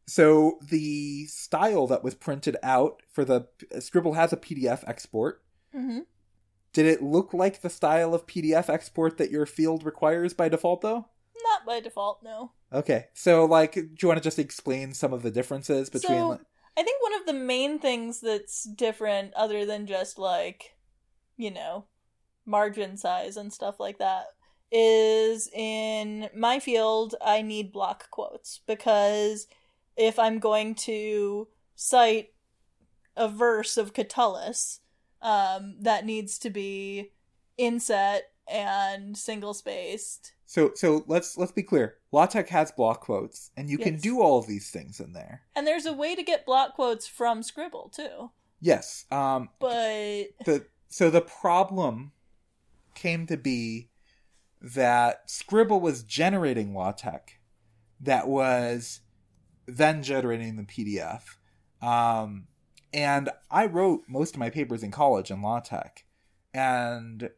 so 0.07 0.57
the 0.61 1.25
style 1.25 1.87
that 1.87 2.03
was 2.03 2.15
printed 2.15 2.55
out 2.63 3.01
for 3.11 3.25
the 3.25 3.47
scribble 3.79 4.13
has 4.13 4.33
a 4.33 4.37
pdf 4.37 4.83
export. 4.87 5.43
Hmm 5.71 5.99
did 6.77 6.85
it 6.85 7.01
look 7.01 7.33
like 7.33 7.61
the 7.61 7.71
style 7.71 8.13
of 8.13 8.27
pdf 8.27 8.69
export 8.69 9.17
that 9.17 9.31
your 9.31 9.47
field 9.47 9.83
requires 9.83 10.35
by 10.35 10.47
default 10.47 10.81
though? 10.81 11.07
Not 11.43 11.65
by 11.65 11.79
default, 11.79 12.21
no. 12.23 12.51
okay. 12.71 13.07
So 13.15 13.45
like 13.45 13.73
do 13.73 13.89
you 13.99 14.07
want 14.07 14.19
to 14.19 14.23
just 14.23 14.37
explain 14.37 14.93
some 14.93 15.11
of 15.11 15.23
the 15.23 15.31
differences 15.31 15.89
between 15.89 16.19
So, 16.19 16.39
I 16.77 16.83
think 16.83 17.01
one 17.01 17.15
of 17.15 17.25
the 17.25 17.33
main 17.33 17.79
things 17.79 18.21
that's 18.21 18.63
different, 18.63 19.33
other 19.33 19.65
than 19.65 19.87
just 19.87 20.19
like, 20.19 20.75
you 21.35 21.49
know, 21.49 21.85
margin 22.45 22.97
size 22.97 23.35
and 23.35 23.51
stuff 23.51 23.79
like 23.79 23.97
that, 23.97 24.25
is 24.71 25.49
in 25.53 26.29
my 26.35 26.59
field, 26.59 27.15
I 27.21 27.41
need 27.41 27.71
block 27.71 28.11
quotes 28.11 28.61
because 28.67 29.47
if 29.95 30.19
I'm 30.19 30.37
going 30.37 30.75
to 30.75 31.47
cite 31.75 32.29
a 33.15 33.27
verse 33.27 33.77
of 33.77 33.93
Catullus, 33.93 34.81
um, 35.21 35.77
that 35.81 36.05
needs 36.05 36.37
to 36.39 36.51
be 36.51 37.11
inset 37.57 38.25
and 38.47 39.17
single 39.17 39.55
spaced. 39.55 40.33
So 40.47 40.71
so 40.73 41.03
let's 41.07 41.37
let's 41.37 41.51
be 41.51 41.61
clear 41.61 41.95
LaTeX 42.11 42.49
has 42.49 42.71
block 42.71 43.01
quotes 43.01 43.51
and 43.55 43.69
you 43.69 43.77
can 43.77 43.97
do 43.97 44.21
all 44.21 44.39
of 44.39 44.47
these 44.47 44.71
things 44.71 44.99
in 44.99 45.13
there 45.13 45.43
And 45.55 45.67
there's 45.67 45.85
a 45.85 45.93
way 45.93 46.15
to 46.15 46.23
get 46.23 46.45
block 46.45 46.73
quotes 46.73 47.05
from 47.07 47.43
Scribble 47.43 47.91
too. 47.93 48.31
yes 48.59 49.05
um 49.11 49.49
But 49.59 50.29
the 50.45 50.65
so 50.89 51.09
the 51.11 51.21
problem 51.21 52.13
came 52.95 53.27
to 53.27 53.37
be 53.37 53.89
that 54.61 55.29
Scribble 55.29 55.79
was 55.79 56.01
generating 56.01 56.73
LaTeX 56.73 57.33
that 57.99 58.27
was 58.27 59.01
then 59.67 60.01
generating 60.01 60.55
the 60.55 60.63
PDF. 60.63 61.21
Um, 61.81 62.47
and 62.93 63.29
I 63.51 63.65
wrote 63.65 64.03
most 64.07 64.33
of 64.35 64.39
my 64.39 64.49
papers 64.49 64.81
in 64.81 64.91
college 64.91 65.29
in 65.29 65.41
LaTeX. 65.41 66.03
And 66.53 67.29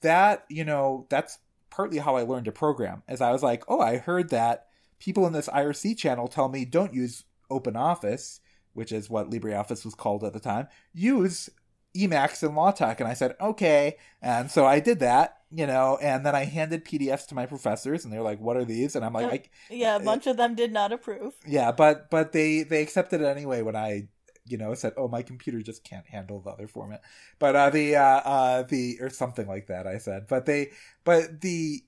that, 0.00 0.46
you 0.48 0.64
know, 0.64 1.06
that's 1.10 1.38
partly 1.70 1.98
how 1.98 2.16
I 2.16 2.22
learned 2.22 2.46
to 2.46 2.52
program. 2.52 3.02
As 3.08 3.20
I 3.20 3.32
was 3.32 3.42
like, 3.42 3.64
oh, 3.68 3.80
I 3.80 3.96
heard 3.98 4.30
that 4.30 4.66
people 4.98 5.26
in 5.26 5.32
this 5.32 5.48
IRC 5.48 5.96
channel 5.96 6.28
tell 6.28 6.48
me 6.48 6.64
don't 6.64 6.94
use 6.94 7.24
OpenOffice, 7.50 8.40
which 8.74 8.92
is 8.92 9.10
what 9.10 9.30
LibreOffice 9.30 9.84
was 9.84 9.94
called 9.94 10.24
at 10.24 10.32
the 10.32 10.40
time. 10.40 10.68
Use 10.92 11.50
Emacs 11.96 12.42
and 12.42 12.54
LaTeX. 12.54 13.00
And 13.00 13.08
I 13.08 13.14
said, 13.14 13.34
okay. 13.40 13.96
And 14.22 14.50
so 14.50 14.64
I 14.66 14.78
did 14.80 15.00
that, 15.00 15.38
you 15.50 15.66
know, 15.66 15.98
and 16.00 16.24
then 16.24 16.34
I 16.34 16.44
handed 16.44 16.84
PDFs 16.84 17.26
to 17.28 17.34
my 17.34 17.46
professors 17.46 18.04
and 18.04 18.12
they're 18.12 18.22
like, 18.22 18.40
what 18.40 18.56
are 18.56 18.64
these? 18.64 18.94
And 18.94 19.04
I'm 19.04 19.12
like, 19.12 19.26
uh, 19.26 19.30
I, 19.30 19.74
yeah, 19.74 19.96
a 19.96 20.00
bunch 20.00 20.26
of 20.26 20.36
them 20.36 20.54
did 20.54 20.72
not 20.72 20.92
approve. 20.92 21.34
yeah, 21.46 21.72
but, 21.72 22.10
but 22.10 22.32
they, 22.32 22.62
they 22.62 22.82
accepted 22.82 23.20
it 23.20 23.26
anyway 23.26 23.62
when 23.62 23.74
I, 23.74 24.08
you 24.46 24.56
know, 24.56 24.74
said, 24.74 24.92
oh, 24.96 25.08
my 25.08 25.22
computer 25.22 25.62
just 25.62 25.84
can't 25.84 26.06
handle 26.06 26.40
the 26.40 26.50
other 26.50 26.66
format. 26.66 27.02
But, 27.38 27.56
uh, 27.56 27.70
the, 27.70 27.96
uh, 27.96 28.02
uh, 28.02 28.62
the, 28.62 28.98
or 29.00 29.10
something 29.10 29.46
like 29.46 29.66
that, 29.68 29.86
I 29.86 29.98
said, 29.98 30.26
but 30.28 30.46
they, 30.46 30.70
but 31.04 31.40
the, 31.40 31.82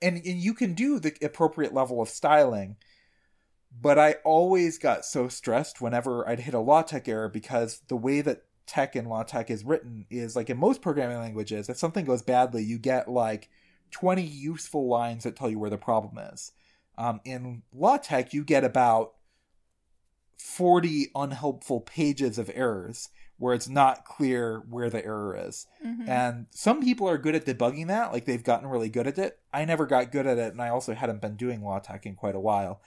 and, 0.00 0.16
and 0.16 0.38
you 0.38 0.54
can 0.54 0.74
do 0.74 0.98
the 0.98 1.14
appropriate 1.22 1.72
level 1.72 2.00
of 2.00 2.08
styling, 2.08 2.76
but 3.80 3.98
I 3.98 4.16
always 4.24 4.78
got 4.78 5.04
so 5.04 5.28
stressed 5.28 5.80
whenever 5.80 6.28
I'd 6.28 6.40
hit 6.40 6.54
a 6.54 6.60
LaTeX 6.60 7.08
error 7.08 7.28
because 7.28 7.80
the 7.88 7.96
way 7.96 8.20
that 8.20 8.44
TeX 8.66 8.96
and 8.96 9.08
LaTeX 9.08 9.50
is 9.50 9.64
written 9.64 10.06
is 10.10 10.36
like 10.36 10.50
in 10.50 10.56
most 10.56 10.80
programming 10.80 11.18
languages, 11.18 11.68
if 11.68 11.76
something 11.76 12.04
goes 12.04 12.22
badly, 12.22 12.62
you 12.62 12.78
get 12.78 13.08
like 13.08 13.48
20 13.90 14.22
useful 14.22 14.88
lines 14.88 15.24
that 15.24 15.36
tell 15.36 15.50
you 15.50 15.58
where 15.58 15.70
the 15.70 15.78
problem 15.78 16.18
is. 16.32 16.52
Um, 16.96 17.20
in 17.24 17.62
LaTeX, 17.72 18.32
you 18.32 18.44
get 18.44 18.64
about 18.64 19.14
40 20.38 21.10
unhelpful 21.14 21.80
pages 21.80 22.38
of 22.38 22.50
errors 22.54 23.08
where 23.36 23.54
it's 23.54 23.68
not 23.68 24.04
clear 24.04 24.62
where 24.68 24.88
the 24.88 25.04
error 25.04 25.36
is. 25.36 25.66
Mhm. 25.84 26.08
And 26.08 26.46
some 26.50 26.80
people 26.82 27.08
are 27.08 27.18
good 27.18 27.34
at 27.34 27.44
debugging 27.44 27.88
that, 27.88 28.12
like 28.12 28.26
they've 28.26 28.44
gotten 28.44 28.68
really 28.68 28.88
good 28.88 29.06
at 29.06 29.18
it. 29.18 29.40
I 29.52 29.64
never 29.64 29.86
got 29.86 30.12
good 30.12 30.26
at 30.26 30.38
it, 30.38 30.52
and 30.52 30.62
I 30.62 30.68
also 30.68 30.94
hadn't 30.94 31.20
been 31.20 31.36
doing 31.36 31.64
LaTeX 31.64 32.06
in 32.06 32.14
quite 32.14 32.36
a 32.36 32.40
while. 32.40 32.80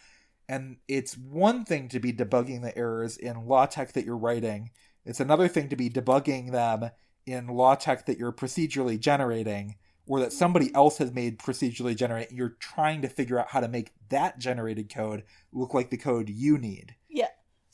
And 0.48 0.78
it's 0.88 1.18
one 1.18 1.66
thing 1.66 1.90
to 1.90 2.00
be 2.00 2.14
debugging 2.14 2.62
the 2.62 2.76
errors 2.78 3.18
in 3.18 3.46
LaTeX 3.46 3.92
that 3.92 4.06
you're 4.06 4.18
writing. 4.18 4.72
It's 5.04 5.20
another 5.20 5.50
thing 5.50 5.68
to 5.70 5.76
be 5.76 5.90
debugging 5.90 6.52
them 6.52 6.92
in 7.26 7.48
LaTeX 7.48 8.04
that 8.04 8.18
you're 8.18 8.32
procedurally 8.32 8.98
generating, 8.98 9.76
or 10.08 10.22
that 10.22 10.32
somebody 10.32 10.74
else 10.74 11.00
has 11.00 11.14
made 11.14 11.38
procedurally 11.38 11.96
generate. 11.96 12.32
You're 12.32 12.56
trying 12.60 13.02
to 13.02 13.10
figure 13.10 13.38
out 13.38 13.50
how 13.50 13.60
to 13.60 13.68
make 13.68 13.92
that 14.08 14.40
generated 14.40 14.94
code 14.94 15.24
look 15.52 15.74
like 15.74 15.90
the 15.90 15.98
code 15.98 16.30
you 16.30 16.58
need. 16.58 16.96
Yeah. 17.10 17.28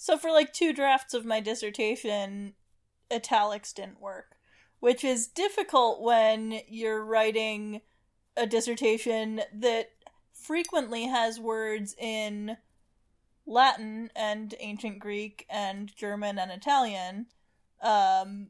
So 0.04 0.18
for 0.18 0.32
like 0.32 0.52
two 0.52 0.74
drafts 0.74 1.14
of 1.14 1.24
my 1.24 1.40
dissertation, 1.40 2.56
italics 3.10 3.72
didn't 3.72 4.02
work, 4.02 4.36
which 4.82 5.02
is 5.02 5.28
difficult 5.28 6.02
when 6.02 6.60
you're 6.68 7.06
writing 7.06 7.80
a 8.36 8.46
dissertation 8.46 9.44
that 9.54 9.92
frequently 10.34 11.06
has 11.06 11.40
words 11.40 11.96
in 11.98 12.58
Latin 13.46 14.12
and 14.14 14.54
ancient 14.60 15.00
Greek 15.00 15.46
and 15.50 15.96
German 15.96 16.38
and 16.38 16.52
Italian. 16.52 17.28
Um, 17.82 18.50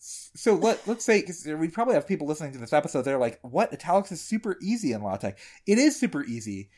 So 0.00 0.54
let 0.56 0.84
let's 0.88 1.04
say 1.04 1.20
because 1.20 1.46
we 1.46 1.68
probably 1.68 1.94
have 1.94 2.08
people 2.08 2.26
listening 2.26 2.54
to 2.54 2.58
this 2.58 2.72
episode. 2.72 3.02
They're 3.02 3.18
like, 3.18 3.38
"What? 3.42 3.72
Italics 3.72 4.10
is 4.10 4.20
super 4.20 4.56
easy 4.60 4.90
in 4.90 5.04
LaTeX." 5.04 5.40
It 5.64 5.78
is 5.78 5.94
super 5.94 6.24
easy. 6.24 6.70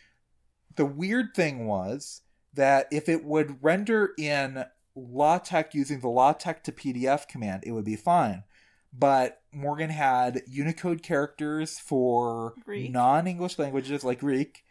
The 0.77 0.85
weird 0.85 1.35
thing 1.35 1.67
was 1.67 2.21
that 2.55 2.89
if 2.91 3.09
it 3.09 3.25
would 3.25 3.63
render 3.63 4.11
in 4.19 4.65
LaTeX 4.97 5.75
using 5.75 6.01
the 6.01 6.09
LaTeX 6.09 6.63
to 6.65 6.73
PDF 6.73 7.29
command, 7.29 7.63
it 7.65 7.73
would 7.73 7.85
be 7.85 7.97
fine. 7.97 8.45
But 8.93 9.41
Morgan 9.53 9.91
had 9.91 10.43
Unicode 10.49 11.03
characters 11.03 11.79
for 11.79 12.55
non-English 12.67 13.59
languages 13.59 14.03
like 14.03 14.19
Greek, 14.19 14.65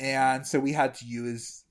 and 0.00 0.46
so 0.46 0.58
we 0.58 0.72
had 0.72 0.94
to 0.96 1.06
use 1.06 1.64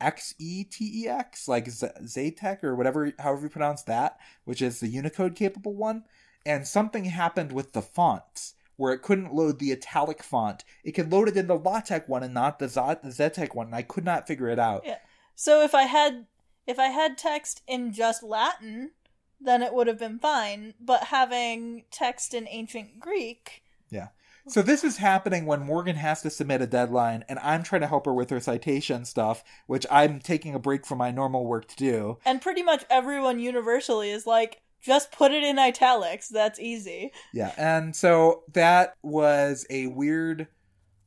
XETEX, 0.00 1.48
like 1.48 1.68
Z- 1.68 2.36
or 2.62 2.74
whatever, 2.74 3.12
however 3.18 3.42
you 3.42 3.48
pronounce 3.50 3.82
that, 3.82 4.18
which 4.44 4.62
is 4.62 4.80
the 4.80 4.88
Unicode 4.88 5.34
capable 5.34 5.74
one. 5.74 6.04
And 6.46 6.66
something 6.66 7.04
happened 7.04 7.52
with 7.52 7.72
the 7.72 7.82
fonts 7.82 8.54
where 8.78 8.94
it 8.94 9.02
couldn't 9.02 9.34
load 9.34 9.58
the 9.58 9.70
italic 9.72 10.22
font. 10.22 10.64
It 10.82 10.92
could 10.92 11.12
load 11.12 11.28
it 11.28 11.36
in 11.36 11.48
the 11.48 11.58
LaTeX 11.58 12.08
one 12.08 12.22
and 12.22 12.32
not 12.32 12.58
the, 12.58 12.68
Z- 12.68 12.80
the 13.02 13.10
XeTeX 13.10 13.54
one, 13.54 13.66
and 13.66 13.74
I 13.74 13.82
could 13.82 14.04
not 14.04 14.26
figure 14.26 14.48
it 14.48 14.58
out. 14.58 14.82
Yeah. 14.86 14.96
so 15.34 15.62
if 15.62 15.74
I 15.74 15.82
had 15.82 16.24
if 16.66 16.78
I 16.78 16.86
had 16.86 17.18
text 17.18 17.62
in 17.66 17.92
just 17.92 18.22
Latin, 18.22 18.92
then 19.40 19.62
it 19.62 19.74
would 19.74 19.86
have 19.86 19.98
been 19.98 20.18
fine. 20.18 20.74
But 20.80 21.04
having 21.04 21.84
text 21.90 22.32
in 22.34 22.46
ancient 22.48 22.98
Greek, 23.00 23.62
yeah. 23.90 24.08
So 24.46 24.62
this 24.62 24.82
is 24.82 24.96
happening 24.96 25.44
when 25.44 25.60
Morgan 25.60 25.96
has 25.96 26.22
to 26.22 26.30
submit 26.30 26.62
a 26.62 26.66
deadline, 26.66 27.22
and 27.28 27.38
I'm 27.40 27.62
trying 27.62 27.82
to 27.82 27.86
help 27.86 28.06
her 28.06 28.14
with 28.14 28.30
her 28.30 28.40
citation 28.40 29.04
stuff, 29.04 29.44
which 29.66 29.84
I'm 29.90 30.20
taking 30.20 30.54
a 30.54 30.58
break 30.58 30.86
from 30.86 30.96
my 30.98 31.10
normal 31.10 31.44
work 31.46 31.68
to 31.68 31.76
do. 31.76 32.18
and 32.24 32.40
pretty 32.40 32.62
much 32.62 32.84
everyone 32.88 33.38
universally 33.40 34.10
is 34.10 34.26
like, 34.26 34.62
just 34.80 35.12
put 35.12 35.32
it 35.32 35.42
in 35.42 35.58
italics. 35.58 36.28
That's 36.28 36.60
easy. 36.60 37.12
Yeah, 37.32 37.52
and 37.56 37.94
so 37.94 38.44
that 38.52 38.94
was 39.02 39.66
a 39.70 39.88
weird 39.88 40.48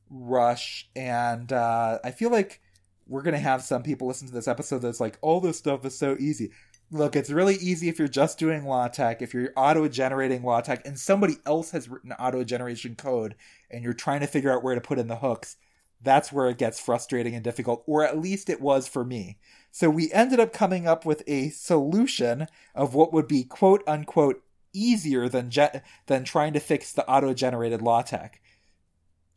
rush, 0.09 0.89
and 0.95 1.51
uh, 1.51 1.99
I 2.03 2.11
feel 2.11 2.32
like 2.32 2.61
we're 3.07 3.22
gonna 3.22 3.39
have 3.39 3.61
some 3.61 3.84
people 3.84 4.07
listen 4.07 4.28
to 4.28 4.34
this 4.34 4.47
episode 4.47 4.80
that's 4.80 4.99
like, 4.99 5.17
all 5.22 5.39
this 5.39 5.57
stuff 5.57 5.86
is 5.86 5.97
so 5.97 6.15
easy. 6.19 6.51
Look, 6.93 7.15
it's 7.15 7.30
really 7.30 7.55
easy 7.55 7.88
if 7.88 7.97
you're 7.99 8.07
just 8.09 8.38
doing 8.38 8.65
LaTeX, 8.65 9.22
if 9.22 9.34
you're 9.34 9.53
auto 9.55 9.88
generating 9.88 10.43
LaTeX, 10.43 10.84
and 10.86 10.99
somebody 10.99 11.38
else 11.45 11.72
has 11.72 11.88
written 11.88 12.11
auto 12.13 12.43
generation 12.43 12.95
code, 12.95 13.36
and 13.69 13.84
you're 13.84 13.93
trying 13.93 14.19
to 14.19 14.28
figure 14.28 14.53
out 14.53 14.63
where 14.63 14.76
to 14.76 14.82
put 14.82 14.99
in 14.99 15.07
the 15.07 15.15
hooks. 15.15 15.55
That's 16.04 16.32
where 16.32 16.49
it 16.49 16.58
gets 16.58 16.80
frustrating 16.80 17.36
and 17.36 17.43
difficult, 17.43 17.84
or 17.86 18.04
at 18.04 18.18
least 18.20 18.49
it 18.49 18.60
was 18.62 18.88
for 18.88 19.04
me. 19.06 19.38
So 19.72 19.89
we 19.89 20.12
ended 20.12 20.39
up 20.39 20.52
coming 20.52 20.88
up 20.88 21.06
with 21.06 21.24
a 21.28 21.49
solution 21.49 22.47
of 22.76 22.93
what 22.95 23.14
would 23.14 23.28
be 23.28 23.43
quote 23.43 23.84
unquote 23.88 24.41
easier 24.74 25.30
than 25.30 25.49
ge- 25.52 25.82
than 26.08 26.24
trying 26.24 26.54
to 26.54 26.60
fix 26.60 26.91
the 26.91 27.08
auto 27.08 27.34
generated 27.34 27.82
LaTeX. 27.82 28.39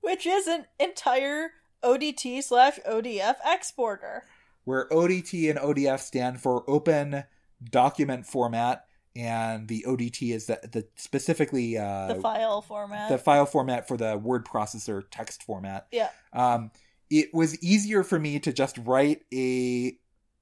Which 0.00 0.26
is 0.26 0.46
an 0.46 0.66
entire 0.78 1.50
ODT 1.82 2.42
slash 2.42 2.78
ODF 2.88 3.36
exporter. 3.44 4.24
where 4.64 4.88
ODT 4.88 5.50
and 5.50 5.58
ODF 5.58 6.00
stand 6.00 6.40
for 6.40 6.64
Open 6.68 7.24
Document 7.62 8.26
Format, 8.26 8.86
and 9.16 9.68
the 9.68 9.84
ODT 9.86 10.34
is 10.34 10.46
the, 10.46 10.58
the 10.70 10.86
specifically 10.96 11.78
uh, 11.78 12.08
The 12.14 12.20
file 12.20 12.60
format. 12.62 13.08
the 13.08 13.18
file 13.18 13.46
format 13.46 13.86
for 13.86 13.96
the 13.96 14.16
word 14.18 14.44
processor 14.44 15.02
text 15.10 15.42
format. 15.42 15.86
Yeah. 15.92 16.10
Um, 16.32 16.70
it 17.10 17.32
was 17.32 17.62
easier 17.62 18.02
for 18.02 18.18
me 18.18 18.40
to 18.40 18.52
just 18.52 18.76
write 18.78 19.22
a 19.32 19.96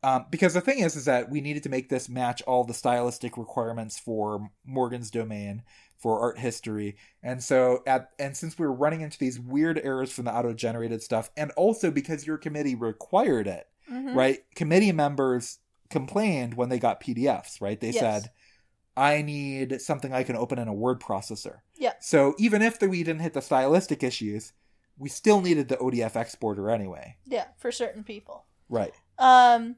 um, 0.05 0.27
because 0.31 0.55
the 0.55 0.61
thing 0.61 0.81
is 0.81 0.97
is 0.97 1.05
that 1.05 1.31
we 1.31 1.41
needed 1.41 1.63
to 1.65 1.69
make 1.69 1.89
this 1.89 2.09
match 2.09 2.43
all 2.43 2.65
the 2.65 2.75
stylistic 2.75 3.37
requirements 3.37 3.99
for 3.99 4.51
Morgan's 4.65 5.11
domain 5.11 5.63
for 5.99 6.19
art 6.21 6.39
history. 6.39 6.97
And 7.23 7.43
so 7.45 7.83
at 7.87 8.09
and 8.19 8.37
since 8.37 8.59
we 8.59 8.67
were 8.67 8.73
running 8.73 9.03
into 9.03 9.19
these 9.19 9.39
weird 9.39 9.79
errors 9.85 10.11
from 10.11 10.25
the 10.25 10.35
auto 10.35 10.55
generated 10.55 11.03
stuff 11.03 11.31
and 11.37 11.51
also 11.53 11.91
because 11.91 12.27
your 12.27 12.39
committee 12.39 12.75
required 12.75 13.47
it, 13.47 13.69
Mhm. 13.91 14.15
right? 14.17 14.39
Committee 14.57 14.93
members 14.93 15.59
complained 15.91 16.55
when 16.55 16.71
they 16.71 16.79
got 16.79 17.01
PDFs, 17.01 17.61
right? 17.61 17.79
They 17.81 17.91
Yes. 17.91 18.01
said 18.01 18.31
I 18.97 19.23
need 19.23 19.81
something 19.81 20.13
I 20.13 20.23
can 20.23 20.37
open 20.37 20.59
in 20.59 20.69
a 20.69 20.75
word 20.75 21.01
processor. 21.01 21.61
Yeah. 21.77 21.95
So 22.01 22.35
even 22.39 22.63
if 22.63 22.79
the, 22.79 22.89
we 22.89 23.03
didn't 23.03 23.23
hit 23.23 23.33
the 23.33 23.41
stylistic 23.41 24.03
issues, 24.03 24.53
we 24.99 25.09
still 25.09 25.41
needed 25.41 25.69
the 25.69 25.77
ODF 25.77 26.17
exporter 26.17 26.71
anyway. 26.71 27.17
Yeah, 27.25 27.47
for 27.59 27.73
certain 27.73 28.05
people. 28.05 28.45
Right. 28.69 28.95
Um, 29.19 29.77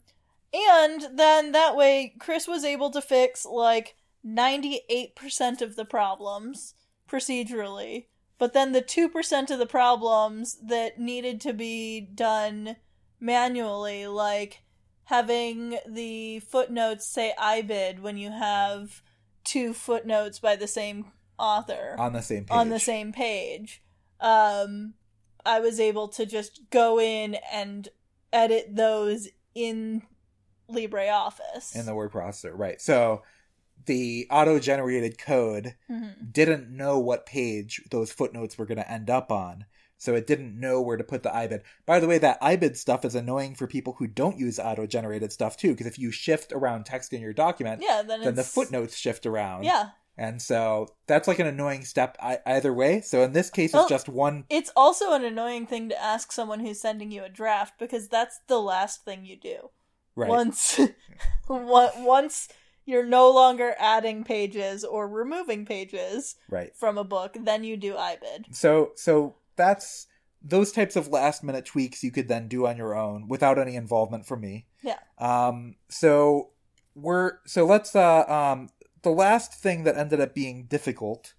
and 0.52 1.06
then 1.14 1.52
that 1.52 1.76
way, 1.76 2.14
Chris 2.18 2.48
was 2.48 2.64
able 2.64 2.90
to 2.90 3.00
fix 3.00 3.46
like 3.46 3.96
98% 4.26 5.62
of 5.62 5.76
the 5.76 5.84
problems 5.84 6.74
procedurally, 7.08 8.06
but 8.38 8.52
then 8.52 8.72
the 8.72 8.82
2% 8.82 9.50
of 9.50 9.58
the 9.58 9.66
problems 9.66 10.58
that 10.66 10.98
needed 10.98 11.40
to 11.42 11.52
be 11.52 12.00
done 12.00 12.76
manually, 13.20 14.06
like 14.06 14.63
having 15.04 15.78
the 15.86 16.40
footnotes 16.40 17.06
say 17.06 17.32
ibid 17.38 18.00
when 18.00 18.16
you 18.16 18.30
have 18.30 19.02
two 19.44 19.74
footnotes 19.74 20.38
by 20.38 20.56
the 20.56 20.66
same 20.66 21.12
author 21.38 21.96
On 21.98 22.12
the 22.12 22.22
same 22.22 22.44
page. 22.44 22.56
on 22.56 22.68
the 22.70 22.78
same 22.80 23.12
page. 23.12 23.82
Um, 24.20 24.94
I 25.44 25.60
was 25.60 25.78
able 25.78 26.08
to 26.08 26.24
just 26.24 26.62
go 26.70 26.98
in 26.98 27.36
and 27.52 27.88
edit 28.32 28.74
those 28.74 29.28
in 29.54 30.02
LibreOffice. 30.70 31.76
in 31.76 31.86
the 31.86 31.94
word 31.94 32.12
processor. 32.12 32.52
Right. 32.54 32.80
So 32.80 33.22
the 33.86 34.26
auto 34.30 34.58
generated 34.58 35.18
code 35.18 35.74
Mhm. 35.90 36.32
didn't 36.32 36.70
know 36.74 36.98
what 36.98 37.26
page 37.26 37.82
those 37.90 38.12
footnotes 38.12 38.56
were 38.56 38.64
going 38.66 38.78
to 38.78 38.90
end 38.90 39.10
up 39.10 39.30
on. 39.30 39.66
So 39.98 40.14
it 40.14 40.26
didn't 40.26 40.58
know 40.58 40.80
where 40.82 40.96
to 40.96 41.04
put 41.04 41.22
the 41.22 41.30
IBID. 41.30 41.62
By 41.86 41.98
the 42.00 42.06
way, 42.08 42.18
that 42.18 42.40
IBID 42.42 42.76
stuff 42.76 43.04
is 43.04 43.14
annoying 43.14 43.54
for 43.54 43.66
people 43.66 43.94
who 43.98 44.06
don't 44.06 44.38
use 44.38 44.58
auto 44.58 44.86
generated 44.86 45.32
stuff 45.32 45.56
too, 45.56 45.70
because 45.70 45.86
if 45.86 45.98
you 45.98 46.10
shift 46.10 46.52
around 46.52 46.84
text 46.84 47.12
in 47.12 47.20
your 47.22 47.32
document, 47.32 47.82
Yeah, 47.82 48.02
then, 48.02 48.20
then 48.22 48.34
the 48.34 48.42
footnotes 48.44 48.96
shift 48.96 49.24
around. 49.24 49.64
Yeah, 49.64 49.90
And 50.18 50.42
so 50.42 50.88
that's 51.06 51.26
like 51.26 51.38
an 51.38 51.46
annoying 51.46 51.84
step 51.84 52.16
either 52.20 52.72
way. 52.74 53.00
So 53.00 53.22
in 53.22 53.32
this 53.32 53.50
case, 53.50 53.70
it's 53.70 53.74
Well- 53.74 53.88
just 53.88 54.08
one. 54.08 54.44
it's 54.50 54.70
also 54.76 55.12
an 55.12 55.24
annoying 55.24 55.66
thing 55.66 55.88
to 55.88 56.00
ask 56.02 56.32
someone 56.32 56.60
who's 56.60 56.80
sending 56.80 57.10
you 57.10 57.24
a 57.24 57.28
draft 57.28 57.78
because 57.78 58.08
that's 58.08 58.40
the 58.46 58.60
last 58.60 59.04
thing 59.04 59.24
you 59.24 59.36
do. 59.36 59.70
Right. 60.16 60.28
Once, 60.28 60.78
once 61.48 62.48
you're 62.84 63.06
no 63.06 63.30
longer 63.30 63.74
adding 63.78 64.24
pages 64.24 64.84
or 64.84 65.08
removing 65.08 65.64
pages 65.64 66.36
Right. 66.48 66.76
from 66.76 66.98
a 66.98 67.04
book, 67.04 67.36
then 67.40 67.64
you 67.64 67.76
do 67.76 67.94
IBID. 67.94 68.54
So 68.54 68.92
so 68.96 69.36
that's 69.56 70.06
those 70.42 70.72
types 70.72 70.94
of 70.94 71.08
last 71.08 71.42
minute 71.42 71.64
tweaks 71.64 72.04
you 72.04 72.10
could 72.10 72.28
then 72.28 72.48
do 72.48 72.66
on 72.66 72.76
your 72.76 72.94
own 72.94 73.28
without 73.28 73.58
any 73.58 73.76
involvement 73.76 74.26
from 74.26 74.40
me. 74.40 74.66
Yeah. 74.82 74.98
Um 75.18 75.76
so 75.88 76.50
we're 76.94 77.38
so 77.46 77.64
let's 77.64 77.96
uh 77.96 78.24
um 78.24 78.68
the 79.02 79.10
last 79.10 79.54
thing 79.54 79.84
that 79.84 79.96
ended 79.96 80.20
up 80.20 80.34
being 80.34 80.64
difficult 80.64 81.34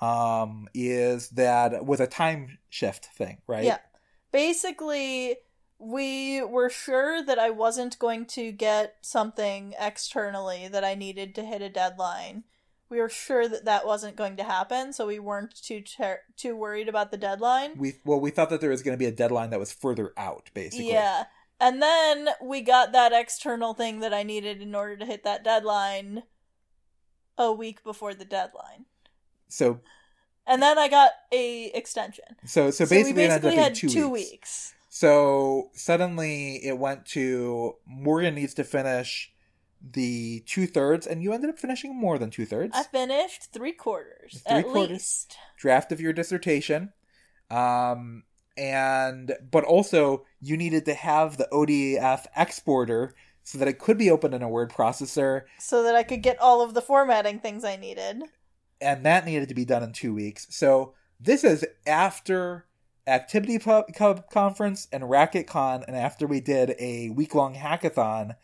um 0.00 0.68
is 0.74 1.30
that 1.30 1.86
was 1.86 2.00
a 2.00 2.06
time 2.06 2.58
shift 2.68 3.06
thing, 3.06 3.38
right? 3.46 3.64
Yeah. 3.64 3.78
Basically, 4.32 5.36
we 5.78 6.42
were 6.42 6.70
sure 6.70 7.22
that 7.22 7.38
I 7.38 7.50
wasn't 7.50 7.98
going 7.98 8.26
to 8.26 8.52
get 8.52 8.96
something 9.00 9.74
externally 9.78 10.68
that 10.68 10.84
I 10.84 10.94
needed 10.94 11.34
to 11.36 11.44
hit 11.44 11.62
a 11.62 11.68
deadline. 11.68 12.44
We 12.88 13.00
were 13.00 13.08
sure 13.08 13.48
that 13.48 13.64
that 13.64 13.84
wasn't 13.86 14.14
going 14.16 14.36
to 14.36 14.44
happen, 14.44 14.92
so 14.92 15.06
we 15.06 15.18
weren't 15.18 15.54
too 15.60 15.80
ter- 15.80 16.20
too 16.36 16.54
worried 16.56 16.88
about 16.88 17.10
the 17.10 17.16
deadline. 17.16 17.76
We 17.76 17.94
well 18.04 18.20
we 18.20 18.30
thought 18.30 18.50
that 18.50 18.60
there 18.60 18.70
was 18.70 18.82
going 18.82 18.94
to 18.94 18.98
be 18.98 19.06
a 19.06 19.12
deadline 19.12 19.50
that 19.50 19.58
was 19.58 19.72
further 19.72 20.12
out 20.16 20.50
basically. 20.54 20.90
Yeah. 20.90 21.24
And 21.58 21.82
then 21.82 22.28
we 22.42 22.60
got 22.60 22.92
that 22.92 23.12
external 23.12 23.72
thing 23.74 24.00
that 24.00 24.12
I 24.12 24.22
needed 24.22 24.60
in 24.60 24.74
order 24.74 24.96
to 24.98 25.06
hit 25.06 25.24
that 25.24 25.42
deadline 25.42 26.24
a 27.38 27.50
week 27.52 27.82
before 27.82 28.14
the 28.14 28.24
deadline. 28.26 28.84
So 29.48 29.80
And 30.46 30.62
then 30.62 30.78
I 30.78 30.88
got 30.88 31.10
a 31.32 31.66
extension. 31.74 32.36
so 32.44 32.70
so 32.70 32.84
basically, 32.84 33.24
it 33.24 33.30
ended 33.30 33.42
basically 33.42 33.58
up 33.58 33.64
had 33.64 33.80
being 33.80 33.92
two, 33.92 34.08
weeks. 34.08 34.30
weeks. 34.30 34.74
So 34.90 35.70
suddenly 35.74 36.64
it 36.64 36.78
went 36.78 37.04
to 37.06 37.76
Morgan 37.86 38.34
needs 38.34 38.54
to 38.54 38.64
finish 38.64 39.32
the 39.80 40.42
two 40.46 40.66
thirds, 40.66 41.06
and 41.06 41.22
you 41.22 41.32
ended 41.32 41.50
up 41.50 41.58
finishing 41.58 41.94
more 41.94 42.18
than 42.18 42.30
two 42.30 42.46
thirds. 42.46 42.76
I 42.76 42.82
finished 42.84 43.52
three 43.52 43.72
quarters 43.72 44.42
Three 44.48 44.58
at 44.58 44.64
quarters. 44.64 44.90
least. 44.90 45.36
Draft 45.58 45.92
of 45.92 46.00
your 46.00 46.12
dissertation, 46.12 46.92
um, 47.50 48.24
and 48.56 49.32
but 49.50 49.64
also 49.64 50.24
you 50.40 50.56
needed 50.56 50.84
to 50.86 50.94
have 50.94 51.36
the 51.36 51.48
ODF 51.52 52.26
exporter 52.36 53.14
so 53.42 53.58
that 53.58 53.68
it 53.68 53.78
could 53.78 53.96
be 53.98 54.10
opened 54.10 54.34
in 54.34 54.42
a 54.42 54.48
word 54.48 54.70
processor, 54.72 55.42
so 55.58 55.82
that 55.84 55.94
I 55.94 56.02
could 56.02 56.22
get 56.22 56.38
all 56.40 56.62
of 56.62 56.74
the 56.74 56.82
formatting 56.82 57.38
things 57.38 57.64
I 57.64 57.76
needed. 57.76 58.22
and 58.80 59.04
that 59.06 59.24
needed 59.24 59.48
to 59.48 59.54
be 59.54 59.64
done 59.64 59.82
in 59.82 59.92
two 59.92 60.12
weeks. 60.14 60.46
So 60.50 60.94
this 61.20 61.44
is 61.44 61.64
after 61.86 62.66
ActivityPub 63.06 64.28
Conference 64.30 64.88
and 64.92 65.04
RacketCon, 65.04 65.84
and 65.86 65.96
after 65.96 66.26
we 66.26 66.40
did 66.40 66.74
a 66.78 67.10
week 67.10 67.34
long 67.34 67.54
hackathon 67.54 68.34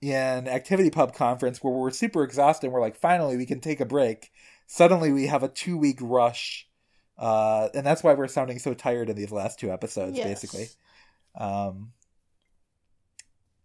in 0.00 0.44
ActivityPub 0.44 1.14
Conference 1.14 1.62
where 1.62 1.72
we're 1.72 1.90
super 1.90 2.22
exhausted 2.22 2.66
and 2.66 2.74
we're 2.74 2.80
like, 2.80 2.96
finally, 2.96 3.36
we 3.36 3.46
can 3.46 3.60
take 3.60 3.80
a 3.80 3.84
break. 3.86 4.30
Suddenly, 4.66 5.12
we 5.12 5.26
have 5.26 5.42
a 5.42 5.48
two 5.48 5.76
week 5.76 5.98
rush. 6.00 6.66
Uh, 7.16 7.68
and 7.74 7.84
that's 7.84 8.02
why 8.04 8.14
we're 8.14 8.28
sounding 8.28 8.58
so 8.60 8.74
tired 8.74 9.10
in 9.10 9.16
these 9.16 9.32
last 9.32 9.58
two 9.58 9.72
episodes, 9.72 10.16
Yes. 10.16 10.26
basically. 10.26 10.68
Um, 11.36 11.92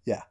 yeah. 0.06 0.24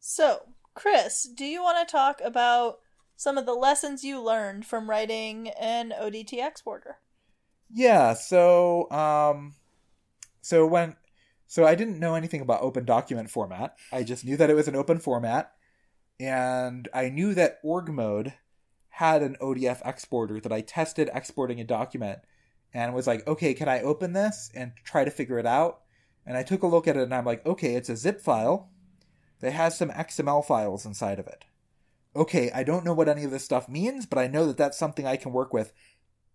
So, 0.00 0.40
Chris, 0.74 1.28
do 1.32 1.44
you 1.44 1.62
want 1.62 1.86
to 1.86 1.92
talk 1.92 2.20
about 2.24 2.78
some 3.16 3.38
of 3.38 3.46
the 3.46 3.54
lessons 3.54 4.04
you 4.04 4.20
learned 4.20 4.66
from 4.66 4.90
writing 4.90 5.48
an 5.60 5.92
ODT 5.98 6.44
exporter? 6.44 6.98
Yeah, 7.72 8.14
so 8.14 8.90
um 8.90 9.54
so 10.42 10.66
when 10.66 10.96
so 11.46 11.64
I 11.64 11.74
didn't 11.74 12.00
know 12.00 12.14
anything 12.14 12.40
about 12.40 12.62
open 12.62 12.84
document 12.84 13.30
format. 13.30 13.76
I 13.92 14.02
just 14.02 14.24
knew 14.24 14.36
that 14.36 14.50
it 14.50 14.54
was 14.54 14.68
an 14.68 14.76
open 14.76 14.98
format 14.98 15.52
and 16.18 16.88
I 16.94 17.08
knew 17.08 17.34
that 17.34 17.58
org 17.62 17.88
mode 17.88 18.34
had 18.88 19.22
an 19.22 19.36
ODF 19.40 19.82
exporter 19.84 20.40
that 20.40 20.52
I 20.52 20.62
tested 20.62 21.10
exporting 21.12 21.60
a 21.60 21.64
document 21.64 22.20
and 22.72 22.94
was 22.94 23.06
like, 23.06 23.26
"Okay, 23.26 23.54
can 23.54 23.68
I 23.68 23.80
open 23.80 24.12
this 24.12 24.50
and 24.54 24.72
try 24.84 25.04
to 25.04 25.10
figure 25.10 25.38
it 25.38 25.46
out?" 25.46 25.82
And 26.24 26.36
I 26.36 26.42
took 26.42 26.62
a 26.62 26.66
look 26.66 26.88
at 26.88 26.96
it 26.96 27.02
and 27.02 27.14
I'm 27.14 27.26
like, 27.26 27.44
"Okay, 27.46 27.74
it's 27.74 27.88
a 27.88 27.96
zip 27.96 28.20
file 28.20 28.70
that 29.40 29.52
has 29.52 29.76
some 29.76 29.90
XML 29.90 30.42
files 30.42 30.86
inside 30.86 31.18
of 31.18 31.26
it." 31.26 31.44
okay, 32.16 32.50
I 32.52 32.62
don't 32.62 32.84
know 32.84 32.94
what 32.94 33.08
any 33.08 33.24
of 33.24 33.30
this 33.30 33.44
stuff 33.44 33.68
means, 33.68 34.06
but 34.06 34.18
I 34.18 34.26
know 34.26 34.46
that 34.46 34.56
that's 34.56 34.78
something 34.78 35.06
I 35.06 35.16
can 35.16 35.32
work 35.32 35.52
with. 35.52 35.72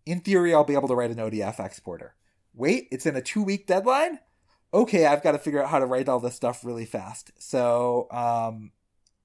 In 0.06 0.22
theory, 0.22 0.54
I'll 0.54 0.64
be 0.64 0.76
able 0.76 0.88
to 0.88 0.96
write 0.96 1.12
an 1.12 1.18
ODF 1.18 1.60
exporter. 1.60 2.16
Wait, 2.54 2.88
it's 2.92 3.06
in 3.06 3.16
a 3.16 3.22
two 3.22 3.44
week 3.44 3.68
deadline? 3.68 4.20
Okay, 4.74 5.06
I've 5.06 5.22
got 5.24 5.34
to 5.34 5.38
figure 5.40 5.62
out 5.62 5.70
how 5.70 5.80
to 5.80 5.86
write 5.86 6.08
all 6.08 6.20
this 6.20 6.36
stuff 6.36 6.64
really 6.64 6.86
fast. 6.86 7.32
So, 7.40 8.08
um, 8.12 8.72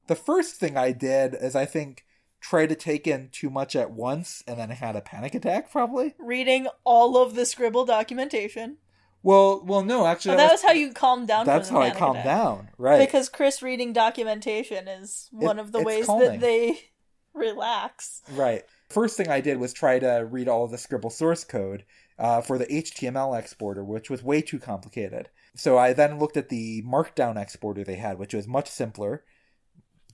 the 0.09 0.17
first 0.17 0.57
thing 0.57 0.77
I 0.77 0.93
did 0.93 1.35
is 1.35 1.55
I 1.55 1.65
think 1.67 2.05
tried 2.41 2.69
to 2.69 2.75
take 2.75 3.07
in 3.07 3.29
too 3.31 3.51
much 3.51 3.75
at 3.77 3.91
once 3.91 4.43
and 4.47 4.59
then 4.59 4.71
had 4.71 4.97
a 4.97 5.01
panic 5.01 5.35
attack 5.35 5.71
probably. 5.71 6.15
Reading 6.19 6.67
all 6.85 7.17
of 7.17 7.35
the 7.35 7.47
scribble 7.47 7.85
documentation. 7.85 8.79
Well, 9.23 9.65
well, 9.65 9.83
no, 9.83 10.07
actually, 10.07 10.35
Oh, 10.35 10.39
that 10.39 10.53
was 10.53 10.63
how 10.63 10.71
you 10.73 10.93
calmed 10.93 11.27
down. 11.27 11.47
that's 11.47 11.69
how 11.69 11.81
I 11.81 11.91
calmed 11.91 12.19
attack. 12.21 12.25
down, 12.27 12.69
right? 12.79 12.99
Because 13.01 13.29
Chris 13.29 13.61
reading 13.63 13.93
documentation 13.93 14.87
is 14.87 15.29
one 15.33 15.59
It- 15.59 15.63
of 15.63 15.73
the 15.73 15.83
ways 15.83 16.07
calming. 16.07 16.29
that 16.33 16.41
they 16.41 16.79
relax. 17.35 18.23
Right. 18.33 18.65
First 18.89 19.17
thing 19.17 19.29
I 19.29 19.41
did 19.41 19.59
was 19.59 19.73
try 19.73 19.99
to 19.99 20.27
read 20.31 20.49
all 20.49 20.69
the 20.69 20.79
Scribble 20.79 21.11
source 21.11 21.45
code 21.45 21.85
uh, 22.19 22.41
for 22.41 22.57
the 22.57 22.67
HTML 22.67 23.37
exporter, 23.37 23.85
which 23.85 24.09
was 24.09 24.23
way 24.23 24.41
too 24.41 24.59
complicated. 24.59 25.29
So 25.55 25.77
I 25.77 25.93
then 25.93 26.19
looked 26.19 26.37
at 26.37 26.49
the 26.49 26.83
Markdown 26.83 27.37
exporter 27.37 27.83
they 27.83 27.97
had, 27.97 28.19
which 28.19 28.35
was 28.35 28.47
much 28.47 28.69
simpler, 28.69 29.25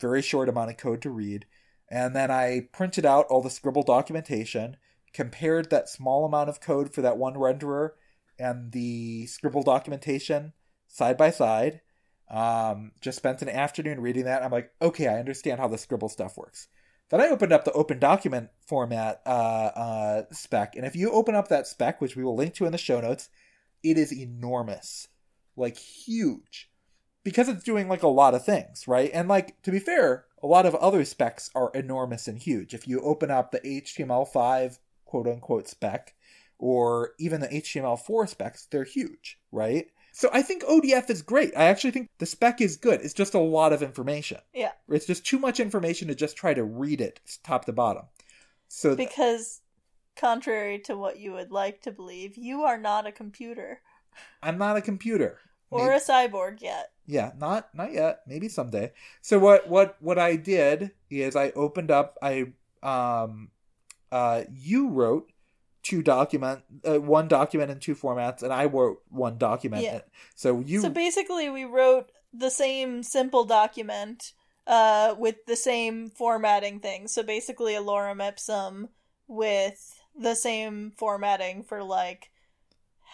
very 0.00 0.22
short 0.22 0.48
amount 0.48 0.70
of 0.70 0.78
code 0.78 1.02
to 1.02 1.10
read. 1.10 1.46
And 1.90 2.16
then 2.16 2.30
I 2.30 2.68
printed 2.72 3.04
out 3.04 3.26
all 3.26 3.42
the 3.42 3.50
Scribble 3.50 3.82
documentation, 3.82 4.76
compared 5.12 5.68
that 5.68 5.88
small 5.88 6.24
amount 6.24 6.48
of 6.48 6.60
code 6.60 6.94
for 6.94 7.02
that 7.02 7.18
one 7.18 7.34
renderer 7.34 7.90
and 8.38 8.72
the 8.72 9.26
Scribble 9.26 9.62
documentation 9.62 10.54
side 10.88 11.18
by 11.18 11.30
side. 11.30 11.82
Um, 12.30 12.92
just 13.02 13.18
spent 13.18 13.42
an 13.42 13.50
afternoon 13.50 14.00
reading 14.00 14.24
that. 14.24 14.42
I'm 14.42 14.50
like, 14.50 14.72
okay, 14.80 15.08
I 15.08 15.18
understand 15.18 15.60
how 15.60 15.68
the 15.68 15.76
Scribble 15.76 16.08
stuff 16.08 16.38
works. 16.38 16.68
Then 17.12 17.20
I 17.20 17.28
opened 17.28 17.52
up 17.52 17.66
the 17.66 17.72
open 17.72 17.98
document 17.98 18.48
format 18.66 19.20
uh, 19.26 19.28
uh, 19.28 20.22
spec, 20.32 20.76
and 20.76 20.86
if 20.86 20.96
you 20.96 21.10
open 21.10 21.34
up 21.34 21.48
that 21.48 21.66
spec, 21.66 22.00
which 22.00 22.16
we 22.16 22.24
will 22.24 22.34
link 22.34 22.54
to 22.54 22.64
in 22.64 22.72
the 22.72 22.78
show 22.78 23.02
notes, 23.02 23.28
it 23.82 23.98
is 23.98 24.14
enormous, 24.14 25.08
like 25.54 25.76
huge, 25.76 26.70
because 27.22 27.50
it's 27.50 27.64
doing 27.64 27.86
like 27.86 28.02
a 28.02 28.08
lot 28.08 28.34
of 28.34 28.46
things, 28.46 28.88
right? 28.88 29.10
And 29.12 29.28
like 29.28 29.60
to 29.60 29.70
be 29.70 29.78
fair, 29.78 30.24
a 30.42 30.46
lot 30.46 30.64
of 30.64 30.74
other 30.76 31.04
specs 31.04 31.50
are 31.54 31.70
enormous 31.74 32.28
and 32.28 32.38
huge. 32.38 32.72
If 32.72 32.88
you 32.88 33.02
open 33.02 33.30
up 33.30 33.50
the 33.50 33.60
HTML5 33.60 34.78
quote 35.04 35.26
unquote 35.26 35.68
spec, 35.68 36.14
or 36.58 37.10
even 37.18 37.42
the 37.42 37.48
HTML4 37.48 38.26
specs, 38.26 38.66
they're 38.70 38.84
huge, 38.84 39.38
right? 39.50 39.88
So 40.12 40.28
I 40.32 40.42
think 40.42 40.62
ODF 40.64 41.08
is 41.10 41.22
great. 41.22 41.52
I 41.56 41.64
actually 41.64 41.90
think 41.92 42.10
the 42.18 42.26
spec 42.26 42.60
is 42.60 42.76
good. 42.76 43.00
It's 43.00 43.14
just 43.14 43.34
a 43.34 43.38
lot 43.40 43.72
of 43.72 43.82
information. 43.82 44.38
Yeah. 44.52 44.72
It's 44.88 45.06
just 45.06 45.24
too 45.26 45.38
much 45.38 45.58
information 45.58 46.08
to 46.08 46.14
just 46.14 46.36
try 46.36 46.52
to 46.54 46.62
read 46.64 47.00
it 47.00 47.20
top 47.42 47.64
to 47.64 47.72
bottom. 47.72 48.04
So 48.68 48.94
Because, 48.94 49.62
contrary 50.16 50.78
to 50.80 50.96
what 50.96 51.18
you 51.18 51.32
would 51.32 51.50
like 51.50 51.80
to 51.82 51.90
believe, 51.92 52.36
you 52.36 52.62
are 52.62 52.78
not 52.78 53.06
a 53.06 53.12
computer 53.12 53.80
I'm 54.42 54.58
not 54.58 54.76
a 54.76 54.82
computer. 54.82 55.38
or 55.70 55.86
Maybe- 55.88 55.96
a 55.96 56.00
cyborg 56.00 56.60
yet. 56.60 56.90
yeah, 57.06 57.32
not 57.38 57.74
not 57.74 57.92
yet. 57.94 58.20
Maybe 58.26 58.50
someday. 58.50 58.92
So 59.22 59.38
what 59.38 59.66
what 59.70 59.96
what 60.00 60.18
I 60.18 60.36
did 60.36 60.90
is 61.08 61.34
I 61.34 61.50
opened 61.52 61.90
up. 61.90 62.18
I 62.22 62.52
um 62.82 63.50
uh 64.10 64.42
you 64.52 64.90
wrote 64.90 65.31
two 65.82 66.02
document 66.02 66.62
uh, 66.88 67.00
one 67.00 67.28
document 67.28 67.70
in 67.70 67.78
two 67.78 67.94
formats, 67.94 68.42
and 68.42 68.52
I 68.52 68.66
wrote 68.66 69.02
one 69.08 69.38
document. 69.38 69.82
Yeah. 69.82 70.00
So 70.34 70.60
you 70.60 70.80
So 70.80 70.88
basically, 70.88 71.48
we 71.50 71.64
wrote 71.64 72.10
the 72.32 72.50
same 72.50 73.02
simple 73.02 73.44
document 73.44 74.32
uh, 74.66 75.14
with 75.18 75.44
the 75.46 75.56
same 75.56 76.10
formatting 76.10 76.80
thing. 76.80 77.08
So 77.08 77.22
basically, 77.22 77.74
a 77.74 77.82
lorem 77.82 78.26
ipsum 78.26 78.88
with 79.26 80.00
the 80.16 80.34
same 80.34 80.92
formatting 80.96 81.62
for 81.62 81.82
like 81.82 82.30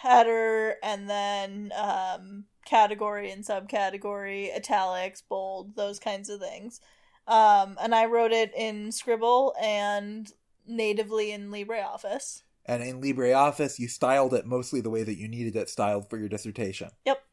header 0.01 0.75
and 0.83 1.09
then 1.09 1.71
um, 1.75 2.45
category 2.65 3.31
and 3.31 3.43
subcategory, 3.43 4.55
italics, 4.55 5.21
bold, 5.21 5.75
those 5.75 5.99
kinds 5.99 6.29
of 6.29 6.39
things. 6.39 6.79
Um, 7.27 7.77
and 7.81 7.93
I 7.93 8.05
wrote 8.05 8.31
it 8.31 8.53
in 8.55 8.91
Scribble 8.91 9.53
and 9.61 10.31
natively 10.65 11.31
in 11.31 11.49
LibreOffice. 11.49 12.43
And 12.65 12.83
in 12.83 13.01
LibreOffice 13.01 13.79
you 13.79 13.87
styled 13.87 14.33
it 14.33 14.45
mostly 14.45 14.81
the 14.81 14.89
way 14.89 15.03
that 15.03 15.17
you 15.17 15.27
needed 15.27 15.55
it 15.55 15.69
styled 15.69 16.09
for 16.09 16.17
your 16.17 16.29
dissertation. 16.29 16.89
Yep. 17.05 17.23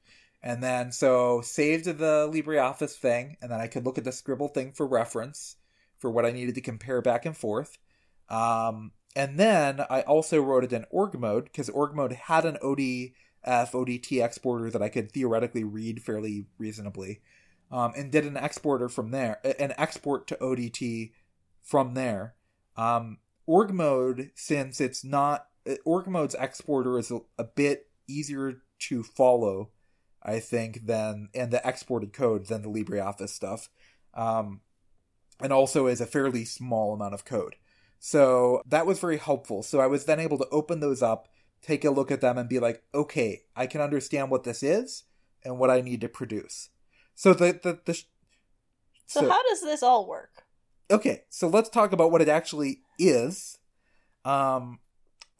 And 0.42 0.62
then 0.62 0.92
so 0.92 1.40
saved 1.40 1.86
the 1.86 2.30
LibreOffice 2.32 2.94
thing, 2.94 3.36
and 3.42 3.50
then 3.50 3.60
I 3.60 3.66
could 3.66 3.84
look 3.84 3.98
at 3.98 4.04
the 4.04 4.12
Scribble 4.12 4.48
thing 4.48 4.72
for 4.72 4.86
reference 4.86 5.56
for 5.98 6.10
what 6.10 6.26
I 6.26 6.30
needed 6.30 6.54
to 6.54 6.60
compare 6.60 7.02
back 7.02 7.26
and 7.26 7.36
forth. 7.36 7.78
Um, 8.28 8.92
and 9.14 9.38
then 9.38 9.80
I 9.88 10.02
also 10.02 10.40
wrote 10.40 10.64
it 10.64 10.72
in 10.72 10.84
org 10.90 11.18
mode 11.18 11.44
because 11.44 11.70
org 11.70 11.94
mode 11.94 12.12
had 12.12 12.44
an 12.44 12.58
ODF 12.62 13.12
ODT 13.44 14.22
exporter 14.22 14.70
that 14.70 14.82
I 14.82 14.88
could 14.88 15.10
theoretically 15.10 15.64
read 15.64 16.02
fairly 16.02 16.46
reasonably, 16.58 17.22
um, 17.72 17.92
and 17.96 18.12
did 18.12 18.26
an 18.26 18.36
exporter 18.36 18.88
from 18.88 19.10
there, 19.10 19.40
an 19.58 19.72
export 19.78 20.26
to 20.28 20.36
ODT 20.36 21.12
from 21.62 21.94
there. 21.94 22.34
Um, 22.76 23.18
org 23.46 23.72
mode, 23.72 24.30
since 24.34 24.80
it's 24.80 25.04
not 25.04 25.46
org 25.84 26.06
mode's 26.06 26.34
exporter 26.38 26.98
is 26.98 27.10
a, 27.10 27.20
a 27.38 27.44
bit 27.44 27.88
easier 28.08 28.62
to 28.78 29.02
follow, 29.02 29.70
I 30.22 30.40
think, 30.40 30.86
than 30.86 31.28
and 31.34 31.50
the 31.50 31.66
exported 31.66 32.12
code 32.12 32.46
than 32.46 32.62
the 32.62 32.68
LibreOffice 32.68 33.30
stuff, 33.30 33.68
um, 34.14 34.60
and 35.40 35.52
also 35.52 35.86
is 35.86 36.00
a 36.00 36.06
fairly 36.06 36.44
small 36.44 36.94
amount 36.94 37.14
of 37.14 37.24
code. 37.24 37.56
So 37.98 38.62
that 38.66 38.86
was 38.86 39.00
very 39.00 39.18
helpful. 39.18 39.62
So 39.62 39.80
I 39.80 39.86
was 39.86 40.04
then 40.04 40.20
able 40.20 40.38
to 40.38 40.48
open 40.50 40.80
those 40.80 41.02
up, 41.02 41.28
take 41.62 41.84
a 41.84 41.90
look 41.90 42.10
at 42.10 42.20
them, 42.20 42.38
and 42.38 42.48
be 42.48 42.58
like, 42.60 42.82
okay, 42.94 43.42
I 43.56 43.66
can 43.66 43.80
understand 43.80 44.30
what 44.30 44.44
this 44.44 44.62
is 44.62 45.04
and 45.44 45.58
what 45.58 45.70
I 45.70 45.80
need 45.80 46.00
to 46.02 46.08
produce. 46.08 46.68
So 47.14 47.32
the 47.32 47.58
the, 47.62 47.80
the 47.84 48.02
So, 49.06 49.28
how 49.28 49.42
does 49.48 49.62
this 49.62 49.82
all 49.82 50.06
work? 50.06 50.44
okay, 50.90 51.24
so 51.28 51.48
let's 51.48 51.68
talk 51.68 51.92
about 51.92 52.12
what 52.12 52.22
it 52.22 52.28
actually 52.28 52.80
is. 52.98 53.58
Um, 54.24 54.80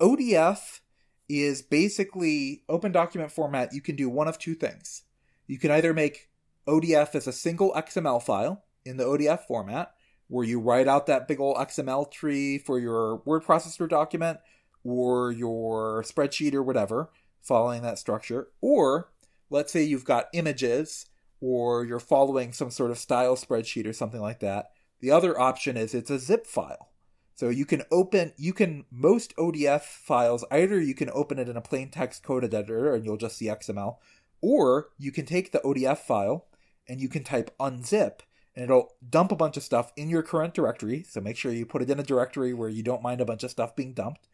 ODF 0.01 0.81
is 1.29 1.63
basically 1.63 2.63
open 2.69 2.93
document 2.93 3.33
format. 3.33 3.73
You 3.73 3.81
can 3.81 3.97
do 3.97 4.09
one 4.09 4.29
of 4.29 4.39
two 4.39 4.55
things. 4.55 5.03
You 5.47 5.59
can 5.59 5.71
either 5.71 5.93
make 5.93 6.29
ODF 6.67 7.15
as 7.15 7.27
a 7.27 7.33
single 7.33 7.73
XML 7.73 8.23
file 8.23 8.65
in 8.85 8.97
the 8.97 9.05
ODF 9.05 9.47
format, 9.47 9.93
where 10.29 10.45
you 10.45 10.61
write 10.61 10.89
out 10.89 11.07
that 11.07 11.29
big 11.29 11.41
old 11.41 11.57
XML 11.57 12.11
tree 12.11 12.59
for 12.59 12.79
your 12.79 13.17
word 13.25 13.45
processor 13.45 13.89
document 13.89 14.39
or 14.85 15.33
your 15.33 16.03
spreadsheet 16.05 16.55
or 16.55 16.63
whatever, 16.63 17.11
following 17.41 17.83
that 17.83 17.99
structure. 17.99 18.49
Or 18.61 19.11
let's 19.51 19.73
say 19.73 19.83
you've 19.83 20.05
got 20.05 20.29
images 20.33 21.07
or 21.41 21.85
you're 21.85 22.01
following 22.01 22.53
some 22.53 22.71
sort 22.71 22.91
of 22.91 22.99
style 22.99 23.37
spreadsheet 23.37 23.87
or 23.87 23.93
something 23.93 24.21
like 24.21 24.41
that. 24.41 24.71
The 25.01 25.11
other 25.11 25.39
option 25.39 25.77
is 25.77 25.95
it's 25.95 26.11
a 26.11 26.19
zip 26.19 26.47
file. 26.47 26.91
So 27.37 27.51
you 27.51 27.67
can 27.67 27.83
open, 27.93 28.33
you 28.37 28.55
can, 28.55 28.87
most 28.91 29.37
ODF 29.37 29.83
files, 29.83 30.45
either 30.51 30.81
you 30.81 30.95
can 30.95 31.11
open 31.13 31.39
it 31.39 31.49
in 31.51 31.57
a 31.57 31.61
plain 31.61 31.91
text 31.91 32.23
code 32.23 32.45
editor 32.45 32.95
and 32.95 33.05
you'll 33.05 33.19
just 33.19 33.37
see 33.37 33.47
XML, 33.47 33.99
or 34.41 34.89
you 34.99 35.13
can 35.13 35.27
take 35.27 35.53
the 35.53 35.61
ODF 35.61 35.99
file 35.99 36.47
and 36.89 36.99
you 36.99 37.11
can 37.11 37.25
type 37.25 37.55
unzip 37.61 38.21
and 38.55 38.65
it'll 38.65 38.95
dump 39.07 39.33
a 39.33 39.37
bunch 39.37 39.59
of 39.59 39.63
stuff 39.63 39.93
in 39.97 40.09
your 40.09 40.23
current 40.23 40.55
directory. 40.55 41.03
So 41.03 41.21
make 41.21 41.37
sure 41.37 41.53
you 41.53 41.67
put 41.67 41.83
it 41.83 41.91
in 41.91 42.01
a 42.01 42.03
directory 42.03 42.55
where 42.55 42.71
you 42.71 42.83
don't 42.83 43.03
mind 43.03 43.21
a 43.21 43.27
bunch 43.27 43.45
of 43.45 43.51
stuff 43.51 43.77
being 43.77 43.93
dumped. 43.93 44.27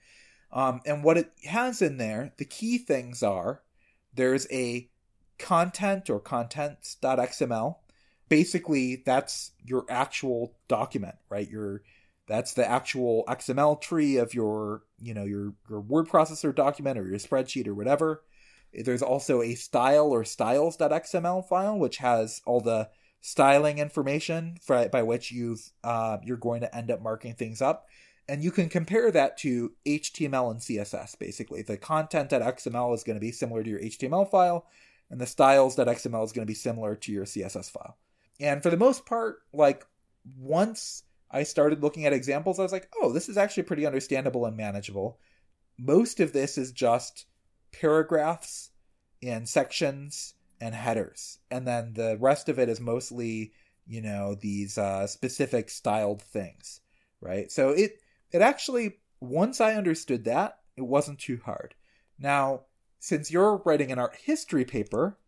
Um, 0.53 0.81
and 0.87 1.03
what 1.03 1.19
it 1.19 1.33
has 1.47 1.83
in 1.83 1.97
there, 1.97 2.33
the 2.37 2.45
key 2.45 2.79
things 2.79 3.23
are 3.23 3.63
there's 4.15 4.47
a 4.53 4.89
content 5.39 6.09
or 6.09 6.21
contents.xml. 6.21 7.77
Basically, 8.29 9.03
that's 9.05 9.53
your 9.65 9.85
actual 9.89 10.55
document, 10.69 11.17
right? 11.29 11.49
Your 11.51 11.83
that's 12.27 12.55
the 12.55 12.69
actual 12.69 13.25
XML 13.29 13.81
tree 13.81 14.17
of 14.17 14.35
your, 14.35 14.83
you 15.01 15.15
know, 15.15 15.25
your, 15.25 15.55
your 15.69 15.81
word 15.81 16.09
processor 16.09 16.55
document 16.55 16.99
or 16.99 17.07
your 17.07 17.19
spreadsheet 17.19 17.67
or 17.67 17.75
whatever. 17.75 18.23
There's 18.73 19.03
also 19.03 19.43
a 19.43 19.55
style 19.55 20.07
or 20.07 20.25
styles.xml 20.25 21.47
file, 21.49 21.79
which 21.79 21.99
has 21.99 22.41
all 22.47 22.61
the 22.61 22.89
styling 23.21 23.79
information 23.79 24.57
for, 24.63 24.89
by 24.89 25.03
which 25.03 25.31
you've 25.31 25.73
uh, 25.85 26.19
you're 26.23 26.37
going 26.37 26.63
to 26.63 26.75
end 26.75 26.91
up 26.91 27.03
marking 27.03 27.35
things 27.35 27.61
up, 27.61 27.87
and 28.29 28.43
you 28.43 28.51
can 28.51 28.69
compare 28.69 29.11
that 29.11 29.37
to 29.39 29.73
HTML 29.87 30.51
and 30.51 30.61
CSS. 30.61 31.19
Basically, 31.19 31.63
the 31.63 31.77
content.xml 31.77 32.95
is 32.95 33.05
going 33.05 33.17
to 33.17 33.21
be 33.21 33.33
similar 33.33 33.63
to 33.63 33.71
your 33.71 33.81
HTML 33.81 34.31
file, 34.31 34.67
and 35.11 35.21
the 35.21 35.27
styles.xml 35.27 36.25
is 36.25 36.33
going 36.33 36.47
to 36.47 36.51
be 36.51 36.55
similar 36.55 36.97
to 36.97 37.13
your 37.13 37.25
CSS 37.25 37.71
file. 37.71 37.99
And 38.41 38.63
for 38.63 38.71
the 38.71 38.77
most 38.77 39.05
part, 39.05 39.41
like 39.53 39.87
once 40.39 41.05
I 41.33 41.43
started 41.45 41.83
looking 41.83 42.07
at 42.07 42.13
examples, 42.13 42.59
I 42.59 42.63
was 42.63 42.73
like, 42.73 42.89
oh, 43.01 43.13
this 43.13 43.29
is 43.29 43.39
actually 43.39 43.63
pretty 43.65 43.87
understandable 43.87 44.45
and 44.45 44.57
manageable. 44.57 45.19
Most 45.79 46.21
of 46.21 46.33
this 46.33 46.59
is 46.59 46.73
just 46.73 47.27
paragraphs 47.73 48.71
and 49.23 49.49
sections 49.49 50.35
and 50.61 50.75
headers. 50.75 51.39
And 51.51 51.67
then 51.67 51.95
the 51.95 52.19
rest 52.21 52.49
of 52.49 52.59
it 52.59 52.69
is 52.69 52.81
mostly 52.81 53.53
you 53.87 54.01
know, 54.01 54.35
these 54.35 54.79
uh, 54.79 55.07
specific 55.07 55.69
styled 55.69 56.23
things, 56.23 56.81
right? 57.21 57.51
So 57.51 57.71
it 57.71 58.01
it 58.31 58.43
actually 58.43 58.99
once 59.21 59.61
I 59.61 59.75
understood 59.75 60.25
that, 60.25 60.59
it 60.77 60.83
wasn't 60.83 61.19
too 61.19 61.41
hard. 61.45 61.75
Now, 62.19 62.63
since 62.99 63.31
you're 63.31 63.63
writing 63.65 63.93
an 63.93 63.99
art 63.99 64.17
history 64.17 64.65
paper, 64.65 65.19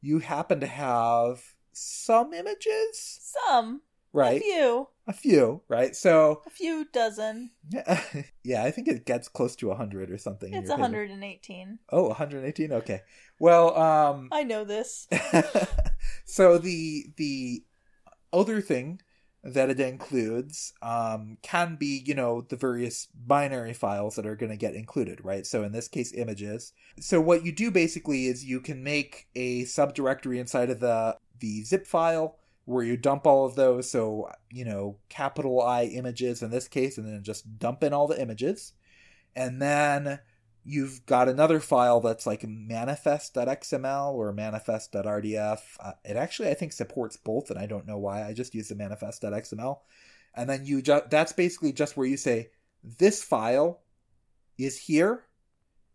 you 0.00 0.18
happen 0.18 0.60
to 0.60 0.66
have 0.66 1.42
some 1.72 2.32
images, 2.32 3.34
Some. 3.48 3.82
Right? 4.14 4.40
A 4.40 4.44
few. 4.44 4.88
A 5.06 5.12
few, 5.12 5.60
right? 5.68 5.94
So 5.94 6.40
A 6.46 6.50
few 6.50 6.86
dozen. 6.90 7.50
yeah, 7.70 8.00
yeah, 8.42 8.64
I 8.64 8.70
think 8.70 8.88
it 8.88 9.04
gets 9.04 9.28
close 9.28 9.54
to 9.56 9.68
100 9.68 10.10
or 10.10 10.16
something. 10.16 10.54
It's 10.54 10.68
your 10.68 10.78
paper. 10.78 10.82
118. 10.82 11.78
Oh, 11.92 12.04
118. 12.04 12.72
Okay. 12.72 13.02
Well, 13.38 13.76
um 13.76 14.30
I 14.32 14.44
know 14.44 14.64
this. 14.64 15.06
so 16.24 16.56
the 16.56 17.06
the 17.16 17.64
other 18.32 18.62
thing 18.62 19.00
that 19.44 19.68
it 19.68 19.78
includes 19.78 20.72
um, 20.80 21.36
can 21.42 21.76
be 21.76 22.02
you 22.06 22.14
know 22.14 22.40
the 22.40 22.56
various 22.56 23.08
binary 23.14 23.74
files 23.74 24.16
that 24.16 24.24
are 24.26 24.36
going 24.36 24.50
to 24.50 24.56
get 24.56 24.74
included 24.74 25.22
right 25.22 25.46
so 25.46 25.62
in 25.62 25.72
this 25.72 25.86
case 25.86 26.14
images 26.14 26.72
so 26.98 27.20
what 27.20 27.44
you 27.44 27.52
do 27.52 27.70
basically 27.70 28.26
is 28.26 28.42
you 28.44 28.58
can 28.58 28.82
make 28.82 29.26
a 29.34 29.64
subdirectory 29.64 30.38
inside 30.38 30.70
of 30.70 30.80
the 30.80 31.16
the 31.40 31.62
zip 31.62 31.86
file 31.86 32.38
where 32.64 32.84
you 32.84 32.96
dump 32.96 33.26
all 33.26 33.44
of 33.44 33.54
those 33.54 33.90
so 33.90 34.28
you 34.50 34.64
know 34.64 34.98
capital 35.08 35.60
i 35.60 35.84
images 35.84 36.42
in 36.42 36.50
this 36.50 36.68
case 36.68 36.98
and 36.98 37.06
then 37.06 37.22
just 37.22 37.58
dump 37.58 37.82
in 37.82 37.92
all 37.92 38.06
the 38.06 38.20
images 38.20 38.72
and 39.36 39.60
then 39.60 40.18
you've 40.64 41.04
got 41.04 41.28
another 41.28 41.60
file 41.60 42.00
that's 42.00 42.26
like 42.26 42.42
manifest.xml 42.46 44.14
or 44.14 44.32
manifest.rdf. 44.32 45.58
Uh, 45.78 45.92
it 46.04 46.16
actually, 46.16 46.48
I 46.48 46.54
think, 46.54 46.72
supports 46.72 47.16
both, 47.16 47.50
and 47.50 47.58
I 47.58 47.66
don't 47.66 47.86
know 47.86 47.98
why. 47.98 48.26
I 48.26 48.32
just 48.32 48.54
use 48.54 48.68
the 48.68 48.74
manifest.xml. 48.74 49.78
And 50.34 50.50
then 50.50 50.64
you 50.64 50.82
just, 50.82 51.10
that's 51.10 51.32
basically 51.32 51.72
just 51.72 51.96
where 51.96 52.06
you 52.06 52.16
say, 52.16 52.50
this 52.82 53.22
file 53.22 53.82
is 54.58 54.78
here, 54.78 55.24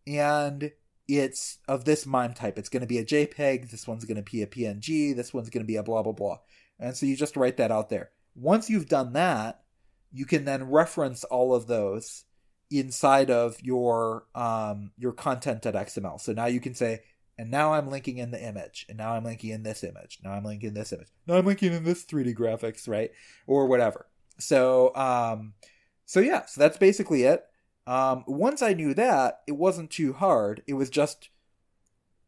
and 0.08 0.72
it's 1.10 1.58
of 1.68 1.86
this 1.86 2.06
MIME 2.06 2.34
type. 2.34 2.60
It's 2.60 2.70
going 2.70 2.82
to 2.82 2.88
be 2.88 3.00
a 3.00 3.06
JPEG, 3.06 3.72
this 3.72 3.88
one's 3.88 4.06
going 4.06 4.24
to 4.24 4.32
be 4.32 4.44
a 4.44 4.48
PNG, 4.48 5.16
this 5.16 5.34
one's 5.34 5.50
going 5.50 5.64
to 5.64 5.68
be 5.68 5.78
a 5.78 5.84
blah, 5.84 6.04
blah, 6.04 6.14
blah. 6.14 6.38
And 6.80 6.96
so 6.96 7.06
you 7.06 7.16
just 7.16 7.36
write 7.36 7.58
that 7.58 7.72
out 7.72 7.90
there. 7.90 8.12
Once 8.36 8.70
you've 8.70 8.88
done 8.88 9.14
that, 9.14 9.64
you 10.12 10.26
can 10.26 10.46
then 10.46 10.70
reference 10.70 11.24
all 11.24 11.54
of 11.54 11.68
those 11.68 12.26
inside 12.72 13.32
of 13.32 13.58
your 13.64 14.26
um 14.36 14.92
your 14.98 15.12
content.xml. 15.12 16.22
So 16.22 16.34
now 16.34 16.46
you 16.46 16.60
can 16.60 16.76
say, 16.76 17.02
and 17.38 17.50
now 17.50 17.74
I'm 17.74 17.90
linking 17.90 18.20
in 18.20 18.30
the 18.30 18.42
image, 18.42 18.86
and 18.88 18.98
now 18.98 19.14
I'm 19.14 19.24
linking 19.24 19.50
in 19.50 19.64
this 19.64 19.84
image, 19.84 20.20
now 20.24 20.32
I'm 20.32 20.44
linking 20.44 20.70
in 20.70 20.74
this 20.76 20.94
image, 20.94 21.08
now 21.26 21.36
I'm 21.36 21.46
linking 21.46 21.74
in 21.74 21.84
this 21.84 22.06
3D 22.06 22.36
graphics, 22.36 22.88
right? 22.88 23.12
Or 23.48 23.66
whatever. 23.66 24.06
So 24.38 24.96
um 24.96 25.54
so 26.06 26.20
yeah, 26.20 26.46
so 26.46 26.62
that's 26.62 26.78
basically 26.78 27.24
it. 27.24 27.44
Um 27.90 28.24
once 28.28 28.62
I 28.62 28.74
knew 28.74 28.94
that, 28.94 29.42
it 29.48 29.54
wasn't 29.58 29.90
too 29.90 30.14
hard. 30.14 30.62
It 30.68 30.76
was 30.76 30.90
just 30.90 31.30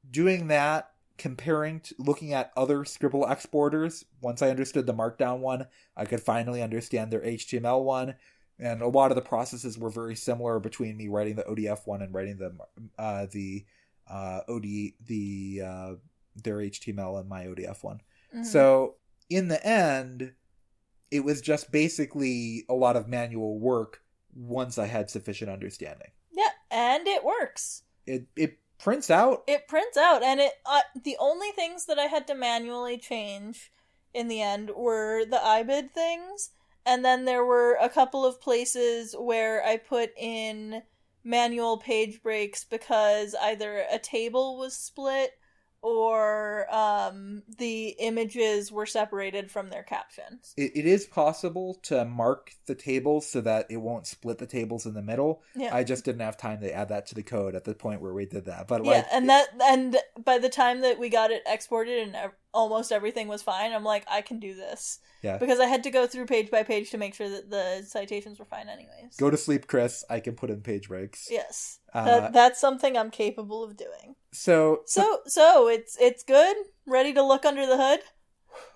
doing 0.09 0.47
that 0.47 0.91
comparing 1.17 1.79
to 1.79 1.93
looking 1.99 2.33
at 2.33 2.51
other 2.57 2.83
scribble 2.83 3.27
exporters 3.29 4.05
once 4.21 4.41
i 4.41 4.49
understood 4.49 4.87
the 4.87 4.93
markdown 4.93 5.37
one 5.39 5.67
i 5.95 6.03
could 6.03 6.19
finally 6.19 6.63
understand 6.63 7.11
their 7.11 7.21
html 7.21 7.83
one 7.83 8.15
and 8.57 8.81
a 8.81 8.87
lot 8.87 9.11
of 9.11 9.15
the 9.15 9.21
processes 9.21 9.77
were 9.77 9.91
very 9.91 10.15
similar 10.15 10.59
between 10.59 10.97
me 10.97 11.07
writing 11.07 11.35
the 11.35 11.43
odf 11.43 11.85
one 11.85 12.01
and 12.01 12.11
writing 12.15 12.37
the 12.37 12.51
uh, 12.97 13.27
the 13.31 13.63
uh, 14.09 14.39
od 14.49 14.63
the 14.63 15.61
uh, 15.63 15.93
their 16.43 16.57
html 16.57 17.19
and 17.19 17.29
my 17.29 17.45
odf 17.45 17.83
one 17.83 18.01
Mhm. 18.35 18.45
so 18.45 18.95
in 19.29 19.47
the 19.47 19.63
end 19.63 20.33
it 21.11 21.23
was 21.23 21.39
just 21.41 21.71
basically 21.71 22.63
a 22.67 22.73
lot 22.73 22.95
of 22.95 23.07
manual 23.07 23.59
work 23.59 24.01
once 24.35 24.77
i 24.77 24.87
had 24.87 25.09
sufficient 25.09 25.49
understanding 25.49 26.09
yeah, 26.31 26.49
and 26.69 27.07
it 27.07 27.23
works. 27.23 27.83
it 28.05 28.27
it 28.35 28.57
prints 28.79 29.09
out 29.11 29.43
It 29.47 29.67
prints 29.67 29.97
out, 29.97 30.23
and 30.23 30.39
it. 30.39 30.53
Uh, 30.65 30.81
the 31.03 31.17
only 31.19 31.51
things 31.51 31.85
that 31.85 31.99
I 31.99 32.05
had 32.05 32.25
to 32.27 32.35
manually 32.35 32.97
change 32.97 33.71
in 34.13 34.27
the 34.27 34.41
end 34.41 34.71
were 34.75 35.25
the 35.25 35.37
IBID 35.37 35.91
things, 35.91 36.51
and 36.85 37.03
then 37.05 37.25
there 37.25 37.45
were 37.45 37.77
a 37.81 37.89
couple 37.89 38.25
of 38.25 38.41
places 38.41 39.15
where 39.17 39.63
I 39.63 39.77
put 39.77 40.11
in 40.17 40.83
manual 41.23 41.77
page 41.77 42.23
breaks 42.23 42.63
because 42.63 43.35
either 43.39 43.83
a 43.91 43.99
table 43.99 44.57
was 44.57 44.75
split 44.75 45.33
or 45.81 46.67
um, 46.73 47.41
the 47.57 47.95
images 47.99 48.71
were 48.71 48.85
separated 48.85 49.49
from 49.49 49.69
their 49.69 49.83
captions. 49.83 50.53
it, 50.55 50.71
it 50.75 50.85
is 50.85 51.05
possible 51.05 51.79
to 51.83 52.05
mark 52.05 52.51
the 52.67 52.75
tables 52.75 53.27
so 53.27 53.41
that 53.41 53.65
it 53.69 53.77
won't 53.77 54.05
split 54.05 54.37
the 54.37 54.45
tables 54.45 54.85
in 54.85 54.93
the 54.93 55.01
middle. 55.01 55.41
Yeah. 55.55 55.75
I 55.75 55.83
just 55.83 56.05
didn't 56.05 56.21
have 56.21 56.37
time 56.37 56.61
to 56.61 56.73
add 56.73 56.89
that 56.89 57.07
to 57.07 57.15
the 57.15 57.23
code 57.23 57.55
at 57.55 57.63
the 57.63 57.73
point 57.73 58.01
where 58.01 58.13
we 58.13 58.25
did 58.25 58.45
that. 58.45 58.67
But 58.67 58.85
yeah, 58.85 58.91
like, 58.91 59.05
and 59.11 59.29
that 59.29 59.47
and 59.63 59.97
by 60.23 60.37
the 60.37 60.49
time 60.49 60.81
that 60.81 60.99
we 60.99 61.09
got 61.09 61.31
it 61.31 61.41
exported 61.47 62.07
and 62.07 62.31
almost 62.53 62.91
everything 62.91 63.27
was 63.27 63.41
fine, 63.41 63.73
I'm 63.73 63.83
like, 63.83 64.05
I 64.09 64.21
can 64.21 64.39
do 64.39 64.53
this 64.53 64.99
yeah, 65.23 65.37
because 65.37 65.59
I 65.59 65.65
had 65.65 65.83
to 65.83 65.89
go 65.91 66.05
through 66.07 66.25
page 66.25 66.51
by 66.51 66.63
page 66.63 66.91
to 66.91 66.97
make 66.97 67.15
sure 67.15 67.29
that 67.29 67.49
the 67.49 67.83
citations 67.87 68.39
were 68.39 68.45
fine, 68.45 68.69
anyways. 68.69 69.15
go 69.17 69.29
to 69.29 69.37
sleep, 69.37 69.67
Chris. 69.67 70.03
I 70.09 70.19
can 70.19 70.35
put 70.35 70.49
in 70.49 70.61
page 70.61 70.89
breaks. 70.89 71.27
Yes, 71.29 71.79
Uh, 71.93 72.05
that, 72.05 72.33
that's 72.33 72.59
something 72.59 72.97
I'm 72.97 73.11
capable 73.11 73.63
of 73.63 73.77
doing. 73.77 74.15
So, 74.33 74.81
So, 74.85 75.19
so 75.25 75.67
it's 75.67 75.97
it's 75.99 76.23
good, 76.23 76.55
ready 76.85 77.13
to 77.13 77.23
look 77.23 77.45
under 77.45 77.65
the 77.65 77.77
hood. 77.77 77.99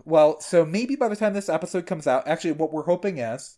well, 0.04 0.40
so 0.40 0.66
maybe 0.66 0.96
by 0.96 1.08
the 1.08 1.16
time 1.16 1.34
this 1.34 1.50
episode 1.50 1.86
comes 1.86 2.08
out, 2.08 2.28
actually, 2.28 2.54
what 2.54 2.74
we're 2.74 2.84
hoping 2.84 3.18
is, 3.18 3.58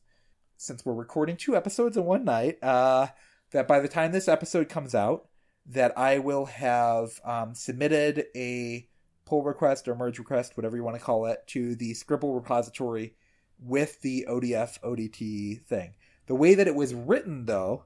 since 0.57 0.85
we're 0.85 0.93
recording 0.93 1.37
two 1.37 1.55
episodes 1.55 1.97
in 1.97 2.05
one 2.05 2.25
night, 2.25 2.57
uh, 2.63 3.07
that 3.51 3.67
by 3.67 3.79
the 3.79 3.87
time 3.87 4.11
this 4.11 4.27
episode 4.27 4.69
comes 4.69 4.93
out, 4.93 5.27
that 5.65 5.97
I 5.97 6.19
will 6.19 6.45
have 6.45 7.19
um, 7.25 7.53
submitted 7.53 8.25
a 8.35 8.87
pull 9.25 9.43
request 9.43 9.87
or 9.87 9.95
merge 9.95 10.19
request, 10.19 10.55
whatever 10.55 10.77
you 10.77 10.83
want 10.83 10.97
to 10.97 11.03
call 11.03 11.25
it, 11.25 11.39
to 11.47 11.75
the 11.75 11.93
Scribble 11.93 12.33
repository 12.33 13.15
with 13.59 14.01
the 14.01 14.25
ODF 14.29 14.79
ODT 14.81 15.65
thing. 15.65 15.95
The 16.27 16.35
way 16.35 16.55
that 16.55 16.67
it 16.67 16.75
was 16.75 16.93
written, 16.93 17.45
though, 17.45 17.85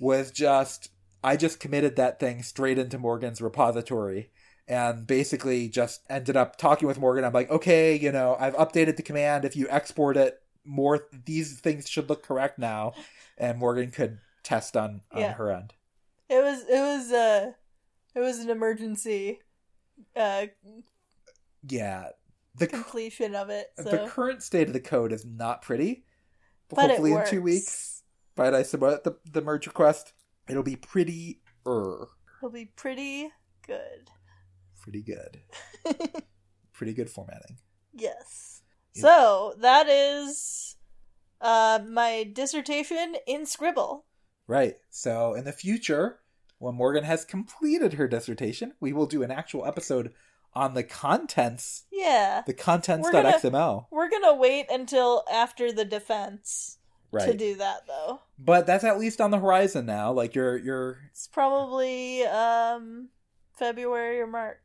was 0.00 0.30
just 0.30 0.90
I 1.24 1.36
just 1.36 1.58
committed 1.58 1.96
that 1.96 2.20
thing 2.20 2.42
straight 2.42 2.78
into 2.78 2.98
Morgan's 2.98 3.40
repository 3.40 4.30
and 4.68 5.06
basically 5.06 5.68
just 5.68 6.02
ended 6.08 6.36
up 6.36 6.56
talking 6.56 6.86
with 6.86 6.98
Morgan. 6.98 7.24
I'm 7.24 7.32
like, 7.32 7.50
okay, 7.50 7.96
you 7.96 8.12
know, 8.12 8.36
I've 8.38 8.54
updated 8.56 8.96
the 8.96 9.02
command. 9.02 9.44
If 9.44 9.56
you 9.56 9.66
export 9.70 10.16
it, 10.16 10.38
more 10.64 11.06
these 11.26 11.60
things 11.60 11.88
should 11.88 12.08
look 12.08 12.22
correct 12.22 12.58
now, 12.58 12.92
and 13.36 13.58
Morgan 13.58 13.90
could 13.90 14.18
test 14.42 14.76
on 14.76 15.00
on 15.12 15.20
Yeah. 15.20 15.32
her 15.32 15.50
end. 15.50 15.74
It 16.28 16.42
was 16.42 16.62
it 16.68 16.80
was 16.80 17.12
uh 17.12 17.52
it 18.14 18.20
was 18.20 18.38
an 18.38 18.50
emergency 18.50 19.40
uh 20.16 20.46
Yeah, 21.66 22.08
the 22.56 22.66
completion 22.66 23.34
of 23.34 23.50
it. 23.50 23.66
So. 23.76 23.84
the 23.84 24.08
current 24.08 24.42
state 24.42 24.68
of 24.68 24.72
the 24.72 24.80
code 24.80 25.12
is 25.12 25.24
not 25.24 25.62
pretty. 25.62 26.04
but 26.68 26.80
Hopefully, 26.90 27.12
in 27.12 27.26
two 27.26 27.42
weeks, 27.42 28.02
by 28.36 28.50
I 28.50 28.62
submit 28.62 29.04
the 29.04 29.16
the 29.30 29.42
merge 29.42 29.66
request, 29.66 30.12
it'll 30.48 30.62
be 30.62 30.76
pretty 30.76 31.40
er, 31.66 32.08
it'll 32.40 32.52
be 32.52 32.66
pretty 32.76 33.30
good. 33.66 34.10
pretty 34.82 35.02
good, 35.02 35.40
pretty 36.72 36.92
good 36.92 37.10
formatting. 37.10 37.58
Yes. 37.92 38.62
So 38.96 39.54
that 39.58 39.88
is 39.88 40.76
uh, 41.40 41.80
my 41.88 42.30
dissertation 42.32 43.16
in 43.26 43.44
Scribble. 43.44 44.04
Right. 44.46 44.74
So 44.90 45.34
in 45.34 45.44
the 45.44 45.52
future, 45.52 46.20
when 46.58 46.76
Morgan 46.76 47.04
has 47.04 47.24
completed 47.24 47.94
her 47.94 48.06
dissertation, 48.06 48.74
we 48.80 48.92
will 48.92 49.06
do 49.06 49.22
an 49.22 49.30
actual 49.30 49.66
episode 49.66 50.12
on 50.54 50.74
the 50.74 50.84
contents, 50.84 51.84
Yeah, 51.90 52.42
the 52.46 52.52
We're 52.52 52.62
contents.xml. 52.62 53.86
we're 53.90 54.08
gonna 54.08 54.34
wait 54.34 54.66
until 54.70 55.24
after 55.32 55.72
the 55.72 55.84
defense 55.84 56.78
to 57.20 57.34
do 57.34 57.56
that, 57.56 57.86
though. 57.86 58.20
But 58.38 58.66
that's 58.66 58.84
at 58.84 58.98
least 58.98 59.20
on 59.20 59.30
the 59.30 59.38
horizon 59.38 59.86
now. 59.86 60.12
Like 60.12 60.34
you're 60.34 60.56
you're 60.56 60.98
It's 61.10 61.26
probably 61.26 62.24
um 62.24 63.08
February 63.56 64.20
or 64.20 64.26
March. 64.26 64.58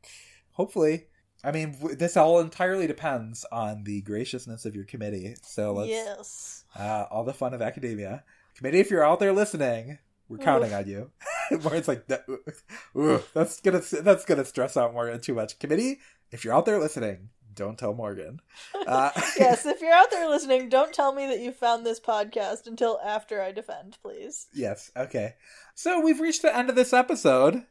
hopefully. 0.53 1.05
I 1.41 1.53
mean, 1.53 1.77
this 1.97 2.17
all 2.17 2.41
entirely 2.41 2.85
depends 2.85 3.45
on 3.49 3.85
the 3.85 4.01
graciousness 4.01 4.65
of 4.65 4.75
your 4.75 4.83
committee. 4.83 5.35
So 5.41 5.71
let's 5.71 5.89
yes. 5.89 6.65
uh, 6.77 7.05
all 7.09 7.23
the 7.23 7.33
fun 7.33 7.53
of 7.53 7.61
academia. 7.61 8.25
Committee, 8.55 8.81
if 8.81 8.91
you're 8.91 9.05
out 9.05 9.21
there 9.21 9.31
listening, 9.31 9.99
we're 10.27 10.37
counting 10.37 10.73
on 10.73 10.85
you. 10.85 11.11
Morgan's 11.51 11.87
like, 11.87 12.07
that, 12.07 12.25
ooh, 12.97 13.21
that's 13.33 13.61
gonna 13.61 13.81
that's 14.01 14.25
gonna 14.25 14.43
stress 14.43 14.75
out 14.75 14.93
Morgan 14.93 15.21
too 15.21 15.33
much. 15.33 15.57
Committee, 15.59 15.99
if 16.31 16.43
you're 16.43 16.53
out 16.53 16.65
there 16.65 16.79
listening, 16.79 17.29
don't 17.53 17.77
tell 17.77 17.93
Morgan. 17.93 18.39
Uh, 18.87 19.11
yes, 19.37 19.65
if 19.67 19.81
you're 19.81 19.93
out 19.93 20.09
there 20.09 20.27
listening, 20.29 20.67
don't 20.69 20.93
tell 20.93 21.13
me 21.13 21.27
that 21.27 21.39
you 21.41 21.51
found 21.51 21.85
this 21.85 21.99
podcast 21.99 22.65
until 22.65 22.99
after 23.05 23.41
I 23.41 23.51
defend, 23.51 23.97
please. 24.01 24.47
yes. 24.53 24.89
Okay. 24.97 25.35
So 25.75 25.99
we've 26.01 26.19
reached 26.19 26.41
the 26.41 26.55
end 26.55 26.69
of 26.69 26.75
this 26.75 26.91
episode. 26.93 27.65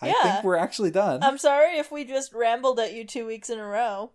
I 0.00 0.08
Yeah. 0.08 0.14
think 0.22 0.44
we're 0.44 0.56
actually 0.56 0.90
done. 0.90 1.22
I'm 1.22 1.36
sorry 1.38 1.76
if 1.78 1.92
we 1.92 2.04
just 2.04 2.32
rambled 2.32 2.80
at 2.80 2.94
you 2.94 3.04
two 3.06 3.26
weeks 3.26 3.50
in 3.50 3.58
a 3.58 3.66
row. 3.66 4.12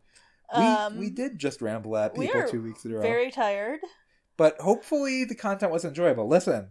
We, 0.56 0.64
Um, 0.64 0.98
we 0.98 1.10
did 1.12 1.38
just 1.38 1.62
ramble 1.62 1.96
at 1.98 2.16
people 2.16 2.44
two 2.50 2.62
weeks 2.64 2.84
in 2.86 2.92
a 2.94 2.96
row. 2.96 3.02
Very 3.02 3.30
tired. 3.32 3.82
But 4.38 4.60
hopefully 4.62 5.24
the 5.26 5.36
content 5.36 5.72
was 5.72 5.86
enjoyable. 5.86 6.28
Listen, 6.28 6.70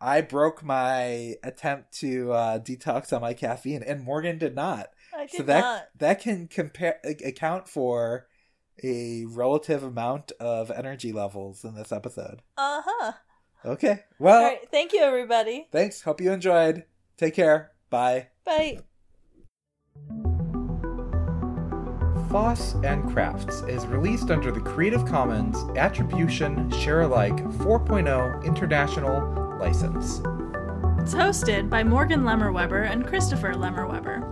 I 0.00 0.20
broke 0.22 0.62
my 0.64 1.36
attempt 1.44 1.92
to 1.98 2.32
uh, 2.32 2.58
detox 2.58 3.12
on 3.12 3.20
my 3.20 3.34
caffeine, 3.34 3.82
and 3.82 4.02
Morgan 4.02 4.38
did 4.38 4.54
not. 4.54 4.88
I 5.20 5.26
did 5.26 5.36
so 5.36 5.42
that 5.44 5.60
not. 5.60 5.82
that 5.98 6.20
can 6.20 6.48
compare 6.48 6.98
account 7.04 7.68
for 7.68 8.26
a 8.82 9.26
relative 9.26 9.82
amount 9.82 10.32
of 10.40 10.70
energy 10.70 11.12
levels 11.12 11.64
in 11.64 11.74
this 11.74 11.92
episode. 11.92 12.40
Uh 12.56 12.80
huh. 12.84 13.12
Okay. 13.64 14.00
Well, 14.18 14.38
All 14.38 14.48
right. 14.48 14.70
Thank 14.70 14.92
you, 14.94 15.00
everybody. 15.00 15.68
thanks. 15.70 16.02
Hope 16.02 16.20
you 16.20 16.32
enjoyed. 16.32 16.84
Take 17.18 17.34
care. 17.34 17.72
Bye. 17.90 18.28
Bye. 18.44 18.80
Foss 22.30 22.74
and 22.84 23.10
Crafts 23.12 23.62
is 23.62 23.84
released 23.86 24.30
under 24.30 24.52
the 24.52 24.60
Creative 24.60 25.04
Commons 25.04 25.58
Attribution 25.76 26.70
Share 26.70 27.00
Alike 27.02 27.36
4.0 27.36 28.44
International 28.44 29.58
License. 29.58 30.20
It's 31.02 31.12
hosted 31.14 31.68
by 31.68 31.82
Morgan 31.82 32.24
Lemmer-Webber 32.24 32.82
and 32.82 33.04
Christopher 33.04 33.52
Lemmer-Webber. 33.54 34.29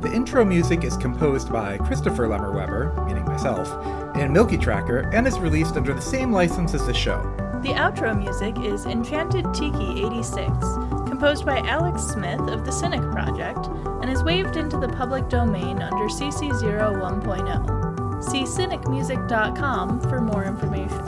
The 0.00 0.12
intro 0.12 0.44
music 0.44 0.84
is 0.84 0.96
composed 0.96 1.52
by 1.52 1.76
Christopher 1.78 2.28
Lemmer-Webber, 2.28 3.04
meaning 3.04 3.24
myself, 3.24 3.68
in 4.14 4.32
MilkyTracker 4.32 5.12
and 5.12 5.26
is 5.26 5.40
released 5.40 5.76
under 5.76 5.92
the 5.92 6.00
same 6.00 6.30
license 6.30 6.72
as 6.72 6.86
the 6.86 6.94
show. 6.94 7.20
The 7.64 7.70
outro 7.70 8.16
music 8.16 8.56
is 8.64 8.86
Enchanted 8.86 9.52
Tiki 9.52 10.06
86, 10.06 10.46
composed 11.08 11.44
by 11.44 11.58
Alex 11.62 12.02
Smith 12.02 12.38
of 12.42 12.64
the 12.64 12.70
Cynic 12.70 13.00
Project, 13.10 13.66
and 14.00 14.08
is 14.08 14.22
waived 14.22 14.56
into 14.56 14.78
the 14.78 14.88
public 14.88 15.28
domain 15.28 15.82
under 15.82 16.04
CC 16.04 16.52
01.0. 16.52 18.22
See 18.22 18.44
cynicmusic.com 18.44 20.00
for 20.02 20.20
more 20.20 20.44
information. 20.44 21.04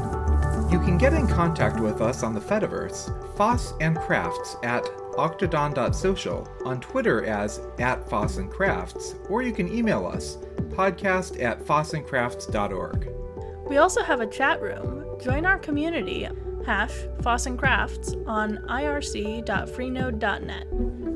You 0.68 0.80
can 0.80 0.98
get 0.98 1.12
in 1.12 1.28
contact 1.28 1.78
with 1.78 2.00
us 2.00 2.24
on 2.24 2.34
the 2.34 2.40
Fediverse, 2.40 3.36
Foss 3.36 3.72
and 3.80 3.96
Crafts 3.98 4.56
at 4.64 4.84
octodon.social, 5.28 6.48
on 6.64 6.80
Twitter 6.80 7.24
as 7.24 7.60
at 7.78 8.08
Foss 8.08 8.36
and 8.38 8.50
Crafts, 8.50 9.14
or 9.28 9.42
you 9.42 9.52
can 9.52 9.72
email 9.72 10.06
us, 10.06 10.38
podcast 10.68 11.42
at 11.42 11.64
fossandcrafts.org. 11.64 13.08
We 13.68 13.76
also 13.78 14.02
have 14.02 14.20
a 14.20 14.26
chat 14.26 14.60
room. 14.62 15.04
Join 15.20 15.44
our 15.46 15.58
community, 15.58 16.26
hash 16.64 16.92
Foss 17.22 17.46
and 17.46 17.58
Crafts, 17.58 18.14
on 18.26 18.58
irc.freenode.net. 18.68 20.66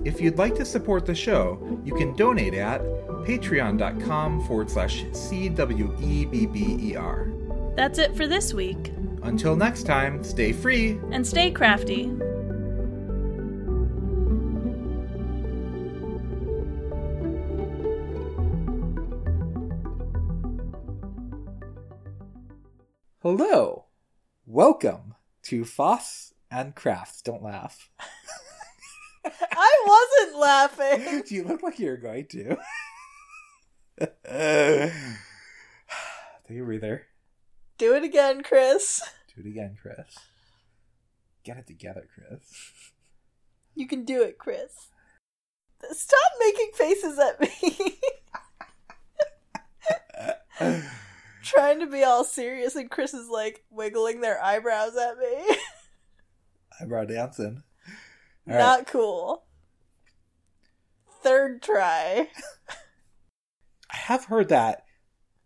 If 0.07 0.21
you'd 0.21 0.39
like 0.39 0.55
to 0.57 0.65
support 0.65 1.07
the 1.07 1.15
show, 1.15 1.81
you 1.85 1.95
can 1.95 2.15
donate 2.15 2.55
at 2.55 2.83
patreon.com 3.25 4.45
forward 4.47 4.71
slash 4.71 5.03
CWEBBER. 6.45 7.31
That's 7.77 7.99
it 7.99 8.15
for 8.15 8.27
this 8.29 8.53
week, 8.55 8.93
Until 9.23 9.57
next 9.57 9.85
time, 9.85 10.23
stay 10.23 10.53
free. 10.53 11.01
and 11.11 11.27
stay 11.27 11.51
crafty. 11.51 12.13
Hello. 23.25 23.87
Welcome 24.45 25.15
to 25.45 25.65
Foss 25.65 26.35
and 26.51 26.75
Crafts. 26.75 27.23
Don't 27.23 27.43
laugh. 27.43 27.89
I 29.25 29.71
wasn't 29.87 30.39
laughing. 30.39 31.23
you 31.35 31.45
look 31.45 31.63
like 31.63 31.79
you're 31.79 31.97
going 31.97 32.27
to. 32.27 32.59
Take 33.99 34.11
a 36.51 36.65
breather. 36.65 37.07
Do 37.79 37.95
it 37.95 38.05
again, 38.05 38.43
Chris. 38.43 39.01
Do 39.35 39.41
it 39.41 39.49
again, 39.49 39.79
Chris. 39.81 40.19
Get 41.45 41.57
it 41.57 41.67
together, 41.67 42.07
Chris. 42.13 42.43
You 43.75 43.89
can 43.89 44.05
do 44.05 44.23
it, 44.23 44.37
Chris. 44.37 44.89
Stop 45.93 46.31
making 46.41 46.73
faces 46.75 47.19
at 47.19 47.41
me. 47.41 48.01
Trying 51.45 51.81
to 51.81 51.87
be 51.87 52.03
all 52.03 52.25
serious, 52.25 52.75
and 52.75 52.91
Chris 52.91 53.13
is 53.13 53.29
like 53.29 53.65
wiggling 53.71 54.21
their 54.21 54.43
eyebrows 54.43 54.97
at 54.97 55.19
me. 55.19 55.57
Eyebrow 56.81 57.05
dancing. 57.05 57.63
All 58.49 58.55
right. 58.55 58.59
Not 58.59 58.87
cool. 58.87 59.45
Third 61.23 61.63
try. 61.63 62.29
I 63.91 63.97
have 63.97 64.25
heard 64.25 64.49
that 64.49 64.85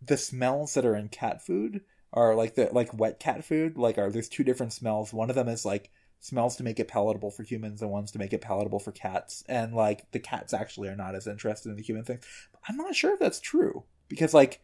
the 0.01 0.17
smells 0.17 0.73
that 0.73 0.85
are 0.85 0.95
in 0.95 1.09
cat 1.09 1.45
food 1.45 1.81
are 2.13 2.33
like 2.33 2.55
the 2.55 2.69
like 2.71 2.93
wet 2.93 3.19
cat 3.19 3.43
food. 3.43 3.77
Like 3.77 3.97
are 3.97 4.09
there's 4.09 4.29
two 4.29 4.43
different 4.43 4.73
smells. 4.73 5.13
One 5.13 5.29
of 5.29 5.35
them 5.35 5.47
is 5.47 5.65
like 5.65 5.91
smells 6.21 6.55
to 6.57 6.63
make 6.63 6.79
it 6.79 6.87
palatable 6.87 7.31
for 7.31 7.43
humans, 7.43 7.81
and 7.81 7.91
one's 7.91 8.11
to 8.11 8.19
make 8.19 8.33
it 8.33 8.41
palatable 8.41 8.79
for 8.79 8.91
cats. 8.91 9.43
And 9.47 9.73
like 9.73 10.11
the 10.11 10.19
cats 10.19 10.53
actually 10.53 10.89
are 10.89 10.95
not 10.95 11.15
as 11.15 11.27
interested 11.27 11.69
in 11.69 11.75
the 11.75 11.83
human 11.83 12.03
thing. 12.03 12.19
I'm 12.67 12.77
not 12.77 12.95
sure 12.95 13.13
if 13.13 13.19
that's 13.19 13.39
true 13.39 13.83
because 14.07 14.33
like 14.33 14.61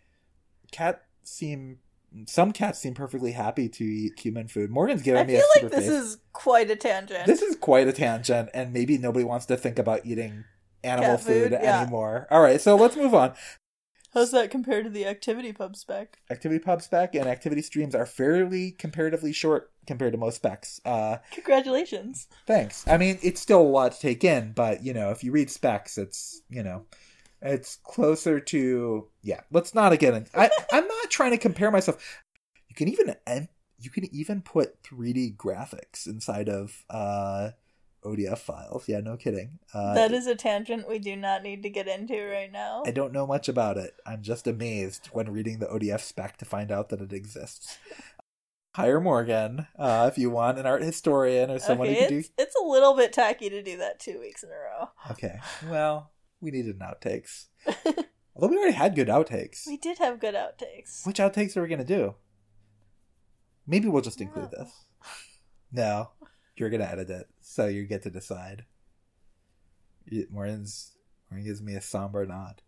cats 0.72 1.00
seem 1.28 1.80
some 2.28 2.52
cats 2.54 2.80
seem 2.80 2.94
perfectly 2.94 3.34
happy 3.34 3.68
to 3.68 3.84
eat 3.84 4.20
human 4.20 4.48
food. 4.48 4.70
Morgan's 4.70 5.02
giving 5.02 5.22
I 5.22 5.26
me 5.26 5.34
feel 5.34 5.42
a 5.42 5.52
like 5.56 5.62
super 5.62 5.76
this 5.76 5.86
face. 5.90 6.04
is 6.04 6.18
quite 6.32 6.70
a 6.70 6.76
tangent. 6.76 7.26
This 7.26 7.42
is 7.42 7.56
quite 7.58 7.88
a 7.88 7.94
tangent, 7.94 8.50
and 8.54 8.72
maybe 8.72 8.98
nobody 8.98 9.26
wants 9.26 9.46
to 9.48 9.58
think 9.58 9.78
about 9.78 10.06
eating 10.06 10.46
animal 10.84 11.18
Cat 11.18 11.26
food, 11.26 11.52
food, 11.52 11.60
yeah. 11.62 11.82
anymore. 11.82 12.28
All 12.32 12.42
right, 12.42 12.62
so 12.62 12.76
let's 12.76 12.96
move 12.96 13.14
on. 13.14 13.34
How's 14.14 14.32
that 14.32 14.50
compared 14.50 14.86
to 14.86 14.90
the 14.90 15.06
activity 15.06 15.52
pub 15.52 15.76
spec? 15.76 16.20
Activity 16.32 16.60
pub 16.64 16.82
spec 16.82 17.16
and 17.16 17.28
activity 17.28 17.62
streams 17.62 17.94
are 17.94 18.06
fairly 18.06 18.72
comparatively 18.72 19.34
short 19.34 19.72
compared 19.86 20.14
to 20.14 20.18
most 20.18 20.38
specs. 20.38 20.80
Uh, 20.86 21.18
Congratulations. 21.32 22.28
thanks. 22.48 22.88
I 22.88 22.98
mean, 22.98 23.20
it's 23.22 23.42
still 23.42 23.62
a 23.62 23.64
lot 23.64 23.92
to 23.92 24.00
take 24.00 24.24
in, 24.24 24.54
but 24.54 24.86
you 24.86 24.94
know, 24.94 25.10
if 25.10 25.22
you 25.22 25.34
read 25.34 25.50
specs, 25.52 25.98
it's 25.98 26.42
you 26.50 26.64
know, 26.64 26.86
it's 27.46 27.78
closer 27.84 28.40
to 28.40 29.08
yeah. 29.22 29.42
Let's 29.52 29.74
not 29.74 29.94
again. 29.94 30.28
I 30.34 30.50
I'm 30.72 30.88
not 30.88 31.10
trying 31.10 31.32
to 31.32 31.38
compare 31.38 31.72
myself. 31.72 32.22
You 32.70 32.76
can 32.76 32.88
even 32.88 33.16
you 33.80 33.90
can 33.90 34.14
even 34.14 34.42
put 34.42 34.82
3D 34.84 35.36
graphics 35.38 36.08
inside 36.08 36.50
of 36.50 36.84
uh, 36.90 37.52
ODF 38.04 38.40
files. 38.40 38.88
Yeah, 38.88 39.02
no 39.02 39.18
kidding. 39.18 39.60
Uh, 39.74 39.94
that 39.94 40.12
is 40.12 40.28
a 40.28 40.36
tangent 40.36 40.88
we 40.88 41.00
do 41.00 41.16
not 41.16 41.44
need 41.44 41.64
to 41.64 41.70
get 41.70 41.88
into 41.88 42.16
right 42.28 42.52
now. 42.52 42.84
I 42.86 42.92
don't 42.92 43.14
know 43.14 43.28
much 43.28 43.50
about 43.50 43.78
it. 43.78 43.94
I'm 44.06 44.22
just 44.22 44.48
amazed 44.48 45.08
when 45.08 45.32
reading 45.32 45.60
the 45.60 45.68
ODF 45.68 46.02
spec 46.02 46.38
to 46.38 46.46
find 46.46 46.72
out 46.72 46.90
that 46.90 47.02
it 47.02 47.14
exists. 47.14 47.78
Hire 48.76 49.00
Morgan 49.00 49.68
uh, 49.80 50.10
if 50.12 50.18
you 50.18 50.30
want 50.30 50.60
an 50.60 50.66
art 50.66 50.84
historian 50.84 51.50
or 51.50 51.60
someone 51.60 51.88
okay, 51.88 52.02
who 52.02 52.08
can 52.08 52.18
it's, 52.18 52.30
it's 52.38 52.56
a 52.62 52.68
little 52.68 52.94
bit 52.94 53.14
tacky 53.14 53.50
to 53.50 53.64
do 53.64 53.78
that 53.78 54.02
two 54.02 54.20
weeks 54.20 54.44
in 54.44 54.50
a 54.50 54.52
row. 54.52 54.90
Okay, 55.12 55.40
well, 55.70 56.12
we 56.42 56.52
needed 56.52 56.76
an 56.80 56.82
outtakes. 56.88 57.46
Although 58.36 58.48
we 58.50 58.58
already 58.58 58.74
had 58.74 58.96
good 58.96 59.08
outtakes. 59.08 59.66
We 59.66 59.78
did 59.78 59.98
have 60.00 60.20
good 60.20 60.36
outtakes. 60.36 61.06
Which 61.06 61.18
outtakes 61.20 61.56
are 61.56 61.62
we 61.62 61.68
gonna 61.70 61.84
do? 61.86 62.16
Maybe 63.68 63.88
we'll 63.88 64.02
just 64.02 64.22
include 64.22 64.52
No. 64.52 64.60
this. 64.64 64.72
No, 65.72 66.12
you're 66.56 66.70
gonna 66.70 66.84
edit 66.86 67.10
it, 67.10 67.28
so 67.42 67.66
you 67.68 67.86
get 67.86 68.04
to 68.04 68.10
decide. 68.10 68.66
Morgan's 70.30 70.92
Morgan 71.32 71.46
gives 71.48 71.62
me 71.62 71.74
a 71.76 71.82
somber 71.82 72.26
nod. 72.26 72.62